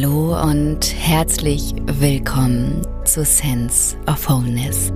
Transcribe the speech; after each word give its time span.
Hallo 0.00 0.40
und 0.40 0.94
herzlich 0.96 1.74
willkommen 1.86 2.82
zu 3.04 3.24
Sense 3.24 3.96
of 4.06 4.28
Wholeness, 4.28 4.92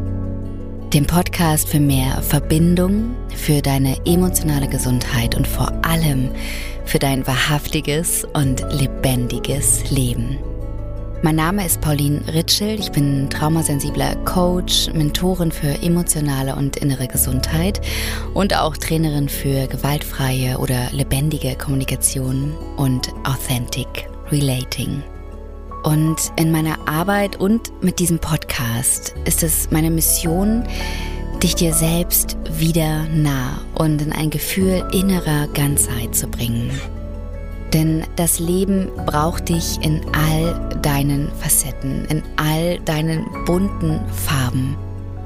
dem 0.95 1.05
Podcast 1.09 1.69
für 1.69 1.81
mehr 1.81 2.23
Verbindung, 2.23 3.17
für 3.35 3.61
deine 3.61 3.97
emotionale 4.07 4.69
Gesundheit 4.69 5.35
und 5.35 5.49
vor 5.49 5.73
allem 5.83 6.31
für 6.85 7.01
dein 7.01 7.27
wahrhaftiges 7.27 8.25
und 8.35 8.65
lebendiges 8.71 9.91
Leben. 9.91 10.39
Mein 11.23 11.35
Name 11.35 11.67
ist 11.67 11.81
Pauline 11.81 12.23
Ritschel, 12.33 12.79
ich 12.79 12.93
bin 12.93 13.29
traumasensibler 13.29 14.15
Coach, 14.25 14.89
Mentorin 14.95 15.51
für 15.51 15.83
emotionale 15.83 16.55
und 16.55 16.77
innere 16.77 17.09
Gesundheit 17.09 17.81
und 18.35 18.57
auch 18.57 18.77
Trainerin 18.77 19.29
für 19.29 19.67
gewaltfreie 19.67 20.59
oder 20.59 20.91
lebendige 20.93 21.57
Kommunikation 21.57 22.55
und 22.77 23.09
Authentic 23.25 24.12
Relating. 24.33 25.03
Und 25.85 26.33
in 26.37 26.51
meiner 26.51 26.89
Arbeit 26.89 27.37
und 27.37 27.73
mit 27.83 27.99
diesem 27.99 28.19
Podcast 28.19 29.15
ist 29.25 29.43
es 29.43 29.71
meine 29.71 29.91
Mission, 29.91 30.65
dich 31.43 31.55
dir 31.55 31.75
selbst 31.75 32.37
wieder 32.51 33.05
nah 33.09 33.61
und 33.75 34.01
in 34.01 34.13
ein 34.13 34.31
Gefühl 34.31 34.89
innerer 34.93 35.49
Ganzheit 35.49 36.15
zu 36.15 36.29
bringen. 36.29 36.71
Denn 37.73 38.05
das 38.17 38.39
Leben 38.39 38.89
braucht 39.07 39.49
dich 39.49 39.79
in 39.83 40.03
all 40.13 40.79
deinen 40.83 41.33
Facetten, 41.41 42.05
in 42.07 42.23
all 42.37 42.79
deinen 42.81 43.27
bunten 43.45 44.01
Farben, 44.09 44.77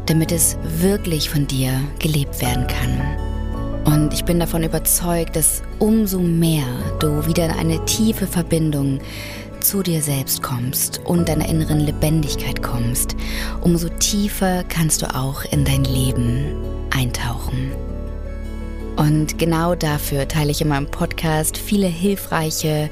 damit 0.06 0.32
es 0.32 0.56
wirklich 0.62 1.28
von 1.28 1.46
dir 1.46 1.80
gelebt 1.98 2.40
werden 2.40 2.66
kann. 2.66 3.25
Und 3.86 4.12
ich 4.12 4.24
bin 4.24 4.40
davon 4.40 4.64
überzeugt, 4.64 5.36
dass 5.36 5.62
umso 5.78 6.18
mehr 6.18 6.66
du 6.98 7.24
wieder 7.26 7.46
in 7.46 7.52
eine 7.52 7.84
tiefe 7.84 8.26
Verbindung 8.26 8.98
zu 9.60 9.82
dir 9.82 10.02
selbst 10.02 10.42
kommst 10.42 11.00
und 11.04 11.28
deiner 11.28 11.48
inneren 11.48 11.80
Lebendigkeit 11.80 12.62
kommst, 12.62 13.16
umso 13.62 13.88
tiefer 13.88 14.64
kannst 14.64 15.02
du 15.02 15.14
auch 15.14 15.44
in 15.44 15.64
dein 15.64 15.84
Leben 15.84 16.56
eintauchen. 16.90 17.70
Und 18.96 19.38
genau 19.38 19.74
dafür 19.74 20.26
teile 20.26 20.50
ich 20.50 20.60
in 20.60 20.68
meinem 20.68 20.86
Podcast 20.86 21.56
viele 21.56 21.86
hilfreiche, 21.86 22.90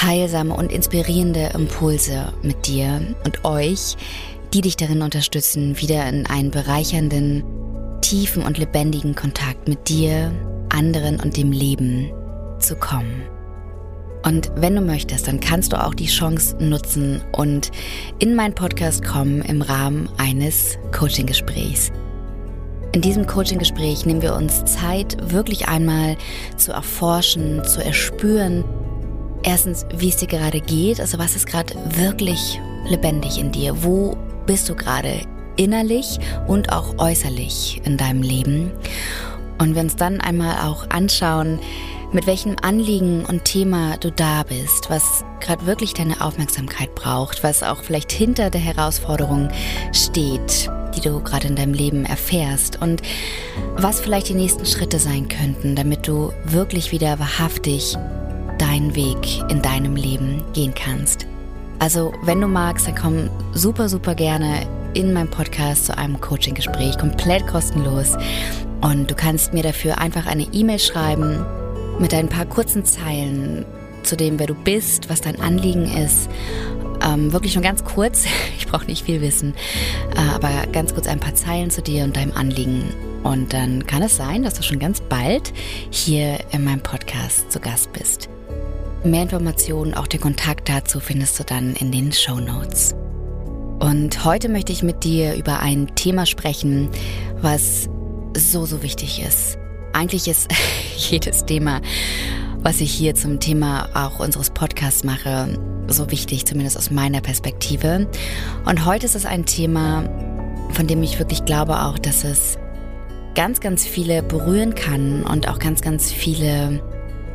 heilsame 0.00 0.54
und 0.54 0.72
inspirierende 0.72 1.50
Impulse 1.54 2.32
mit 2.42 2.66
dir 2.66 3.00
und 3.24 3.44
euch, 3.44 3.96
die 4.54 4.62
dich 4.62 4.76
darin 4.76 5.02
unterstützen, 5.02 5.78
wieder 5.80 6.08
in 6.08 6.26
einen 6.26 6.50
bereichernden, 6.50 7.42
tiefen 8.00 8.42
und 8.42 8.58
lebendigen 8.58 9.14
Kontakt 9.14 9.68
mit 9.68 9.88
dir, 9.88 10.32
anderen 10.70 11.20
und 11.20 11.36
dem 11.36 11.52
Leben 11.52 12.10
zu 12.58 12.76
kommen. 12.76 13.22
Und 14.24 14.50
wenn 14.56 14.74
du 14.74 14.80
möchtest, 14.80 15.28
dann 15.28 15.40
kannst 15.40 15.72
du 15.72 15.82
auch 15.82 15.94
die 15.94 16.06
Chance 16.06 16.56
nutzen 16.58 17.22
und 17.32 17.70
in 18.18 18.34
meinen 18.34 18.54
Podcast 18.54 19.04
kommen 19.04 19.42
im 19.42 19.62
Rahmen 19.62 20.08
eines 20.18 20.76
Coaching-Gesprächs. 20.92 21.92
In 22.92 23.00
diesem 23.00 23.26
Coaching-Gespräch 23.26 24.06
nehmen 24.06 24.22
wir 24.22 24.34
uns 24.34 24.64
Zeit, 24.64 25.16
wirklich 25.32 25.68
einmal 25.68 26.16
zu 26.56 26.72
erforschen, 26.72 27.62
zu 27.64 27.84
erspüren, 27.84 28.64
erstens, 29.42 29.86
wie 29.96 30.08
es 30.08 30.16
dir 30.16 30.28
gerade 30.28 30.60
geht, 30.60 31.00
also 31.00 31.18
was 31.18 31.36
ist 31.36 31.46
gerade 31.46 31.74
wirklich 31.96 32.60
lebendig 32.88 33.38
in 33.38 33.52
dir, 33.52 33.84
wo 33.84 34.16
bist 34.46 34.68
du 34.68 34.74
gerade 34.74 35.20
innerlich 35.58 36.18
und 36.46 36.72
auch 36.72 36.98
äußerlich 36.98 37.82
in 37.84 37.98
deinem 37.98 38.22
Leben. 38.22 38.70
Und 39.58 39.74
wir 39.74 39.82
uns 39.82 39.96
dann 39.96 40.20
einmal 40.20 40.66
auch 40.66 40.88
anschauen, 40.88 41.58
mit 42.12 42.26
welchem 42.26 42.56
Anliegen 42.62 43.26
und 43.26 43.44
Thema 43.44 43.98
du 43.98 44.10
da 44.10 44.42
bist, 44.42 44.88
was 44.88 45.24
gerade 45.40 45.66
wirklich 45.66 45.92
deine 45.92 46.20
Aufmerksamkeit 46.22 46.94
braucht, 46.94 47.44
was 47.44 47.62
auch 47.62 47.82
vielleicht 47.82 48.12
hinter 48.12 48.48
der 48.48 48.60
Herausforderung 48.60 49.50
steht, 49.92 50.70
die 50.96 51.00
du 51.00 51.20
gerade 51.20 51.48
in 51.48 51.56
deinem 51.56 51.74
Leben 51.74 52.06
erfährst 52.06 52.80
und 52.80 53.02
was 53.76 54.00
vielleicht 54.00 54.28
die 54.28 54.34
nächsten 54.34 54.64
Schritte 54.64 54.98
sein 54.98 55.28
könnten, 55.28 55.76
damit 55.76 56.08
du 56.08 56.32
wirklich 56.44 56.92
wieder 56.92 57.18
wahrhaftig 57.18 57.96
deinen 58.58 58.94
Weg 58.94 59.40
in 59.50 59.60
deinem 59.60 59.94
Leben 59.94 60.42
gehen 60.54 60.74
kannst. 60.74 61.26
Also, 61.78 62.12
wenn 62.22 62.40
du 62.40 62.48
magst, 62.48 62.88
dann 62.88 62.94
komm 62.94 63.30
super, 63.52 63.88
super 63.88 64.14
gerne 64.14 64.66
in 64.98 65.12
meinem 65.12 65.30
Podcast 65.30 65.86
zu 65.86 65.96
einem 65.96 66.20
Coaching-Gespräch, 66.20 66.98
komplett 66.98 67.46
kostenlos. 67.46 68.16
Und 68.80 69.08
du 69.08 69.14
kannst 69.14 69.54
mir 69.54 69.62
dafür 69.62 69.98
einfach 69.98 70.26
eine 70.26 70.42
E-Mail 70.52 70.80
schreiben 70.80 71.46
mit 72.00 72.12
ein 72.12 72.28
paar 72.28 72.46
kurzen 72.46 72.84
Zeilen 72.84 73.64
zu 74.02 74.16
dem, 74.16 74.40
wer 74.40 74.48
du 74.48 74.54
bist, 74.54 75.08
was 75.08 75.20
dein 75.20 75.40
Anliegen 75.40 75.84
ist. 75.84 76.28
Ähm, 77.06 77.32
wirklich 77.32 77.54
nur 77.54 77.62
ganz 77.62 77.84
kurz, 77.84 78.24
ich 78.58 78.66
brauche 78.66 78.86
nicht 78.86 79.04
viel 79.04 79.20
wissen, 79.20 79.54
äh, 80.16 80.34
aber 80.34 80.66
ganz 80.72 80.94
kurz 80.94 81.06
ein 81.06 81.20
paar 81.20 81.34
Zeilen 81.36 81.70
zu 81.70 81.80
dir 81.80 82.02
und 82.02 82.16
deinem 82.16 82.32
Anliegen. 82.32 82.82
Und 83.22 83.52
dann 83.52 83.86
kann 83.86 84.02
es 84.02 84.16
sein, 84.16 84.42
dass 84.42 84.54
du 84.54 84.64
schon 84.64 84.80
ganz 84.80 85.00
bald 85.00 85.52
hier 85.90 86.38
in 86.50 86.64
meinem 86.64 86.80
Podcast 86.80 87.52
zu 87.52 87.60
Gast 87.60 87.92
bist. 87.92 88.28
Mehr 89.04 89.22
Informationen, 89.22 89.94
auch 89.94 90.08
den 90.08 90.20
Kontakt 90.20 90.68
dazu 90.68 90.98
findest 90.98 91.38
du 91.38 91.44
dann 91.44 91.74
in 91.76 91.92
den 91.92 92.12
Show 92.12 92.40
Notes. 92.40 92.96
Und 93.78 94.24
heute 94.24 94.48
möchte 94.48 94.72
ich 94.72 94.82
mit 94.82 95.04
dir 95.04 95.34
über 95.36 95.60
ein 95.60 95.94
Thema 95.94 96.26
sprechen, 96.26 96.88
was 97.40 97.88
so, 98.36 98.66
so 98.66 98.82
wichtig 98.82 99.22
ist. 99.22 99.56
Eigentlich 99.92 100.26
ist 100.28 100.48
jedes 100.96 101.44
Thema, 101.44 101.80
was 102.60 102.80
ich 102.80 102.90
hier 102.90 103.14
zum 103.14 103.38
Thema 103.38 103.88
auch 103.94 104.18
unseres 104.18 104.50
Podcasts 104.50 105.04
mache, 105.04 105.58
so 105.86 106.10
wichtig, 106.10 106.44
zumindest 106.44 106.76
aus 106.76 106.90
meiner 106.90 107.20
Perspektive. 107.20 108.08
Und 108.64 108.84
heute 108.84 109.06
ist 109.06 109.14
es 109.14 109.26
ein 109.26 109.46
Thema, 109.46 110.04
von 110.72 110.86
dem 110.86 111.02
ich 111.02 111.18
wirklich 111.18 111.44
glaube 111.44 111.80
auch, 111.82 111.98
dass 111.98 112.24
es 112.24 112.58
ganz, 113.34 113.60
ganz 113.60 113.86
viele 113.86 114.24
berühren 114.24 114.74
kann 114.74 115.22
und 115.22 115.48
auch 115.48 115.60
ganz, 115.60 115.80
ganz 115.80 116.10
viele 116.10 116.82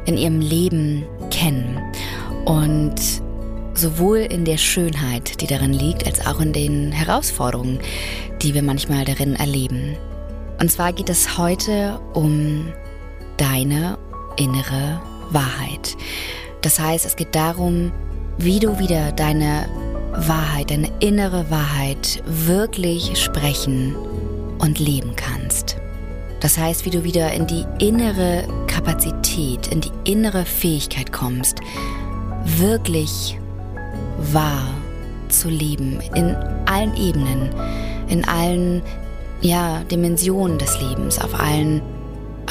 in 0.05 0.17
ihrem 0.17 0.41
Leben 0.41 1.05
kennen. 1.31 1.79
Und 2.43 3.22
sowohl 3.73 4.19
in 4.19 4.45
der 4.45 4.57
Schönheit, 4.57 5.41
die 5.41 5.47
darin 5.47 5.73
liegt, 5.73 6.05
als 6.05 6.25
auch 6.25 6.39
in 6.39 6.53
den 6.53 6.91
Herausforderungen, 6.91 7.79
die 8.41 8.53
wir 8.53 8.63
manchmal 8.63 9.05
darin 9.05 9.35
erleben. 9.35 9.95
Und 10.59 10.71
zwar 10.71 10.93
geht 10.93 11.09
es 11.09 11.37
heute 11.37 11.99
um 12.13 12.67
deine 13.37 13.97
innere 14.37 15.01
Wahrheit. 15.31 15.95
Das 16.61 16.79
heißt, 16.79 17.05
es 17.05 17.15
geht 17.15 17.35
darum, 17.35 17.91
wie 18.37 18.59
du 18.59 18.79
wieder 18.79 19.11
deine 19.11 19.67
Wahrheit, 20.15 20.71
deine 20.71 20.89
innere 20.99 21.49
Wahrheit 21.49 22.23
wirklich 22.25 23.19
sprechen 23.19 23.95
und 24.59 24.79
leben 24.79 25.15
kannst. 25.15 25.77
Das 26.39 26.57
heißt, 26.57 26.85
wie 26.85 26.89
du 26.89 27.03
wieder 27.03 27.31
in 27.31 27.47
die 27.47 27.65
innere 27.79 28.45
Kapazität, 28.67 29.67
in 29.67 29.81
die 29.81 29.91
innere 30.03 30.45
Fähigkeit 30.45 31.11
kommst, 31.11 31.59
wirklich 32.45 33.37
wahr 34.31 34.67
zu 35.29 35.49
leben, 35.49 35.99
in 36.15 36.35
allen 36.65 36.95
Ebenen, 36.95 37.49
in 38.07 38.25
allen 38.25 38.81
ja, 39.41 39.83
Dimensionen 39.91 40.57
des 40.57 40.79
Lebens, 40.81 41.19
auf 41.19 41.37
allen, 41.39 41.81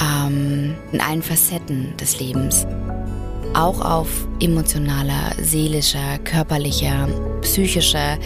ähm, 0.00 0.74
in 0.92 1.00
allen 1.00 1.22
Facetten 1.22 1.96
des 1.98 2.20
Lebens. 2.20 2.66
Auch 3.54 3.80
auf 3.80 4.26
emotionaler, 4.40 5.32
seelischer, 5.40 6.18
körperlicher, 6.24 7.08
psychischer 7.42 8.19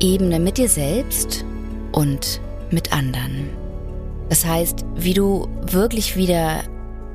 Ebene 0.00 0.40
mit 0.40 0.58
dir 0.58 0.68
selbst 0.68 1.44
und 1.92 2.40
mit 2.70 2.92
anderen. 2.92 3.50
Das 4.28 4.46
heißt, 4.46 4.84
wie 4.96 5.14
du 5.14 5.48
wirklich 5.70 6.16
wieder 6.16 6.62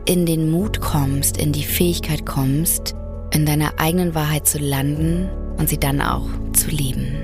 in 0.06 0.26
den 0.26 0.50
Mut 0.52 0.80
kommst, 0.80 1.38
in 1.38 1.52
die 1.52 1.64
Fähigkeit 1.64 2.26
kommst, 2.26 2.96
in 3.32 3.46
deiner 3.46 3.80
eigenen 3.80 4.16
Wahrheit 4.16 4.48
zu 4.48 4.60
landen 4.60 5.30
und 5.58 5.70
sie 5.70 5.80
dann 5.80 6.02
auch 6.02 6.28
zu 6.54 6.70
leben. 6.70 7.16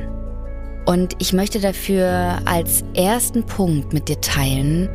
Und 0.86 1.16
ich 1.20 1.34
möchte 1.34 1.60
dafür 1.60 2.40
als 2.46 2.84
ersten 2.94 3.44
Punkt 3.46 3.94
mit 3.94 4.10
dir 4.10 4.20
teilen, 4.20 4.90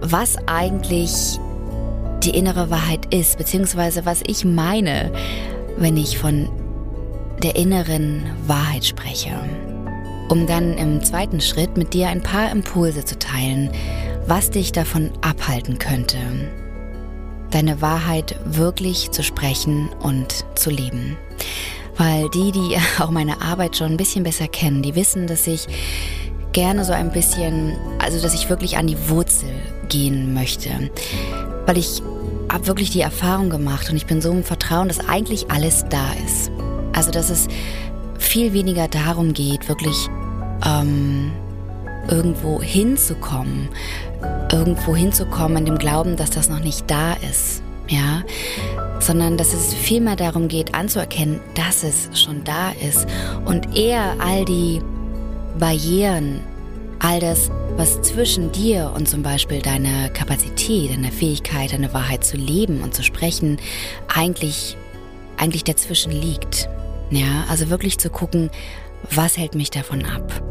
was 0.00 0.36
eigentlich 0.46 1.38
die 2.22 2.30
innere 2.30 2.70
Wahrheit 2.70 3.14
ist, 3.14 3.38
beziehungsweise 3.38 4.06
was 4.06 4.22
ich 4.26 4.44
meine, 4.44 5.12
wenn 5.76 5.96
ich 5.96 6.18
von 6.18 6.48
der 7.42 7.56
inneren 7.56 8.24
Wahrheit 8.46 8.84
spreche. 8.84 9.38
Um 10.28 10.46
dann 10.46 10.76
im 10.76 11.04
zweiten 11.04 11.40
Schritt 11.40 11.76
mit 11.76 11.94
dir 11.94 12.08
ein 12.08 12.22
paar 12.22 12.50
Impulse 12.50 13.04
zu 13.04 13.18
teilen, 13.18 13.70
was 14.26 14.50
dich 14.50 14.72
davon 14.72 15.12
abhalten 15.20 15.78
könnte, 15.78 16.18
deine 17.50 17.80
Wahrheit 17.80 18.36
wirklich 18.44 19.12
zu 19.12 19.22
sprechen 19.22 19.88
und 20.00 20.44
zu 20.56 20.70
leben. 20.70 21.16
Weil 21.98 22.28
die, 22.30 22.52
die 22.52 22.76
auch 22.98 23.10
meine 23.10 23.40
Arbeit 23.42 23.76
schon 23.76 23.92
ein 23.92 23.96
bisschen 23.96 24.24
besser 24.24 24.48
kennen, 24.48 24.82
die 24.82 24.94
wissen, 24.94 25.26
dass 25.26 25.46
ich 25.46 25.66
gerne 26.52 26.84
so 26.84 26.92
ein 26.92 27.12
bisschen, 27.12 27.76
also 27.98 28.20
dass 28.20 28.34
ich 28.34 28.48
wirklich 28.48 28.76
an 28.78 28.86
die 28.86 29.08
Wurzel 29.08 29.50
gehen 29.88 30.34
möchte. 30.34 30.70
Weil 31.66 31.78
ich 31.78 32.02
habe 32.50 32.66
wirklich 32.66 32.90
die 32.90 33.00
Erfahrung 33.00 33.50
gemacht 33.50 33.90
und 33.90 33.96
ich 33.96 34.06
bin 34.06 34.20
so 34.20 34.30
im 34.30 34.44
Vertrauen, 34.44 34.88
dass 34.88 35.06
eigentlich 35.08 35.50
alles 35.50 35.84
da 35.90 36.12
ist. 36.24 36.50
Also 36.92 37.10
dass 37.10 37.28
es 37.28 37.48
viel 38.18 38.52
weniger 38.52 38.88
darum 38.88 39.34
geht, 39.34 39.68
wirklich 39.68 40.08
ähm, 40.64 41.32
irgendwo 42.08 42.62
hinzukommen, 42.62 43.68
irgendwo 44.50 44.96
hinzukommen 44.96 45.58
in 45.58 45.64
dem 45.66 45.78
Glauben, 45.78 46.16
dass 46.16 46.30
das 46.30 46.48
noch 46.48 46.60
nicht 46.60 46.90
da 46.90 47.14
ist, 47.30 47.62
ja, 47.88 48.22
sondern 49.06 49.36
dass 49.36 49.54
es 49.54 49.72
vielmehr 49.72 50.16
darum 50.16 50.48
geht, 50.48 50.74
anzuerkennen, 50.74 51.40
dass 51.54 51.84
es 51.84 52.10
schon 52.20 52.42
da 52.42 52.72
ist 52.72 53.06
und 53.44 53.76
eher 53.76 54.16
all 54.18 54.44
die 54.44 54.80
Barrieren, 55.60 56.40
all 56.98 57.20
das, 57.20 57.50
was 57.76 58.02
zwischen 58.02 58.50
dir 58.50 58.92
und 58.96 59.08
zum 59.08 59.22
Beispiel 59.22 59.62
deiner 59.62 60.08
Kapazität, 60.08 60.90
deiner 60.90 61.12
Fähigkeit, 61.12 61.72
deine 61.72 61.94
Wahrheit 61.94 62.24
zu 62.24 62.36
leben 62.36 62.82
und 62.82 62.94
zu 62.94 63.04
sprechen, 63.04 63.58
eigentlich, 64.12 64.76
eigentlich 65.36 65.62
dazwischen 65.62 66.10
liegt. 66.10 66.68
Ja, 67.10 67.44
also 67.48 67.70
wirklich 67.70 67.98
zu 67.98 68.10
gucken, 68.10 68.50
was 69.12 69.38
hält 69.38 69.54
mich 69.54 69.70
davon 69.70 70.04
ab? 70.04 70.42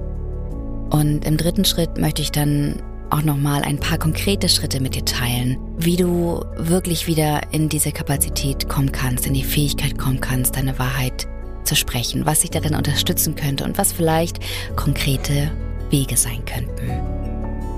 Und 0.92 1.26
im 1.26 1.36
dritten 1.36 1.66
Schritt 1.66 1.98
möchte 1.98 2.22
ich 2.22 2.32
dann 2.32 2.82
auch 3.16 3.24
nochmal 3.24 3.62
ein 3.64 3.80
paar 3.80 3.98
konkrete 3.98 4.50
Schritte 4.50 4.82
mit 4.82 4.96
dir 4.96 5.06
teilen, 5.06 5.58
wie 5.78 5.96
du 5.96 6.44
wirklich 6.58 7.08
wieder 7.08 7.42
in 7.52 7.70
diese 7.70 7.92
Kapazität 7.92 8.68
kommen 8.68 8.92
kannst, 8.92 9.26
in 9.26 9.34
die 9.34 9.44
Fähigkeit 9.44 9.98
kommen 9.98 10.20
kannst, 10.20 10.58
deine 10.58 10.78
Wahrheit 10.80 11.28
zu 11.64 11.76
sprechen, 11.76 12.26
was 12.26 12.42
dich 12.42 12.52
darin 12.52 12.76
unterstützen 12.76 13.36
könnte 13.36 13.64
und 13.64 13.78
was 13.78 13.94
vielleicht 13.94 14.40
konkrete 14.76 15.52
Wege 15.90 16.18
sein 16.18 16.44
könnten. 16.46 16.92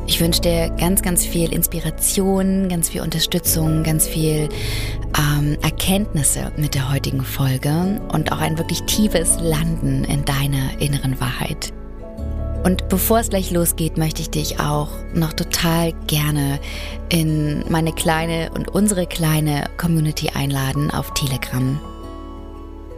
Ich 0.07 0.19
wünsche 0.21 0.41
dir 0.41 0.69
ganz, 0.79 1.01
ganz 1.01 1.25
viel 1.25 1.53
Inspiration, 1.53 2.69
ganz 2.69 2.89
viel 2.89 3.01
Unterstützung, 3.01 3.83
ganz 3.83 4.07
viel 4.07 4.49
ähm, 5.19 5.57
Erkenntnisse 5.61 6.51
mit 6.57 6.75
der 6.75 6.91
heutigen 6.91 7.21
Folge 7.21 8.01
und 8.11 8.31
auch 8.31 8.39
ein 8.39 8.57
wirklich 8.57 8.83
tiefes 8.83 9.37
Landen 9.41 10.05
in 10.05 10.23
deiner 10.25 10.79
inneren 10.79 11.19
Wahrheit. 11.19 11.73
Und 12.67 12.89
bevor 12.89 13.19
es 13.19 13.29
gleich 13.29 13.49
losgeht, 13.49 13.97
möchte 13.97 14.21
ich 14.21 14.29
dich 14.29 14.59
auch 14.59 14.89
noch 15.13 15.31
total 15.31 15.93
gerne 16.07 16.59
in 17.07 17.63
meine 17.69 17.93
kleine 17.93 18.51
und 18.53 18.67
unsere 18.67 19.07
kleine 19.07 19.69
Community 19.77 20.31
einladen 20.35 20.91
auf 20.91 21.13
Telegram. 21.13 21.79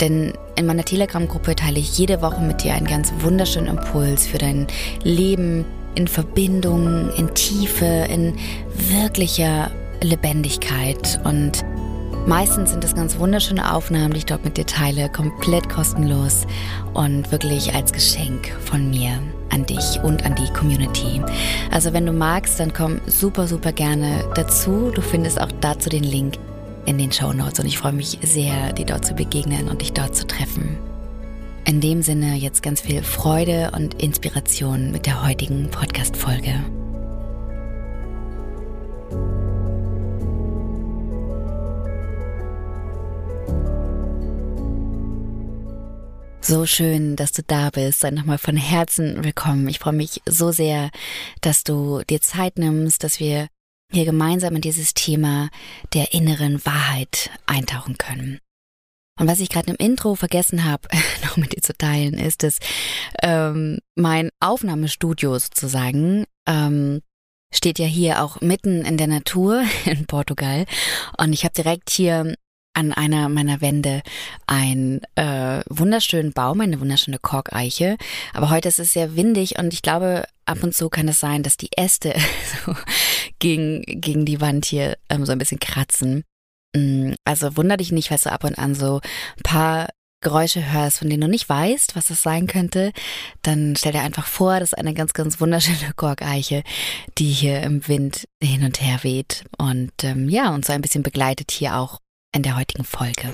Denn 0.02 0.34
in 0.56 0.66
meiner 0.66 0.86
Telegram-Gruppe 0.86 1.56
teile 1.56 1.78
ich 1.78 1.96
jede 2.00 2.24
Woche 2.24 2.42
mit 2.42 2.64
dir 2.64 2.74
einen 2.74 2.88
ganz 2.88 3.14
wunderschönen 3.20 3.78
Impuls 3.78 4.26
für 4.26 4.40
dein 4.40 4.66
Leben 5.04 5.66
in 5.94 6.08
Verbindung, 6.08 7.12
in 7.16 7.32
Tiefe, 7.36 8.08
in 8.10 8.34
wirklicher 8.76 9.70
Lebendigkeit. 10.02 11.22
Und 11.26 11.64
meistens 12.26 12.72
sind 12.72 12.84
es 12.84 12.96
ganz 12.96 13.20
wunderschöne 13.20 13.72
Aufnahmen, 13.72 14.14
die 14.14 14.18
ich 14.18 14.26
dort 14.26 14.44
mit 14.44 14.58
dir 14.58 14.66
teile, 14.66 15.10
komplett 15.10 15.70
kostenlos 15.70 16.48
und 16.96 17.32
wirklich 17.32 17.76
als 17.76 17.94
Geschenk 17.94 18.50
von 18.66 18.90
mir 18.90 19.20
an 19.50 19.66
dich 19.66 20.00
und 20.04 20.26
an 20.26 20.36
die 20.36 20.52
Community. 20.54 21.22
Also 21.72 21.94
wenn 21.94 22.06
du 22.06 22.14
magst, 22.14 22.60
dann 22.60 22.74
komm 22.74 23.00
super, 23.08 23.48
super 23.48 23.72
gerne 23.72 24.24
dazu. 24.36 24.92
Du 24.94 25.02
findest 25.02 25.40
auch 25.40 25.52
dazu 25.62 25.90
den 25.90 26.04
Link 26.04 26.36
in 26.86 26.98
den 26.98 27.12
Show 27.12 27.34
Notes 27.34 27.60
und 27.60 27.66
ich 27.66 27.78
freue 27.78 27.94
mich 27.94 28.20
sehr, 28.22 28.74
dir 28.74 28.86
dort 28.86 29.06
zu 29.06 29.14
begegnen 29.14 29.70
und 29.70 29.82
dich 29.82 29.94
dort 29.94 30.16
zu 30.16 30.26
treffen. 30.26 30.78
In 31.66 31.82
dem 31.82 32.02
Sinne 32.02 32.36
jetzt 32.36 32.64
ganz 32.64 32.82
viel 32.82 33.04
Freude 33.04 33.72
und 33.76 34.02
Inspiration 34.02 34.92
mit 34.92 35.06
der 35.06 35.24
heutigen 35.24 35.70
Podcast-Folge. 35.70 36.79
So 46.50 46.66
schön, 46.66 47.16
dass 47.16 47.32
du 47.32 47.44
da 47.44 47.70
bist. 47.70 48.00
Sei 48.00 48.10
nochmal 48.10 48.40
von 48.40 48.58
Herzen 48.58 49.24
willkommen. 49.24 49.68
Ich 49.68 49.78
freue 49.78 49.94
mich 49.94 50.24
so 50.26 50.52
sehr, 50.52 50.90
dass 51.42 51.64
du 51.64 52.02
dir 52.10 52.22
Zeit 52.22 52.58
nimmst, 52.58 53.04
dass 53.04 53.20
wir 53.20 53.50
hier 53.92 54.06
gemeinsam 54.06 54.56
in 54.56 54.62
dieses 54.62 54.96
Thema 54.96 55.50
der 55.94 56.12
inneren 56.12 56.66
Wahrheit 56.66 57.30
eintauchen 57.46 58.00
können. 58.00 58.40
Und 59.20 59.28
was 59.28 59.42
ich 59.42 59.50
gerade 59.50 59.70
im 59.70 59.76
Intro 59.76 60.16
vergessen 60.16 60.66
habe, 60.66 60.90
noch 61.24 61.38
mit 61.38 61.56
dir 61.56 61.62
zu 61.62 61.78
teilen, 61.78 62.16
ist, 62.16 62.42
dass 62.42 62.58
ähm, 63.22 63.78
mein 63.94 64.32
Aufnahmestudio 64.40 65.38
sozusagen 65.38 66.26
ähm, 66.48 67.02
steht 67.54 67.78
ja 67.78 67.86
hier 67.86 68.24
auch 68.24 68.42
mitten 68.42 68.86
in 68.86 68.98
der 68.98 69.06
Natur 69.06 69.66
in 69.86 70.08
Portugal. 70.08 70.66
Und 71.16 71.32
ich 71.32 71.44
habe 71.44 71.54
direkt 71.54 71.92
hier 71.92 72.34
an 72.80 72.94
einer 72.94 73.28
meiner 73.28 73.60
Wände 73.60 74.02
einen 74.48 75.02
äh, 75.16 75.62
wunderschönen 75.70 76.32
Baum, 76.32 76.62
eine 76.62 76.80
wunderschöne 76.80 77.20
Korkeiche. 77.20 77.98
Aber 78.34 78.50
heute 78.50 78.70
ist 78.70 78.80
es 78.80 78.94
sehr 78.94 79.18
windig 79.18 79.60
und 79.60 79.74
ich 79.74 79.82
glaube, 79.82 80.24
ab 80.46 80.64
und 80.64 80.74
zu 80.74 80.90
kann 80.90 81.10
es 81.10 81.20
sein, 81.20 81.44
dass 81.44 81.58
die 81.58 81.72
Äste 81.76 82.16
so 82.66 82.74
gegen, 83.40 83.84
gegen 83.86 84.26
die 84.26 84.40
Wand 84.40 84.66
hier 84.66 84.98
ähm, 85.10 85.26
so 85.26 85.34
ein 85.34 85.38
bisschen 85.38 85.60
kratzen. 85.60 86.24
Mm, 86.74 87.14
also 87.26 87.58
wunder 87.58 87.76
dich 87.76 87.92
nicht, 87.92 88.08
falls 88.08 88.24
du 88.24 88.32
ab 88.32 88.46
und 88.46 88.58
an 88.58 88.76
so 88.76 89.02
ein 89.38 89.44
paar 89.44 89.90
Geräusche 90.22 90.72
hörst, 90.72 91.00
von 91.00 91.10
denen 91.10 91.22
du 91.22 91.28
nicht 91.28 91.48
weißt, 91.48 91.96
was 91.96 92.08
das 92.08 92.22
sein 92.22 92.48
könnte, 92.48 92.92
dann 93.42 93.76
stell 93.78 93.94
dir 93.94 94.02
einfach 94.02 94.28
vor, 94.28 94.60
das 94.60 94.74
ist 94.74 94.78
eine 94.78 94.94
ganz, 94.94 95.14
ganz 95.14 95.42
wunderschöne 95.42 95.94
Korkeiche, 95.98 96.64
die 97.18 97.32
hier 97.32 97.62
im 97.62 97.88
Wind 97.90 98.26
hin 98.42 98.64
und 98.64 98.82
her 98.82 99.00
weht 99.04 99.44
und 99.58 99.92
ähm, 100.04 100.30
ja, 100.30 100.54
uns 100.54 100.68
so 100.68 100.74
ein 100.74 100.82
bisschen 100.82 101.04
begleitet 101.04 101.52
hier 101.52 101.78
auch 101.78 102.00
in 102.34 102.44
der 102.44 102.58
heutigen 102.58 102.84
Folge. 102.84 103.32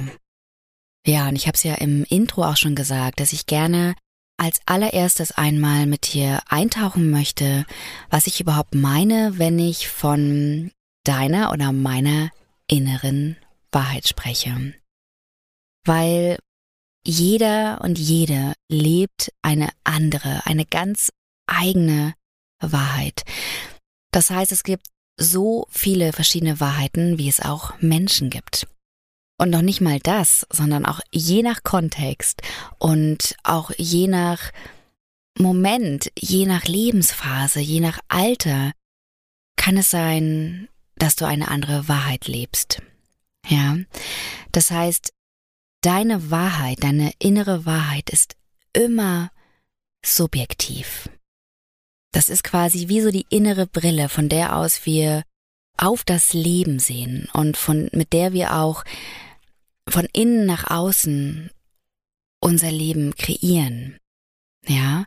Ja, 1.05 1.27
und 1.27 1.35
ich 1.35 1.47
habe 1.47 1.55
es 1.55 1.63
ja 1.63 1.75
im 1.75 2.03
Intro 2.05 2.43
auch 2.43 2.57
schon 2.57 2.75
gesagt, 2.75 3.19
dass 3.19 3.33
ich 3.33 3.45
gerne 3.45 3.95
als 4.37 4.59
allererstes 4.65 5.31
einmal 5.31 5.85
mit 5.85 6.13
dir 6.13 6.41
eintauchen 6.49 7.09
möchte, 7.09 7.65
was 8.09 8.27
ich 8.27 8.41
überhaupt 8.41 8.75
meine, 8.75 9.37
wenn 9.37 9.59
ich 9.59 9.87
von 9.87 10.71
deiner 11.03 11.51
oder 11.51 11.71
meiner 11.71 12.31
inneren 12.67 13.37
Wahrheit 13.71 14.07
spreche. 14.07 14.73
Weil 15.85 16.39
jeder 17.05 17.81
und 17.81 17.99
jede 17.99 18.53
lebt 18.67 19.31
eine 19.41 19.69
andere, 19.83 20.45
eine 20.45 20.65
ganz 20.65 21.11
eigene 21.45 22.15
Wahrheit. 22.59 23.23
Das 24.11 24.31
heißt, 24.31 24.51
es 24.51 24.63
gibt 24.63 24.87
so 25.17 25.67
viele 25.69 26.11
verschiedene 26.13 26.59
Wahrheiten, 26.59 27.17
wie 27.19 27.29
es 27.29 27.39
auch 27.39 27.79
Menschen 27.79 28.29
gibt. 28.29 28.67
Und 29.37 29.49
noch 29.49 29.61
nicht 29.61 29.81
mal 29.81 29.99
das, 29.99 30.47
sondern 30.49 30.85
auch 30.85 31.01
je 31.11 31.43
nach 31.43 31.63
Kontext 31.63 32.41
und 32.79 33.35
auch 33.43 33.71
je 33.77 34.07
nach 34.07 34.51
Moment, 35.37 36.11
je 36.17 36.45
nach 36.45 36.63
Lebensphase, 36.63 37.59
je 37.59 37.81
nach 37.81 37.99
Alter 38.07 38.71
kann 39.57 39.75
es 39.75 39.91
sein, 39.91 40.69
dass 40.95 41.17
du 41.17 41.25
eine 41.25 41.49
andere 41.49 41.89
Wahrheit 41.89 42.27
lebst. 42.27 42.81
Ja, 43.47 43.77
das 44.53 44.71
heißt, 44.71 45.13
deine 45.81 46.31
Wahrheit, 46.31 46.83
deine 46.83 47.11
innere 47.19 47.65
Wahrheit 47.65 48.09
ist 48.09 48.35
immer 48.73 49.31
subjektiv. 50.03 51.09
Das 52.11 52.29
ist 52.29 52.43
quasi 52.43 52.87
wie 52.87 53.01
so 53.01 53.11
die 53.11 53.25
innere 53.29 53.67
Brille, 53.67 54.07
von 54.07 54.29
der 54.29 54.55
aus 54.55 54.85
wir 54.85 55.23
auf 55.77 56.05
das 56.05 56.33
Leben 56.33 56.79
sehen 56.79 57.27
und 57.33 57.57
von, 57.57 57.89
mit 57.91 58.13
der 58.13 58.31
wir 58.31 58.55
auch 58.55 58.85
von 59.89 60.07
innen 60.13 60.45
nach 60.45 60.69
außen 60.69 61.49
unser 62.39 62.71
Leben 62.71 63.15
kreieren. 63.15 63.97
Ja? 64.67 65.05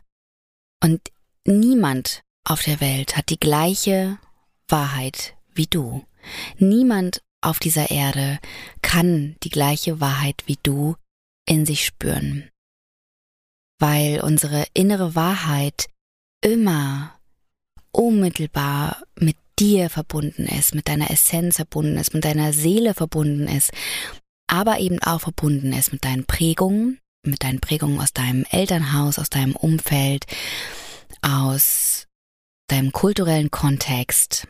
Und 0.83 1.01
niemand 1.45 2.23
auf 2.43 2.63
der 2.63 2.79
Welt 2.81 3.17
hat 3.17 3.29
die 3.29 3.39
gleiche 3.39 4.17
Wahrheit 4.67 5.35
wie 5.53 5.67
du. 5.67 6.05
Niemand 6.57 7.21
auf 7.41 7.59
dieser 7.59 7.91
Erde 7.91 8.39
kann 8.81 9.35
die 9.43 9.49
gleiche 9.49 9.99
Wahrheit 9.99 10.43
wie 10.47 10.57
du 10.61 10.95
in 11.45 11.65
sich 11.65 11.85
spüren. 11.85 12.49
Weil 13.79 14.21
unsere 14.21 14.65
innere 14.73 15.15
Wahrheit 15.15 15.87
immer 16.41 17.17
unmittelbar 17.91 19.01
mit 19.15 19.37
dir 19.57 19.89
verbunden 19.89 20.45
ist, 20.45 20.75
mit 20.75 20.87
deiner 20.87 21.09
Essenz 21.11 21.57
verbunden 21.57 21.97
ist, 21.97 22.13
mit 22.13 22.25
deiner 22.25 22.53
Seele 22.53 22.93
verbunden 22.93 23.47
ist 23.47 23.71
aber 24.49 24.79
eben 24.79 24.99
auch 25.01 25.21
verbunden 25.21 25.73
ist 25.73 25.93
mit 25.93 26.03
deinen 26.03 26.25
Prägungen, 26.25 26.99
mit 27.25 27.43
deinen 27.43 27.59
Prägungen 27.59 27.99
aus 27.99 28.13
deinem 28.13 28.45
Elternhaus, 28.49 29.19
aus 29.19 29.29
deinem 29.29 29.55
Umfeld, 29.55 30.25
aus 31.21 32.07
deinem 32.67 32.91
kulturellen 32.91 33.51
Kontext 33.51 34.47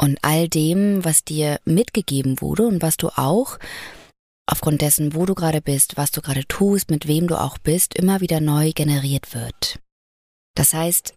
und 0.00 0.18
all 0.22 0.48
dem, 0.48 1.04
was 1.04 1.24
dir 1.24 1.60
mitgegeben 1.64 2.40
wurde 2.40 2.66
und 2.66 2.82
was 2.82 2.96
du 2.96 3.08
auch 3.08 3.58
aufgrund 4.46 4.82
dessen, 4.82 5.14
wo 5.14 5.24
du 5.24 5.34
gerade 5.34 5.62
bist, 5.62 5.96
was 5.96 6.10
du 6.10 6.20
gerade 6.20 6.46
tust, 6.46 6.90
mit 6.90 7.06
wem 7.06 7.28
du 7.28 7.40
auch 7.40 7.58
bist, 7.58 7.94
immer 7.94 8.20
wieder 8.20 8.40
neu 8.40 8.72
generiert 8.72 9.34
wird. 9.34 9.78
Das 10.54 10.74
heißt, 10.74 11.14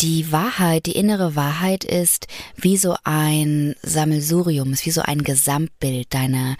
die 0.00 0.32
Wahrheit, 0.32 0.86
die 0.86 0.96
innere 0.96 1.36
Wahrheit 1.36 1.84
ist 1.84 2.26
wie 2.56 2.76
so 2.76 2.96
ein 3.04 3.76
Sammelsurium, 3.82 4.72
ist 4.72 4.86
wie 4.86 4.90
so 4.90 5.02
ein 5.02 5.22
Gesamtbild 5.22 6.12
deiner 6.12 6.56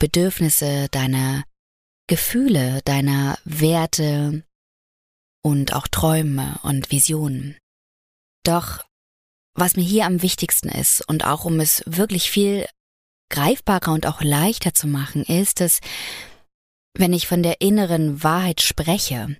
Bedürfnisse, 0.00 0.88
deiner 0.90 1.44
Gefühle, 2.08 2.80
deiner 2.84 3.38
Werte 3.44 4.42
und 5.44 5.74
auch 5.74 5.86
Träume 5.86 6.58
und 6.64 6.90
Visionen. 6.90 7.56
Doch 8.44 8.84
was 9.54 9.76
mir 9.76 9.84
hier 9.84 10.06
am 10.06 10.22
wichtigsten 10.22 10.68
ist 10.68 11.06
und 11.08 11.24
auch 11.24 11.44
um 11.44 11.60
es 11.60 11.84
wirklich 11.86 12.30
viel 12.30 12.66
greifbarer 13.30 13.92
und 13.92 14.06
auch 14.06 14.22
leichter 14.22 14.74
zu 14.74 14.88
machen, 14.88 15.22
ist, 15.22 15.60
dass 15.60 15.80
wenn 16.96 17.12
ich 17.12 17.28
von 17.28 17.42
der 17.42 17.60
inneren 17.60 18.24
Wahrheit 18.24 18.60
spreche, 18.60 19.36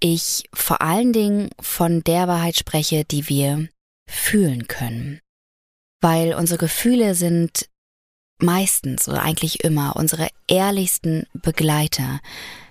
ich 0.00 0.48
vor 0.54 0.80
allen 0.80 1.12
Dingen 1.12 1.50
von 1.60 2.02
der 2.02 2.28
Wahrheit 2.28 2.56
spreche, 2.56 3.04
die 3.04 3.28
wir 3.28 3.68
fühlen 4.08 4.68
können. 4.68 5.20
Weil 6.00 6.34
unsere 6.34 6.58
Gefühle 6.58 7.14
sind 7.14 7.68
meistens 8.40 9.08
oder 9.08 9.22
eigentlich 9.22 9.64
immer 9.64 9.96
unsere 9.96 10.28
ehrlichsten 10.48 11.26
Begleiter, 11.34 12.20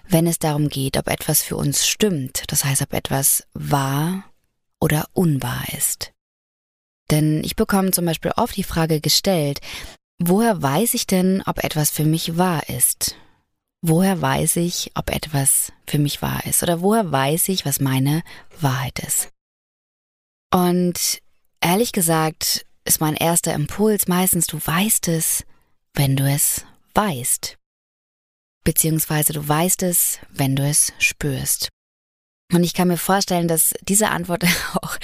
wenn 0.07 0.27
es 0.27 0.39
darum 0.39 0.69
geht, 0.69 0.97
ob 0.97 1.07
etwas 1.07 1.41
für 1.41 1.55
uns 1.55 1.87
stimmt, 1.87 2.43
das 2.47 2.63
heißt, 2.63 2.81
ob 2.83 2.93
etwas 2.93 3.43
wahr 3.53 4.23
oder 4.79 5.07
unwahr 5.13 5.63
ist. 5.75 6.11
Denn 7.11 7.43
ich 7.43 7.55
bekomme 7.55 7.91
zum 7.91 8.05
Beispiel 8.05 8.31
oft 8.35 8.55
die 8.55 8.63
Frage 8.63 8.99
gestellt, 9.01 9.59
woher 10.19 10.61
weiß 10.61 10.93
ich 10.93 11.07
denn, 11.07 11.43
ob 11.45 11.63
etwas 11.63 11.89
für 11.91 12.05
mich 12.05 12.37
wahr 12.37 12.67
ist? 12.69 13.15
Woher 13.81 14.21
weiß 14.21 14.55
ich, 14.57 14.91
ob 14.95 15.11
etwas 15.11 15.71
für 15.85 15.99
mich 15.99 16.21
wahr 16.21 16.45
ist? 16.45 16.63
Oder 16.63 16.81
woher 16.81 17.11
weiß 17.11 17.49
ich, 17.49 17.65
was 17.65 17.79
meine 17.79 18.23
Wahrheit 18.59 18.99
ist? 18.99 19.29
Und 20.51 21.21
ehrlich 21.61 21.91
gesagt 21.91 22.65
ist 22.85 23.01
mein 23.01 23.15
erster 23.15 23.53
Impuls 23.53 24.07
meistens, 24.07 24.47
du 24.47 24.59
weißt 24.63 25.07
es, 25.09 25.43
wenn 25.95 26.15
du 26.15 26.25
es 26.29 26.65
weißt. 26.93 27.57
Beziehungsweise 28.63 29.33
du 29.33 29.47
weißt 29.47 29.83
es, 29.83 30.19
wenn 30.29 30.55
du 30.55 30.63
es 30.63 30.93
spürst. 30.99 31.69
Und 32.53 32.63
ich 32.63 32.73
kann 32.73 32.87
mir 32.87 32.97
vorstellen, 32.97 33.47
dass 33.47 33.73
diese 33.87 34.09
Antwort 34.09 34.43
auch 34.81 34.97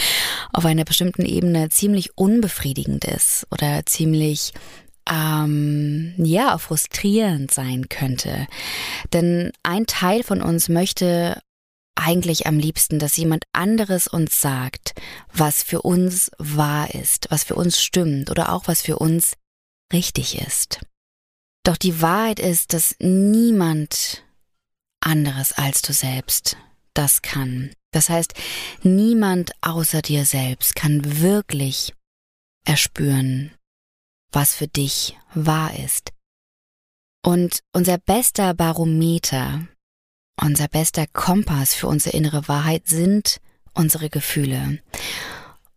auf 0.54 0.66
einer 0.66 0.86
bestimmten 0.86 1.26
Ebene 1.26 1.70
ziemlich 1.70 2.18
unbefriedigend 2.18 3.06
ist 3.06 3.48
oder 3.52 3.86
ziemlich 3.86 4.54
ähm, 5.10 6.14
ja, 6.18 6.58
frustrierend 6.58 7.52
sein 7.52 7.90
könnte. 7.90 8.48
Denn 9.14 9.52
ein 9.64 9.86
Teil 9.88 10.24
von 10.24 10.42
uns 10.42 10.70
möchte 10.70 11.42
eigentlich 11.96 12.48
am 12.48 12.58
liebsten, 12.58 13.00
dass 13.00 13.18
jemand 13.18 13.44
anderes 13.54 14.08
uns 14.08 14.40
sagt, 14.40 14.94
was 15.34 15.64
für 15.64 15.82
uns 15.82 16.32
wahr 16.38 16.94
ist, 16.96 17.28
was 17.30 17.44
für 17.44 17.56
uns 17.56 17.82
stimmt 17.82 18.32
oder 18.32 18.54
auch 18.54 18.68
was 18.68 18.82
für 18.82 18.98
uns 18.98 19.34
richtig 19.94 20.40
ist. 20.40 20.82
Doch 21.64 21.78
die 21.78 22.02
Wahrheit 22.02 22.40
ist, 22.40 22.74
dass 22.74 22.96
niemand 23.00 24.24
anderes 25.00 25.52
als 25.54 25.82
du 25.82 25.94
selbst 25.94 26.58
das 26.94 27.22
kann. 27.22 27.72
Das 27.92 28.10
heißt, 28.10 28.34
niemand 28.84 29.52
außer 29.62 30.02
dir 30.02 30.26
selbst 30.26 30.76
kann 30.76 31.22
wirklich 31.22 31.94
erspüren, 32.66 33.52
was 34.32 34.56
für 34.56 34.68
dich 34.68 35.18
wahr 35.34 35.78
ist. 35.78 36.12
Und 37.24 37.62
unser 37.74 37.98
bester 37.98 38.54
Barometer, 38.54 39.68
unser 40.42 40.68
bester 40.68 41.06
Kompass 41.08 41.74
für 41.74 41.88
unsere 41.88 42.16
innere 42.16 42.48
Wahrheit 42.48 42.88
sind 42.88 43.40
unsere 43.74 44.10
Gefühle 44.10 44.80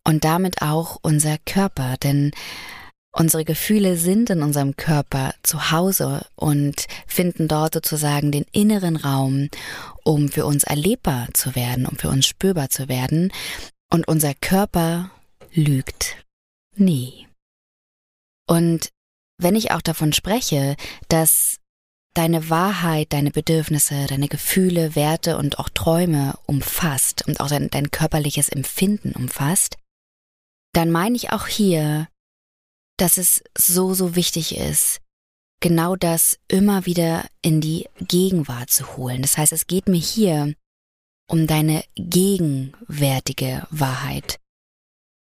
und 0.04 0.24
damit 0.24 0.62
auch 0.62 0.98
unser 1.02 1.38
Körper, 1.38 1.96
denn 1.98 2.32
Unsere 3.16 3.44
Gefühle 3.44 3.96
sind 3.96 4.28
in 4.30 4.42
unserem 4.42 4.74
Körper 4.74 5.34
zu 5.44 5.70
Hause 5.70 6.26
und 6.34 6.86
finden 7.06 7.46
dort 7.46 7.74
sozusagen 7.74 8.32
den 8.32 8.44
inneren 8.50 8.96
Raum, 8.96 9.50
um 10.02 10.28
für 10.28 10.44
uns 10.44 10.64
erlebbar 10.64 11.28
zu 11.32 11.54
werden, 11.54 11.86
um 11.86 11.96
für 11.96 12.08
uns 12.08 12.26
spürbar 12.26 12.70
zu 12.70 12.88
werden. 12.88 13.32
Und 13.88 14.08
unser 14.08 14.34
Körper 14.34 15.12
lügt 15.52 16.24
nie. 16.74 17.28
Und 18.48 18.90
wenn 19.38 19.54
ich 19.54 19.70
auch 19.70 19.82
davon 19.82 20.12
spreche, 20.12 20.74
dass 21.08 21.60
deine 22.14 22.50
Wahrheit, 22.50 23.12
deine 23.12 23.30
Bedürfnisse, 23.30 24.06
deine 24.08 24.26
Gefühle, 24.26 24.96
Werte 24.96 25.36
und 25.36 25.60
auch 25.60 25.68
Träume 25.68 26.34
umfasst 26.46 27.26
und 27.28 27.38
auch 27.38 27.48
dein, 27.48 27.70
dein 27.70 27.92
körperliches 27.92 28.48
Empfinden 28.48 29.12
umfasst, 29.12 29.76
dann 30.72 30.90
meine 30.90 31.14
ich 31.14 31.30
auch 31.30 31.46
hier 31.46 32.08
dass 32.96 33.18
es 33.18 33.42
so, 33.56 33.94
so 33.94 34.16
wichtig 34.16 34.56
ist, 34.56 35.00
genau 35.60 35.96
das 35.96 36.38
immer 36.48 36.86
wieder 36.86 37.26
in 37.42 37.60
die 37.60 37.88
Gegenwart 38.00 38.70
zu 38.70 38.96
holen. 38.96 39.22
Das 39.22 39.38
heißt, 39.38 39.52
es 39.52 39.66
geht 39.66 39.88
mir 39.88 40.00
hier 40.00 40.54
um 41.26 41.46
deine 41.46 41.84
gegenwärtige 41.94 43.66
Wahrheit. 43.70 44.38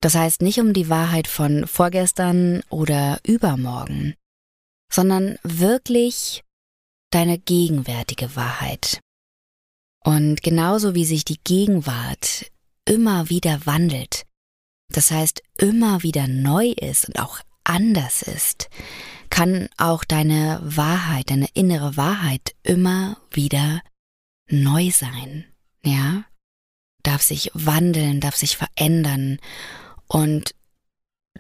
Das 0.02 0.16
heißt 0.16 0.42
nicht 0.42 0.60
um 0.60 0.74
die 0.74 0.90
Wahrheit 0.90 1.28
von 1.28 1.68
vorgestern 1.68 2.62
oder 2.70 3.20
übermorgen, 3.24 4.16
sondern 4.92 5.38
wirklich 5.44 6.44
deine 7.12 7.38
gegenwärtige 7.38 8.36
Wahrheit. 8.36 9.00
Und 10.04 10.44
genauso 10.44 10.96
wie 10.96 11.06
sich 11.06 11.24
die 11.24 11.40
Gegenwart 11.42 12.52
immer 12.86 13.30
wieder 13.30 13.66
wandelt, 13.66 14.26
das 14.90 15.12
heißt 15.12 15.42
immer 15.58 16.04
wieder 16.04 16.28
neu 16.28 16.72
ist 16.72 17.08
und 17.08 17.20
auch 17.20 17.40
anders 17.64 18.22
ist, 18.22 18.70
kann 19.30 19.70
auch 19.78 20.04
deine 20.04 20.60
Wahrheit, 20.64 21.30
deine 21.30 21.48
innere 21.54 21.98
Wahrheit 21.98 22.56
immer 22.64 23.18
wieder 23.32 23.82
neu 24.50 24.92
sein, 24.92 25.46
ja? 25.84 26.26
Darf 27.02 27.22
sich 27.22 27.52
wandeln, 27.54 28.22
darf 28.22 28.36
sich 28.36 28.56
verändern 28.56 29.40
und 30.08 30.56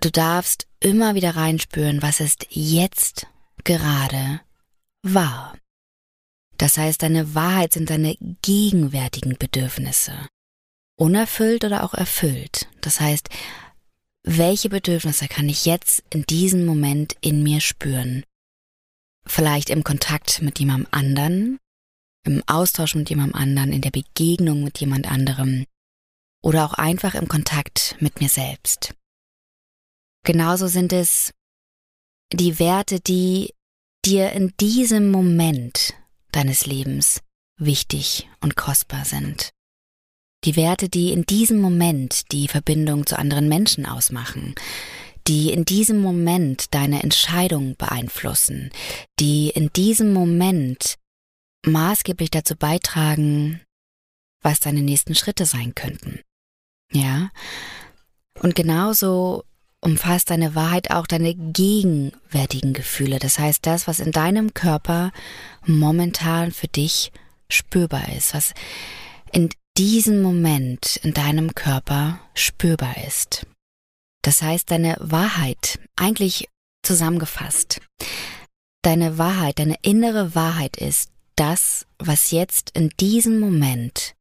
du 0.01 0.11
darfst 0.11 0.67
immer 0.79 1.15
wieder 1.15 1.35
reinspüren, 1.35 2.01
was 2.01 2.19
ist 2.19 2.47
jetzt 2.49 3.27
gerade 3.63 4.41
wahr. 5.03 5.55
Das 6.57 6.77
heißt, 6.77 7.01
deine 7.03 7.35
Wahrheit 7.35 7.73
sind 7.73 7.89
deine 7.89 8.15
gegenwärtigen 8.41 9.37
Bedürfnisse. 9.37 10.13
Unerfüllt 10.95 11.63
oder 11.63 11.83
auch 11.83 11.93
erfüllt. 11.93 12.67
Das 12.81 12.99
heißt, 12.99 13.29
welche 14.23 14.69
Bedürfnisse 14.69 15.27
kann 15.27 15.49
ich 15.49 15.65
jetzt 15.65 16.03
in 16.09 16.23
diesem 16.23 16.65
Moment 16.65 17.15
in 17.21 17.43
mir 17.43 17.59
spüren? 17.59 18.23
Vielleicht 19.25 19.69
im 19.69 19.83
Kontakt 19.83 20.41
mit 20.41 20.59
jemandem 20.59 20.87
anderen, 20.91 21.59
im 22.25 22.41
Austausch 22.47 22.95
mit 22.95 23.09
jemandem 23.09 23.35
anderen, 23.35 23.73
in 23.73 23.81
der 23.81 23.91
Begegnung 23.91 24.63
mit 24.63 24.79
jemand 24.79 25.09
anderem 25.09 25.65
oder 26.41 26.65
auch 26.65 26.73
einfach 26.73 27.15
im 27.15 27.27
Kontakt 27.27 27.95
mit 27.99 28.19
mir 28.19 28.29
selbst. 28.29 28.93
Genauso 30.25 30.67
sind 30.67 30.93
es 30.93 31.31
die 32.31 32.59
Werte, 32.59 32.99
die 32.99 33.53
dir 34.05 34.31
in 34.31 34.53
diesem 34.59 35.11
Moment 35.11 35.93
deines 36.31 36.65
Lebens 36.65 37.21
wichtig 37.57 38.29
und 38.41 38.55
kostbar 38.55 39.05
sind. 39.05 39.52
Die 40.45 40.55
Werte, 40.55 40.89
die 40.89 41.11
in 41.11 41.23
diesem 41.23 41.59
Moment 41.61 42.31
die 42.31 42.47
Verbindung 42.47 43.05
zu 43.05 43.17
anderen 43.17 43.47
Menschen 43.47 43.85
ausmachen, 43.85 44.55
die 45.27 45.51
in 45.51 45.63
diesem 45.65 46.01
Moment 46.01 46.73
deine 46.73 47.01
Entscheidung 47.01 47.75
beeinflussen, 47.77 48.71
die 49.19 49.49
in 49.49 49.71
diesem 49.73 50.11
Moment 50.11 50.95
maßgeblich 51.65 52.29
dazu 52.29 52.55
beitragen, 52.55 53.61
was 54.41 54.59
deine 54.59 54.81
nächsten 54.81 55.15
Schritte 55.15 55.45
sein 55.45 55.73
könnten. 55.75 56.19
Ja? 56.91 57.29
Und 58.41 58.55
genauso 58.55 59.45
umfasst 59.79 60.29
deine 60.29 60.55
Wahrheit 60.55 60.91
auch 60.91 61.07
deine 61.07 61.35
gegenwärtigen 61.35 62.73
Gefühle. 62.73 63.19
Das 63.19 63.39
heißt, 63.39 63.65
das, 63.65 63.87
was 63.87 63.99
in 63.99 64.11
deinem 64.11 64.53
Körper 64.53 65.11
momentan 65.65 66.51
für 66.51 66.67
dich 66.67 67.11
spürbar 67.49 68.09
ist, 68.13 68.33
was 68.33 68.53
in 69.31 69.49
diesen 69.77 70.21
Moment 70.21 70.97
in 70.97 71.13
deinem 71.13 71.55
Körper 71.55 72.19
spürbar 72.33 72.95
ist. 73.07 73.45
Das 74.21 74.41
heißt, 74.41 74.69
deine 74.71 74.95
Wahrheit, 74.99 75.79
eigentlich 75.95 76.47
zusammengefasst, 76.83 77.81
deine 78.83 79.17
Wahrheit, 79.17 79.59
deine 79.59 79.77
innere 79.81 80.35
Wahrheit 80.35 80.77
ist 80.77 81.11
das, 81.35 81.85
was 81.97 82.31
jetzt 82.31 82.71
in 82.75 82.89
diesem 82.99 83.39
Moment 83.39 84.15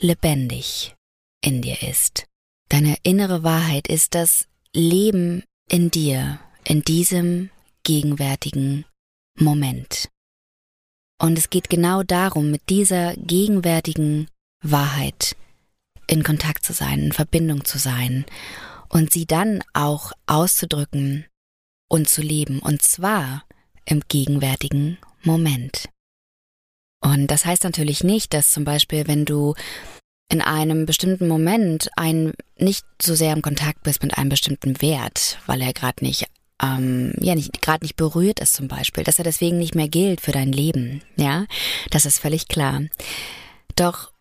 lebendig 0.00 0.94
in 1.40 1.62
dir 1.62 1.82
ist. 1.82 2.26
Deine 2.68 2.96
innere 3.02 3.42
Wahrheit 3.42 3.88
ist 3.88 4.14
das 4.14 4.46
Leben 4.74 5.44
in 5.68 5.90
dir, 5.90 6.38
in 6.64 6.82
diesem 6.82 7.50
gegenwärtigen 7.82 8.84
Moment. 9.36 10.10
Und 11.18 11.38
es 11.38 11.48
geht 11.50 11.70
genau 11.70 12.02
darum, 12.02 12.50
mit 12.50 12.68
dieser 12.68 13.16
gegenwärtigen 13.16 14.28
Wahrheit 14.62 15.36
in 16.06 16.22
Kontakt 16.22 16.64
zu 16.64 16.72
sein, 16.72 17.00
in 17.00 17.12
Verbindung 17.12 17.64
zu 17.64 17.78
sein 17.78 18.24
und 18.88 19.12
sie 19.12 19.26
dann 19.26 19.62
auch 19.74 20.12
auszudrücken 20.26 21.26
und 21.88 22.08
zu 22.08 22.22
leben, 22.22 22.60
und 22.60 22.82
zwar 22.82 23.44
im 23.84 24.02
gegenwärtigen 24.08 24.98
Moment. 25.22 25.88
Und 27.00 27.28
das 27.28 27.44
heißt 27.44 27.64
natürlich 27.64 28.02
nicht, 28.02 28.34
dass 28.34 28.50
zum 28.50 28.64
Beispiel, 28.64 29.06
wenn 29.06 29.24
du 29.24 29.54
in 30.30 30.42
einem 30.42 30.84
bestimmten 30.84 31.28
Moment 31.28 31.88
ein 31.96 32.32
nicht 32.58 32.84
so 33.00 33.14
sehr 33.14 33.32
im 33.32 33.42
Kontakt 33.42 33.82
bist 33.82 34.02
mit 34.02 34.18
einem 34.18 34.28
bestimmten 34.28 34.82
Wert, 34.82 35.38
weil 35.46 35.62
er 35.62 35.72
gerade 35.72 36.04
nicht 36.04 36.26
ähm, 36.60 37.14
ja 37.20 37.34
nicht 37.34 37.62
gerade 37.62 37.84
nicht 37.84 37.96
berührt 37.96 38.40
ist 38.40 38.54
zum 38.54 38.68
Beispiel, 38.68 39.04
dass 39.04 39.18
er 39.18 39.24
deswegen 39.24 39.58
nicht 39.58 39.74
mehr 39.74 39.88
gilt 39.88 40.20
für 40.20 40.32
dein 40.32 40.52
Leben, 40.52 41.02
ja, 41.16 41.46
das 41.90 42.04
ist 42.04 42.18
völlig 42.18 42.48
klar. 42.48 42.82
Doch 43.76 44.12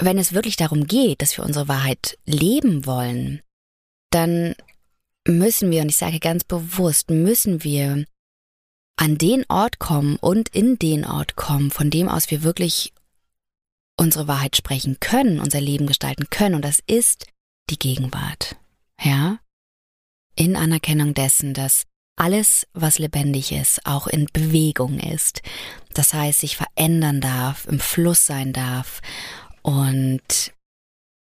wenn 0.00 0.18
es 0.18 0.32
wirklich 0.32 0.56
darum 0.56 0.86
geht, 0.86 1.22
dass 1.22 1.36
wir 1.36 1.44
unsere 1.44 1.68
Wahrheit 1.68 2.18
leben 2.24 2.86
wollen, 2.86 3.42
dann 4.10 4.54
müssen 5.26 5.70
wir, 5.70 5.82
und 5.82 5.88
ich 5.88 5.96
sage 5.96 6.18
ganz 6.18 6.44
bewusst, 6.44 7.10
müssen 7.10 7.62
wir 7.62 8.04
an 8.96 9.18
den 9.18 9.44
Ort 9.48 9.78
kommen 9.78 10.16
und 10.16 10.48
in 10.50 10.78
den 10.78 11.04
Ort 11.04 11.36
kommen, 11.36 11.70
von 11.70 11.90
dem 11.90 12.08
aus 12.08 12.30
wir 12.30 12.42
wirklich 12.42 12.92
unsere 13.96 14.28
Wahrheit 14.28 14.56
sprechen 14.56 14.98
können, 15.00 15.40
unser 15.40 15.60
Leben 15.60 15.86
gestalten 15.86 16.28
können. 16.30 16.54
Und 16.54 16.64
das 16.64 16.80
ist 16.86 17.26
die 17.68 17.78
Gegenwart. 17.78 18.56
Ja? 19.00 19.38
In 20.36 20.56
Anerkennung 20.56 21.14
dessen, 21.14 21.54
dass 21.54 21.84
alles, 22.16 22.66
was 22.72 22.98
lebendig 22.98 23.52
ist, 23.52 23.86
auch 23.86 24.06
in 24.06 24.26
Bewegung 24.32 24.98
ist. 24.98 25.42
Das 25.94 26.12
heißt, 26.12 26.40
sich 26.40 26.56
verändern 26.56 27.20
darf, 27.20 27.66
im 27.66 27.80
Fluss 27.80 28.26
sein 28.26 28.52
darf 28.52 29.00
und 29.62 30.52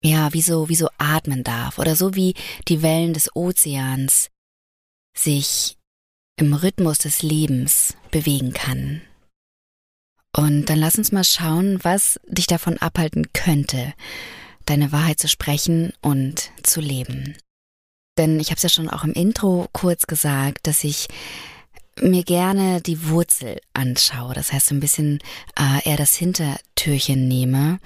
ja, 0.04 0.34
wie 0.34 0.42
so, 0.42 0.70
wie 0.70 0.76
so 0.76 0.90
atmen 0.98 1.44
darf 1.44 1.80
oder 1.80 1.96
so 1.96 2.16
wie 2.16 2.36
die 2.68 2.82
Wellen 2.82 3.14
des 3.14 3.36
Ozeans 3.36 4.30
sich 5.18 5.78
im 6.38 6.54
Rhythmus 6.54 7.00
des 7.00 7.24
Lebens 7.24 7.96
bewegen 8.12 8.54
kann. 8.54 9.02
Und 10.36 10.66
dann 10.66 10.80
lass 10.80 10.98
uns 10.98 11.12
mal 11.12 11.24
schauen, 11.24 11.80
was 11.84 12.20
dich 12.28 12.46
davon 12.46 12.78
abhalten 12.78 13.32
könnte, 13.32 13.94
deine 14.66 14.92
Wahrheit 14.92 15.20
zu 15.20 15.30
sprechen 15.30 15.94
und 16.02 16.52
zu 16.62 16.82
leben. 16.82 17.38
Denn 18.18 18.40
ich 18.40 18.48
habe 18.48 18.58
es 18.58 18.64
ja 18.64 18.70
schon 18.70 18.90
auch 18.90 19.04
im 19.04 19.14
Intro 19.14 19.68
kurz 19.72 20.08
gesagt, 20.08 20.68
dass 20.68 20.84
ich 20.84 21.08
mir 22.02 22.24
gerne 22.24 22.82
die 22.82 23.10
Wurzel 23.10 23.60
anschaue. 23.74 24.34
Das 24.34 24.52
heißt, 24.52 24.68
so 24.68 24.76
ein 24.76 24.80
bisschen 24.80 25.20
äh, 25.58 25.88
eher 25.88 25.98
das 25.98 26.16
Hintertürchen 26.16 27.28
nehme 27.28 27.80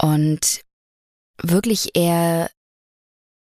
und 0.00 0.60
wirklich 1.42 1.96
eher 1.96 2.50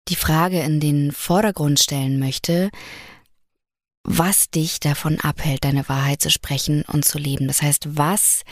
die 0.09 0.17
Frage 0.17 0.61
in 0.61 0.81
den 0.81 1.13
Vordergrund 1.13 1.81
stellen 1.81 2.19
möchte, 2.19 2.71
was 4.05 4.51
dich 4.51 4.79
davon 4.79 5.19
abhält, 5.21 5.65
deine 5.65 5.89
Wahrheit 5.89 6.23
zu 6.23 6.31
sprechen 6.31 6.83
und 6.83 7.05
zu 7.05 7.19
leben. 7.19 7.49
Das 7.49 7.63
heißt, 7.63 7.97
was 7.97 8.43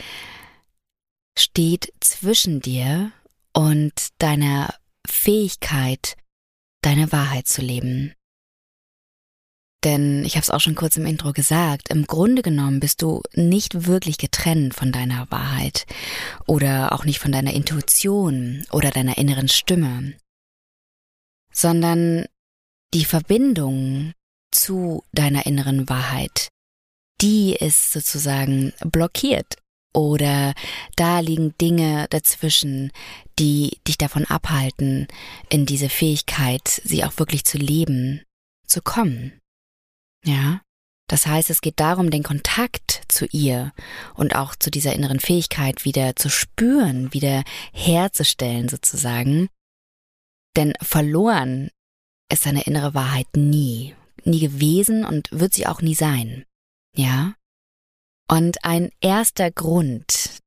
steht 1.38 1.92
zwischen 2.00 2.60
dir 2.60 3.12
und 3.52 3.92
deiner 4.18 4.74
Fähigkeit, 5.06 6.16
deine 6.82 7.12
Wahrheit 7.12 7.46
zu 7.46 7.62
leben. 7.62 8.14
Denn 9.84 10.24
ich 10.24 10.36
habe 10.36 10.42
es 10.42 10.50
auch 10.50 10.60
schon 10.60 10.74
kurz 10.74 10.96
im 10.96 11.04
Intro 11.04 11.32
gesagt, 11.32 11.90
im 11.90 12.06
Grunde 12.06 12.40
genommen 12.40 12.80
bist 12.80 13.02
du 13.02 13.20
nicht 13.34 13.86
wirklich 13.86 14.16
getrennt 14.16 14.74
von 14.74 14.92
deiner 14.92 15.30
Wahrheit 15.30 15.86
oder 16.46 16.92
auch 16.92 17.04
nicht 17.04 17.18
von 17.18 17.32
deiner 17.32 17.52
Intuition 17.52 18.64
oder 18.72 18.90
deiner 18.90 19.18
inneren 19.18 19.48
Stimme, 19.48 20.14
sondern 21.52 22.24
die 22.94 23.04
Verbindung 23.04 24.12
zu 24.50 25.04
deiner 25.12 25.44
inneren 25.44 25.88
Wahrheit, 25.90 26.48
die 27.20 27.54
ist 27.54 27.92
sozusagen 27.92 28.72
blockiert 28.80 29.56
oder 29.92 30.54
da 30.96 31.20
liegen 31.20 31.56
Dinge 31.58 32.06
dazwischen, 32.08 32.90
die 33.38 33.78
dich 33.86 33.98
davon 33.98 34.24
abhalten, 34.24 35.08
in 35.50 35.66
diese 35.66 35.88
Fähigkeit, 35.88 36.80
sie 36.84 37.04
auch 37.04 37.18
wirklich 37.18 37.44
zu 37.44 37.58
leben, 37.58 38.22
zu 38.66 38.80
kommen. 38.80 39.40
Ja. 40.24 40.60
Das 41.06 41.26
heißt, 41.26 41.50
es 41.50 41.60
geht 41.60 41.80
darum, 41.80 42.10
den 42.10 42.22
Kontakt 42.22 43.02
zu 43.08 43.26
ihr 43.26 43.72
und 44.14 44.34
auch 44.34 44.56
zu 44.56 44.70
dieser 44.70 44.94
inneren 44.94 45.20
Fähigkeit 45.20 45.84
wieder 45.84 46.16
zu 46.16 46.30
spüren, 46.30 47.12
wieder 47.12 47.44
herzustellen 47.72 48.68
sozusagen. 48.68 49.48
Denn 50.56 50.72
verloren 50.80 51.70
ist 52.32 52.46
deine 52.46 52.62
innere 52.62 52.94
Wahrheit 52.94 53.26
nie, 53.36 53.94
nie 54.24 54.40
gewesen 54.40 55.04
und 55.04 55.28
wird 55.30 55.52
sie 55.52 55.66
auch 55.66 55.82
nie 55.82 55.94
sein. 55.94 56.46
Ja? 56.96 57.34
Und 58.28 58.64
ein 58.64 58.90
erster 59.00 59.50
Grund 59.50 60.38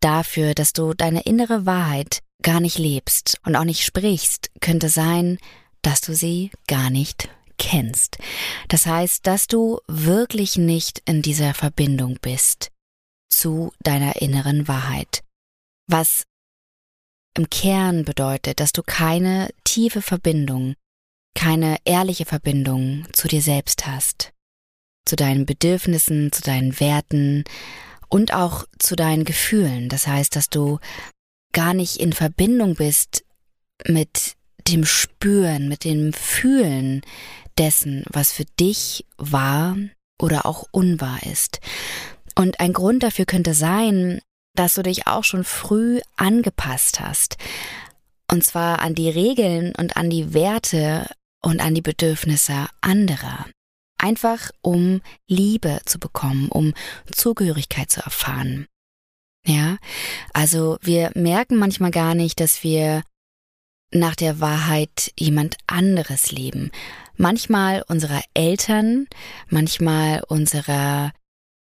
dafür, 0.00 0.54
dass 0.54 0.72
du 0.72 0.94
deine 0.94 1.22
innere 1.22 1.66
Wahrheit 1.66 2.20
gar 2.42 2.60
nicht 2.60 2.78
lebst 2.78 3.38
und 3.44 3.56
auch 3.56 3.64
nicht 3.64 3.84
sprichst, 3.84 4.50
könnte 4.60 4.88
sein, 4.88 5.38
dass 5.82 6.00
du 6.00 6.14
sie 6.14 6.50
gar 6.66 6.90
nicht 6.90 7.28
kennst. 7.58 8.18
Das 8.68 8.86
heißt, 8.86 9.26
dass 9.26 9.46
du 9.46 9.80
wirklich 9.88 10.56
nicht 10.56 11.02
in 11.06 11.22
dieser 11.22 11.54
Verbindung 11.54 12.18
bist 12.20 12.70
zu 13.28 13.72
deiner 13.80 14.20
inneren 14.22 14.68
Wahrheit. 14.68 15.22
Was 15.88 16.24
im 17.36 17.50
Kern 17.50 18.04
bedeutet, 18.04 18.60
dass 18.60 18.72
du 18.72 18.82
keine 18.82 19.50
tiefe 19.64 20.00
Verbindung, 20.02 20.74
keine 21.34 21.76
ehrliche 21.84 22.24
Verbindung 22.24 23.06
zu 23.12 23.28
dir 23.28 23.42
selbst 23.42 23.86
hast, 23.86 24.32
zu 25.04 25.16
deinen 25.16 25.46
Bedürfnissen, 25.46 26.32
zu 26.32 26.42
deinen 26.42 26.80
Werten 26.80 27.44
und 28.08 28.32
auch 28.32 28.64
zu 28.78 28.96
deinen 28.96 29.24
Gefühlen. 29.24 29.88
Das 29.88 30.06
heißt, 30.06 30.34
dass 30.34 30.48
du 30.48 30.78
gar 31.52 31.74
nicht 31.74 31.98
in 31.98 32.12
Verbindung 32.12 32.74
bist 32.74 33.24
mit 33.86 34.36
dem 34.66 34.84
Spüren, 34.84 35.68
mit 35.68 35.84
dem 35.84 36.12
Fühlen 36.12 37.02
dessen, 37.58 38.04
was 38.10 38.32
für 38.32 38.44
dich 38.58 39.04
wahr 39.16 39.76
oder 40.20 40.46
auch 40.46 40.66
unwahr 40.70 41.22
ist. 41.24 41.60
Und 42.34 42.60
ein 42.60 42.72
Grund 42.72 43.02
dafür 43.02 43.24
könnte 43.24 43.54
sein, 43.54 44.20
dass 44.54 44.74
du 44.74 44.82
dich 44.82 45.06
auch 45.06 45.24
schon 45.24 45.44
früh 45.44 46.00
angepasst 46.16 47.00
hast. 47.00 47.36
Und 48.30 48.44
zwar 48.44 48.80
an 48.80 48.94
die 48.94 49.10
Regeln 49.10 49.74
und 49.76 49.96
an 49.96 50.10
die 50.10 50.34
Werte 50.34 51.08
und 51.42 51.60
an 51.60 51.74
die 51.74 51.82
Bedürfnisse 51.82 52.66
anderer. 52.80 53.46
Einfach 53.98 54.50
um 54.62 55.00
Liebe 55.28 55.80
zu 55.86 55.98
bekommen, 55.98 56.48
um 56.48 56.74
Zugehörigkeit 57.10 57.90
zu 57.90 58.00
erfahren. 58.00 58.66
Ja, 59.46 59.78
also 60.34 60.76
wir 60.82 61.12
merken 61.14 61.56
manchmal 61.56 61.92
gar 61.92 62.14
nicht, 62.14 62.40
dass 62.40 62.64
wir 62.64 63.04
nach 63.92 64.16
der 64.16 64.40
Wahrheit 64.40 65.12
jemand 65.16 65.56
anderes 65.68 66.32
leben. 66.32 66.72
Manchmal 67.16 67.82
unserer 67.88 68.22
Eltern, 68.34 69.06
manchmal 69.48 70.22
unserer 70.28 71.12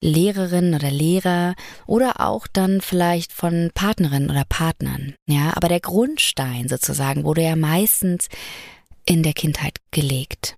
Lehrerin 0.02 0.74
oder 0.74 0.92
Lehrer 0.92 1.56
oder 1.86 2.22
auch 2.22 2.48
dann 2.48 2.82
vielleicht 2.82 3.34
von 3.34 3.72
Partnerinnen 3.74 4.30
oder 4.30 4.46
Partnern. 4.48 5.16
Ja, 5.28 5.56
aber 5.56 5.68
der 5.68 5.82
Grundstein 5.82 6.70
sozusagen 6.70 7.24
wurde 7.26 7.44
ja 7.44 7.56
meistens 7.56 8.30
in 9.06 9.24
der 9.24 9.34
Kindheit 9.34 9.80
gelegt. 9.92 10.56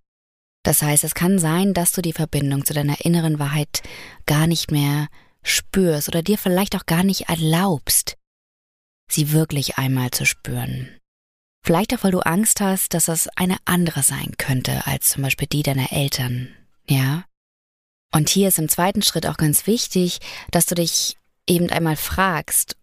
Das 0.64 0.84
heißt, 0.84 1.04
es 1.04 1.16
kann 1.16 1.40
sein, 1.40 1.74
dass 1.74 1.92
du 1.92 2.02
die 2.02 2.14
Verbindung 2.14 2.66
zu 2.66 2.74
deiner 2.74 3.04
inneren 3.04 3.40
Wahrheit 3.40 3.82
gar 4.28 4.46
nicht 4.46 4.70
mehr 4.70 5.08
spürst 5.44 6.08
oder 6.08 6.22
dir 6.22 6.38
vielleicht 6.38 6.76
auch 6.76 6.86
gar 6.86 7.04
nicht 7.04 7.30
erlaubst, 7.30 8.18
sie 9.10 9.32
wirklich 9.32 9.78
einmal 9.78 10.12
zu 10.12 10.26
spüren. 10.26 10.90
Vielleicht 11.64 11.94
auch, 11.94 12.04
weil 12.04 12.12
du 12.12 12.20
Angst 12.20 12.60
hast, 12.60 12.94
dass 12.94 13.06
das 13.06 13.28
eine 13.36 13.58
andere 13.66 14.02
sein 14.04 14.34
könnte 14.38 14.86
als 14.88 15.10
zum 15.10 15.24
Beispiel 15.24 15.48
die 15.48 15.64
deiner 15.64 15.92
Eltern. 15.92 16.50
Ja? 16.90 17.26
Und 18.12 18.30
hier 18.30 18.48
ist 18.48 18.60
im 18.60 18.68
zweiten 18.68 19.02
Schritt 19.02 19.28
auch 19.28 19.38
ganz 19.38 19.68
wichtig, 19.68 20.20
dass 20.50 20.66
du 20.66 20.76
dich 20.76 21.18
eben 21.48 21.70
einmal 21.70 21.96
fragst, 21.96 22.78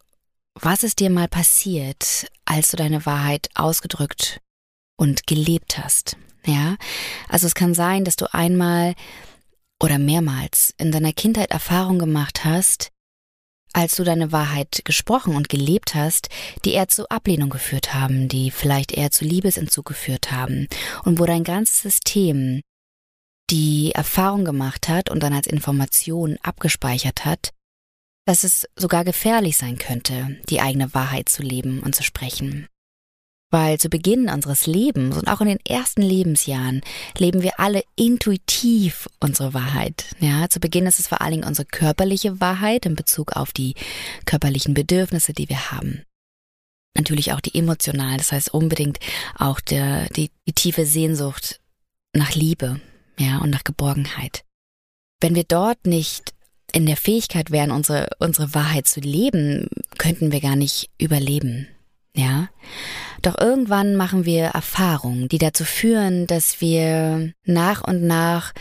was 0.55 0.83
ist 0.83 1.01
dir 1.01 1.11
mal 1.11 1.29
passiert, 1.29 2.29
als 2.45 2.71
du 2.71 2.77
deine 2.77 3.05
Wahrheit 3.05 3.49
ausgedrückt 3.55 4.41
und 4.97 5.27
gelebt 5.27 5.79
hast. 5.79 6.17
Ja? 6.45 6.77
Also 7.29 7.47
es 7.47 7.55
kann 7.55 7.75
sein, 7.75 8.05
dass 8.05 8.17
du 8.17 8.33
einmal 8.33 8.95
oder 9.81 9.99
mehrmals 9.99 10.75
in 10.79 10.93
deiner 10.93 11.13
Kindheit 11.13 11.51
Erfahrung 11.51 11.99
gemacht 11.99 12.45
hast, 12.45 12.91
als 13.73 13.97
du 13.97 14.05
deine 14.05 14.33
Wahrheit 14.33 14.83
gesprochen 14.85 15.37
und 15.37 15.49
gelebt 15.49 15.95
hast, 15.95 16.29
die 16.65 16.73
eher 16.73 16.89
zu 16.89 17.09
Ablehnung 17.11 17.51
geführt 17.51 17.95
haben, 17.95 18.29
die 18.29 18.51
vielleicht 18.51 18.93
eher 18.93 19.11
zu 19.11 19.25
Liebesentzug 19.25 19.87
geführt 19.87 20.31
haben 20.33 20.69
und 21.05 21.19
wo 21.19 21.27
dein 21.27 21.45
ganzes 21.45 21.83
System 21.83 22.61
die 23.51 23.93
Erfahrung 23.93 24.45
gemacht 24.45 24.89
hat 24.89 25.11
und 25.11 25.23
dann 25.23 25.33
als 25.33 25.47
Information 25.47 26.39
abgespeichert 26.43 27.25
hat, 27.25 27.53
dass 28.27 28.45
es 28.45 28.67
sogar 28.77 29.05
gefährlich 29.05 29.57
sein 29.57 29.79
könnte, 29.79 30.37
die 30.51 30.61
eigene 30.61 30.93
Wahrheit 30.93 31.29
zu 31.29 31.43
leben 31.43 31.81
und 31.81 31.95
zu 31.95 32.03
sprechen. 32.03 32.69
Weil 33.51 33.79
zu 33.79 33.89
Beginn 33.89 34.29
unseres 34.29 34.67
Lebens 34.67 35.17
und 35.17 35.29
auch 35.29 35.41
in 35.41 35.49
den 35.49 35.65
ersten 35.67 36.03
Lebensjahren 36.03 36.83
leben 37.17 37.41
wir 37.43 37.59
alle 37.59 37.83
intuitiv 37.97 39.09
unsere 39.21 39.55
Wahrheit. 39.55 40.05
Ja, 40.21 40.51
zu 40.51 40.61
Beginn 40.61 40.87
ist 40.87 40.99
es 40.99 41.09
vor 41.09 41.23
allen 41.23 41.33
Dingen 41.33 41.49
unsere 41.49 41.67
körperliche 41.67 42.41
Wahrheit 42.43 42.85
in 42.85 42.95
Bezug 42.95 43.37
auf 43.37 43.53
die 43.53 43.75
körperlichen 44.27 44.75
Bedürfnisse, 44.75 45.33
die 45.33 45.49
wir 45.49 45.71
haben. 45.71 46.03
Natürlich 46.95 47.33
auch 47.33 47.41
die 47.41 47.59
emotionalen, 47.59 48.19
das 48.19 48.33
heißt 48.33 48.53
unbedingt 48.53 48.99
auch 49.37 49.61
der, 49.61 50.09
die, 50.11 50.31
die 50.47 50.53
tiefe 50.53 50.85
Sehnsucht 50.85 51.61
nach 52.13 52.35
Liebe, 52.35 52.81
ja, 53.19 53.39
und 53.39 53.51
nach 53.51 53.65
Geborgenheit. 53.65 54.45
Wenn 55.21 55.35
wir 55.35 55.45
dort 55.45 55.87
nicht 55.87 56.35
in 56.73 56.87
der 56.87 56.97
Fähigkeit 56.97 57.51
wären, 57.51 57.71
unsere, 57.71 58.11
unsere 58.19 58.55
Wahrheit 58.55 58.87
zu 58.87 59.01
leben, 59.01 59.69
könnten 59.97 60.33
wir 60.33 60.41
gar 60.41 60.57
nicht 60.57 60.91
überleben. 60.99 61.69
Ja? 62.19 62.49
Doch 63.23 63.39
irgendwann 63.39 63.95
machen 63.95 64.25
wir 64.25 64.47
Erfahrungen, 64.47 65.29
die 65.29 65.39
dazu 65.39 65.65
führen, 65.65 66.27
dass 66.27 66.61
wir 66.61 67.33
nach 67.45 67.83
und 67.83 68.03
nach 68.03 68.53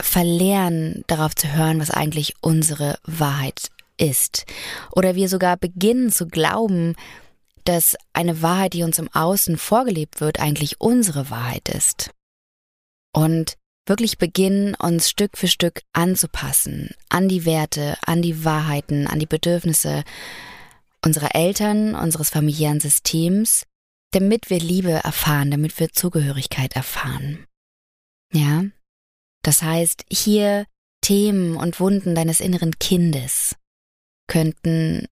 verlernen, 0.00 1.02
darauf 1.08 1.34
zu 1.34 1.52
hören, 1.52 1.80
was 1.80 1.90
eigentlich 1.90 2.34
unsere 2.40 2.98
Wahrheit 3.02 3.70
ist. 3.96 4.46
Oder 4.92 5.16
wir 5.16 5.28
sogar 5.28 5.56
beginnen 5.56 6.12
zu 6.12 6.28
glauben, 6.28 6.94
dass 7.64 7.96
eine 8.12 8.42
Wahrheit, 8.42 8.74
die 8.74 8.84
uns 8.84 9.00
im 9.00 9.12
Außen 9.12 9.58
vorgelebt 9.58 10.20
wird, 10.20 10.38
eigentlich 10.38 10.80
unsere 10.80 11.30
Wahrheit 11.30 11.68
ist. 11.68 12.10
Und 13.12 13.56
wirklich 13.86 14.18
beginnen, 14.18 14.76
uns 14.76 15.10
Stück 15.10 15.36
für 15.36 15.48
Stück 15.48 15.82
anzupassen 15.92 16.90
an 17.08 17.28
die 17.28 17.44
Werte, 17.44 17.96
an 18.06 18.22
die 18.22 18.44
Wahrheiten, 18.44 19.08
an 19.08 19.18
die 19.18 19.26
Bedürfnisse 19.26 20.04
unserer 21.04 21.34
Eltern, 21.34 21.94
unseres 21.94 22.30
familiären 22.30 22.80
Systems, 22.80 23.64
damit 24.12 24.50
wir 24.50 24.58
Liebe 24.58 24.90
erfahren, 24.90 25.50
damit 25.50 25.78
wir 25.78 25.92
Zugehörigkeit 25.92 26.74
erfahren. 26.74 27.46
Ja? 28.32 28.64
Das 29.42 29.62
heißt, 29.62 30.04
hier 30.10 30.66
Themen 31.00 31.56
und 31.56 31.80
Wunden 31.80 32.14
deines 32.14 32.40
inneren 32.40 32.78
Kindes 32.78 33.56
könnten 34.26 35.06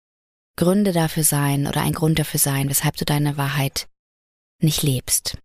Gründe 0.56 0.92
dafür 0.92 1.24
sein 1.24 1.66
oder 1.66 1.82
ein 1.82 1.92
Grund 1.92 2.18
dafür 2.18 2.40
sein, 2.40 2.68
weshalb 2.68 2.96
du 2.96 3.04
deine 3.04 3.36
Wahrheit 3.36 3.88
nicht 4.60 4.82
lebst. 4.82 5.38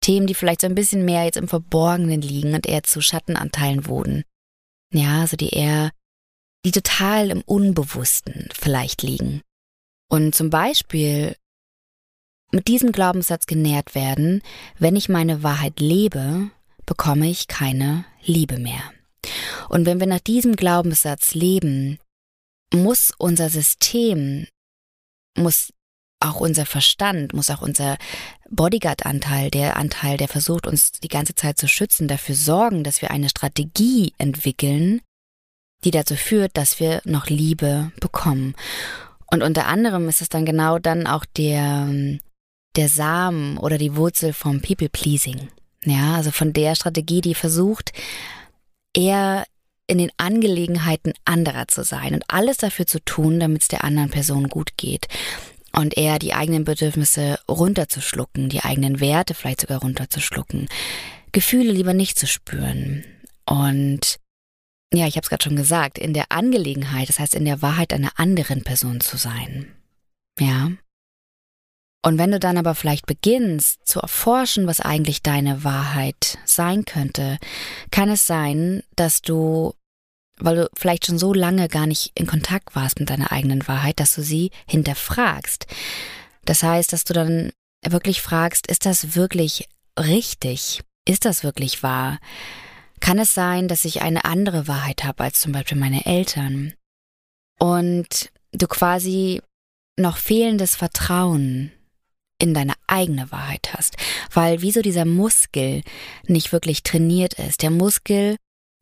Themen, 0.00 0.26
die 0.26 0.34
vielleicht 0.34 0.60
so 0.60 0.66
ein 0.66 0.74
bisschen 0.74 1.04
mehr 1.04 1.24
jetzt 1.24 1.36
im 1.36 1.48
Verborgenen 1.48 2.22
liegen 2.22 2.54
und 2.54 2.66
eher 2.66 2.84
zu 2.84 3.00
Schattenanteilen 3.00 3.86
wurden. 3.86 4.22
Ja, 4.92 5.22
also 5.22 5.36
die 5.36 5.50
eher, 5.50 5.90
die 6.64 6.70
total 6.70 7.30
im 7.30 7.42
Unbewussten 7.42 8.48
vielleicht 8.52 9.02
liegen. 9.02 9.42
Und 10.08 10.34
zum 10.34 10.50
Beispiel 10.50 11.36
mit 12.52 12.68
diesem 12.68 12.92
Glaubenssatz 12.92 13.46
genährt 13.46 13.94
werden, 13.94 14.42
wenn 14.78 14.96
ich 14.96 15.08
meine 15.08 15.42
Wahrheit 15.42 15.80
lebe, 15.80 16.50
bekomme 16.86 17.28
ich 17.28 17.48
keine 17.48 18.04
Liebe 18.24 18.58
mehr. 18.58 18.92
Und 19.68 19.86
wenn 19.86 19.98
wir 19.98 20.06
nach 20.06 20.20
diesem 20.20 20.54
Glaubenssatz 20.54 21.34
leben, 21.34 21.98
muss 22.72 23.12
unser 23.18 23.50
System, 23.50 24.46
muss 25.36 25.72
auch 26.20 26.40
unser 26.40 26.66
Verstand, 26.66 27.34
muss 27.34 27.50
auch 27.50 27.62
unser 27.62 27.98
Bodyguard-Anteil, 28.48 29.50
der 29.50 29.76
Anteil, 29.76 30.16
der 30.16 30.28
versucht, 30.28 30.66
uns 30.66 30.92
die 30.92 31.08
ganze 31.08 31.34
Zeit 31.34 31.58
zu 31.58 31.68
schützen, 31.68 32.08
dafür 32.08 32.34
sorgen, 32.34 32.84
dass 32.84 33.02
wir 33.02 33.10
eine 33.10 33.28
Strategie 33.28 34.14
entwickeln, 34.18 35.02
die 35.84 35.90
dazu 35.90 36.14
führt, 36.14 36.56
dass 36.56 36.80
wir 36.80 37.02
noch 37.04 37.26
Liebe 37.26 37.92
bekommen. 38.00 38.54
Und 39.30 39.42
unter 39.42 39.66
anderem 39.66 40.08
ist 40.08 40.22
es 40.22 40.28
dann 40.28 40.44
genau 40.44 40.78
dann 40.78 41.06
auch 41.06 41.24
der, 41.24 41.88
der 42.76 42.88
Samen 42.88 43.58
oder 43.58 43.78
die 43.78 43.96
Wurzel 43.96 44.32
vom 44.32 44.60
People-Pleasing. 44.60 45.48
Ja, 45.84 46.16
also 46.16 46.30
von 46.30 46.52
der 46.52 46.74
Strategie, 46.74 47.20
die 47.20 47.34
versucht, 47.34 47.92
eher 48.94 49.44
in 49.86 49.98
den 49.98 50.10
Angelegenheiten 50.16 51.12
anderer 51.24 51.68
zu 51.68 51.84
sein 51.84 52.14
und 52.14 52.24
alles 52.28 52.56
dafür 52.56 52.86
zu 52.86 53.00
tun, 53.04 53.38
damit 53.38 53.62
es 53.62 53.68
der 53.68 53.84
anderen 53.84 54.10
Person 54.10 54.48
gut 54.48 54.76
geht 54.76 55.06
und 55.72 55.96
eher 55.96 56.18
die 56.18 56.34
eigenen 56.34 56.64
Bedürfnisse 56.64 57.38
runterzuschlucken, 57.48 58.48
die 58.48 58.62
eigenen 58.62 58.98
Werte 58.98 59.34
vielleicht 59.34 59.60
sogar 59.60 59.80
runterzuschlucken, 59.80 60.68
Gefühle 61.32 61.70
lieber 61.70 61.94
nicht 61.94 62.18
zu 62.18 62.26
spüren. 62.26 63.04
Und 63.44 64.18
ja, 64.92 65.06
ich 65.06 65.16
habe 65.16 65.24
es 65.24 65.28
gerade 65.28 65.44
schon 65.44 65.56
gesagt, 65.56 65.98
in 65.98 66.14
der 66.14 66.30
Angelegenheit, 66.30 67.08
das 67.08 67.18
heißt 67.18 67.34
in 67.34 67.44
der 67.44 67.62
Wahrheit 67.62 67.92
einer 67.92 68.12
anderen 68.16 68.62
Person 68.62 69.00
zu 69.00 69.16
sein. 69.16 69.74
Ja. 70.38 70.70
Und 72.04 72.18
wenn 72.18 72.30
du 72.30 72.38
dann 72.38 72.56
aber 72.56 72.74
vielleicht 72.76 73.06
beginnst 73.06 73.80
zu 73.84 74.00
erforschen, 74.00 74.68
was 74.68 74.80
eigentlich 74.80 75.22
deine 75.22 75.64
Wahrheit 75.64 76.38
sein 76.44 76.84
könnte, 76.84 77.38
kann 77.90 78.08
es 78.08 78.26
sein, 78.26 78.82
dass 78.94 79.22
du 79.22 79.74
weil 80.38 80.56
du 80.56 80.70
vielleicht 80.74 81.06
schon 81.06 81.18
so 81.18 81.32
lange 81.32 81.68
gar 81.68 81.86
nicht 81.86 82.12
in 82.14 82.26
Kontakt 82.26 82.76
warst 82.76 83.00
mit 83.00 83.10
deiner 83.10 83.32
eigenen 83.32 83.66
Wahrheit, 83.68 84.00
dass 84.00 84.14
du 84.14 84.22
sie 84.22 84.50
hinterfragst. 84.66 85.66
Das 86.44 86.62
heißt, 86.62 86.92
dass 86.92 87.04
du 87.04 87.14
dann 87.14 87.52
wirklich 87.84 88.20
fragst, 88.20 88.66
ist 88.66 88.86
das 88.86 89.16
wirklich 89.16 89.68
richtig? 89.98 90.82
Ist 91.08 91.24
das 91.24 91.42
wirklich 91.42 91.82
wahr? 91.82 92.18
Kann 93.00 93.18
es 93.18 93.34
sein, 93.34 93.68
dass 93.68 93.84
ich 93.84 94.02
eine 94.02 94.24
andere 94.24 94.68
Wahrheit 94.68 95.04
habe 95.04 95.24
als 95.24 95.40
zum 95.40 95.52
Beispiel 95.52 95.78
meine 95.78 96.06
Eltern? 96.06 96.74
Und 97.58 98.30
du 98.52 98.66
quasi 98.66 99.40
noch 99.98 100.16
fehlendes 100.16 100.76
Vertrauen 100.76 101.72
in 102.38 102.52
deine 102.52 102.74
eigene 102.86 103.32
Wahrheit 103.32 103.72
hast, 103.72 103.96
weil 104.32 104.60
wieso 104.60 104.82
dieser 104.82 105.06
Muskel 105.06 105.82
nicht 106.26 106.52
wirklich 106.52 106.82
trainiert 106.82 107.34
ist. 107.34 107.62
Der 107.62 107.70
Muskel 107.70 108.36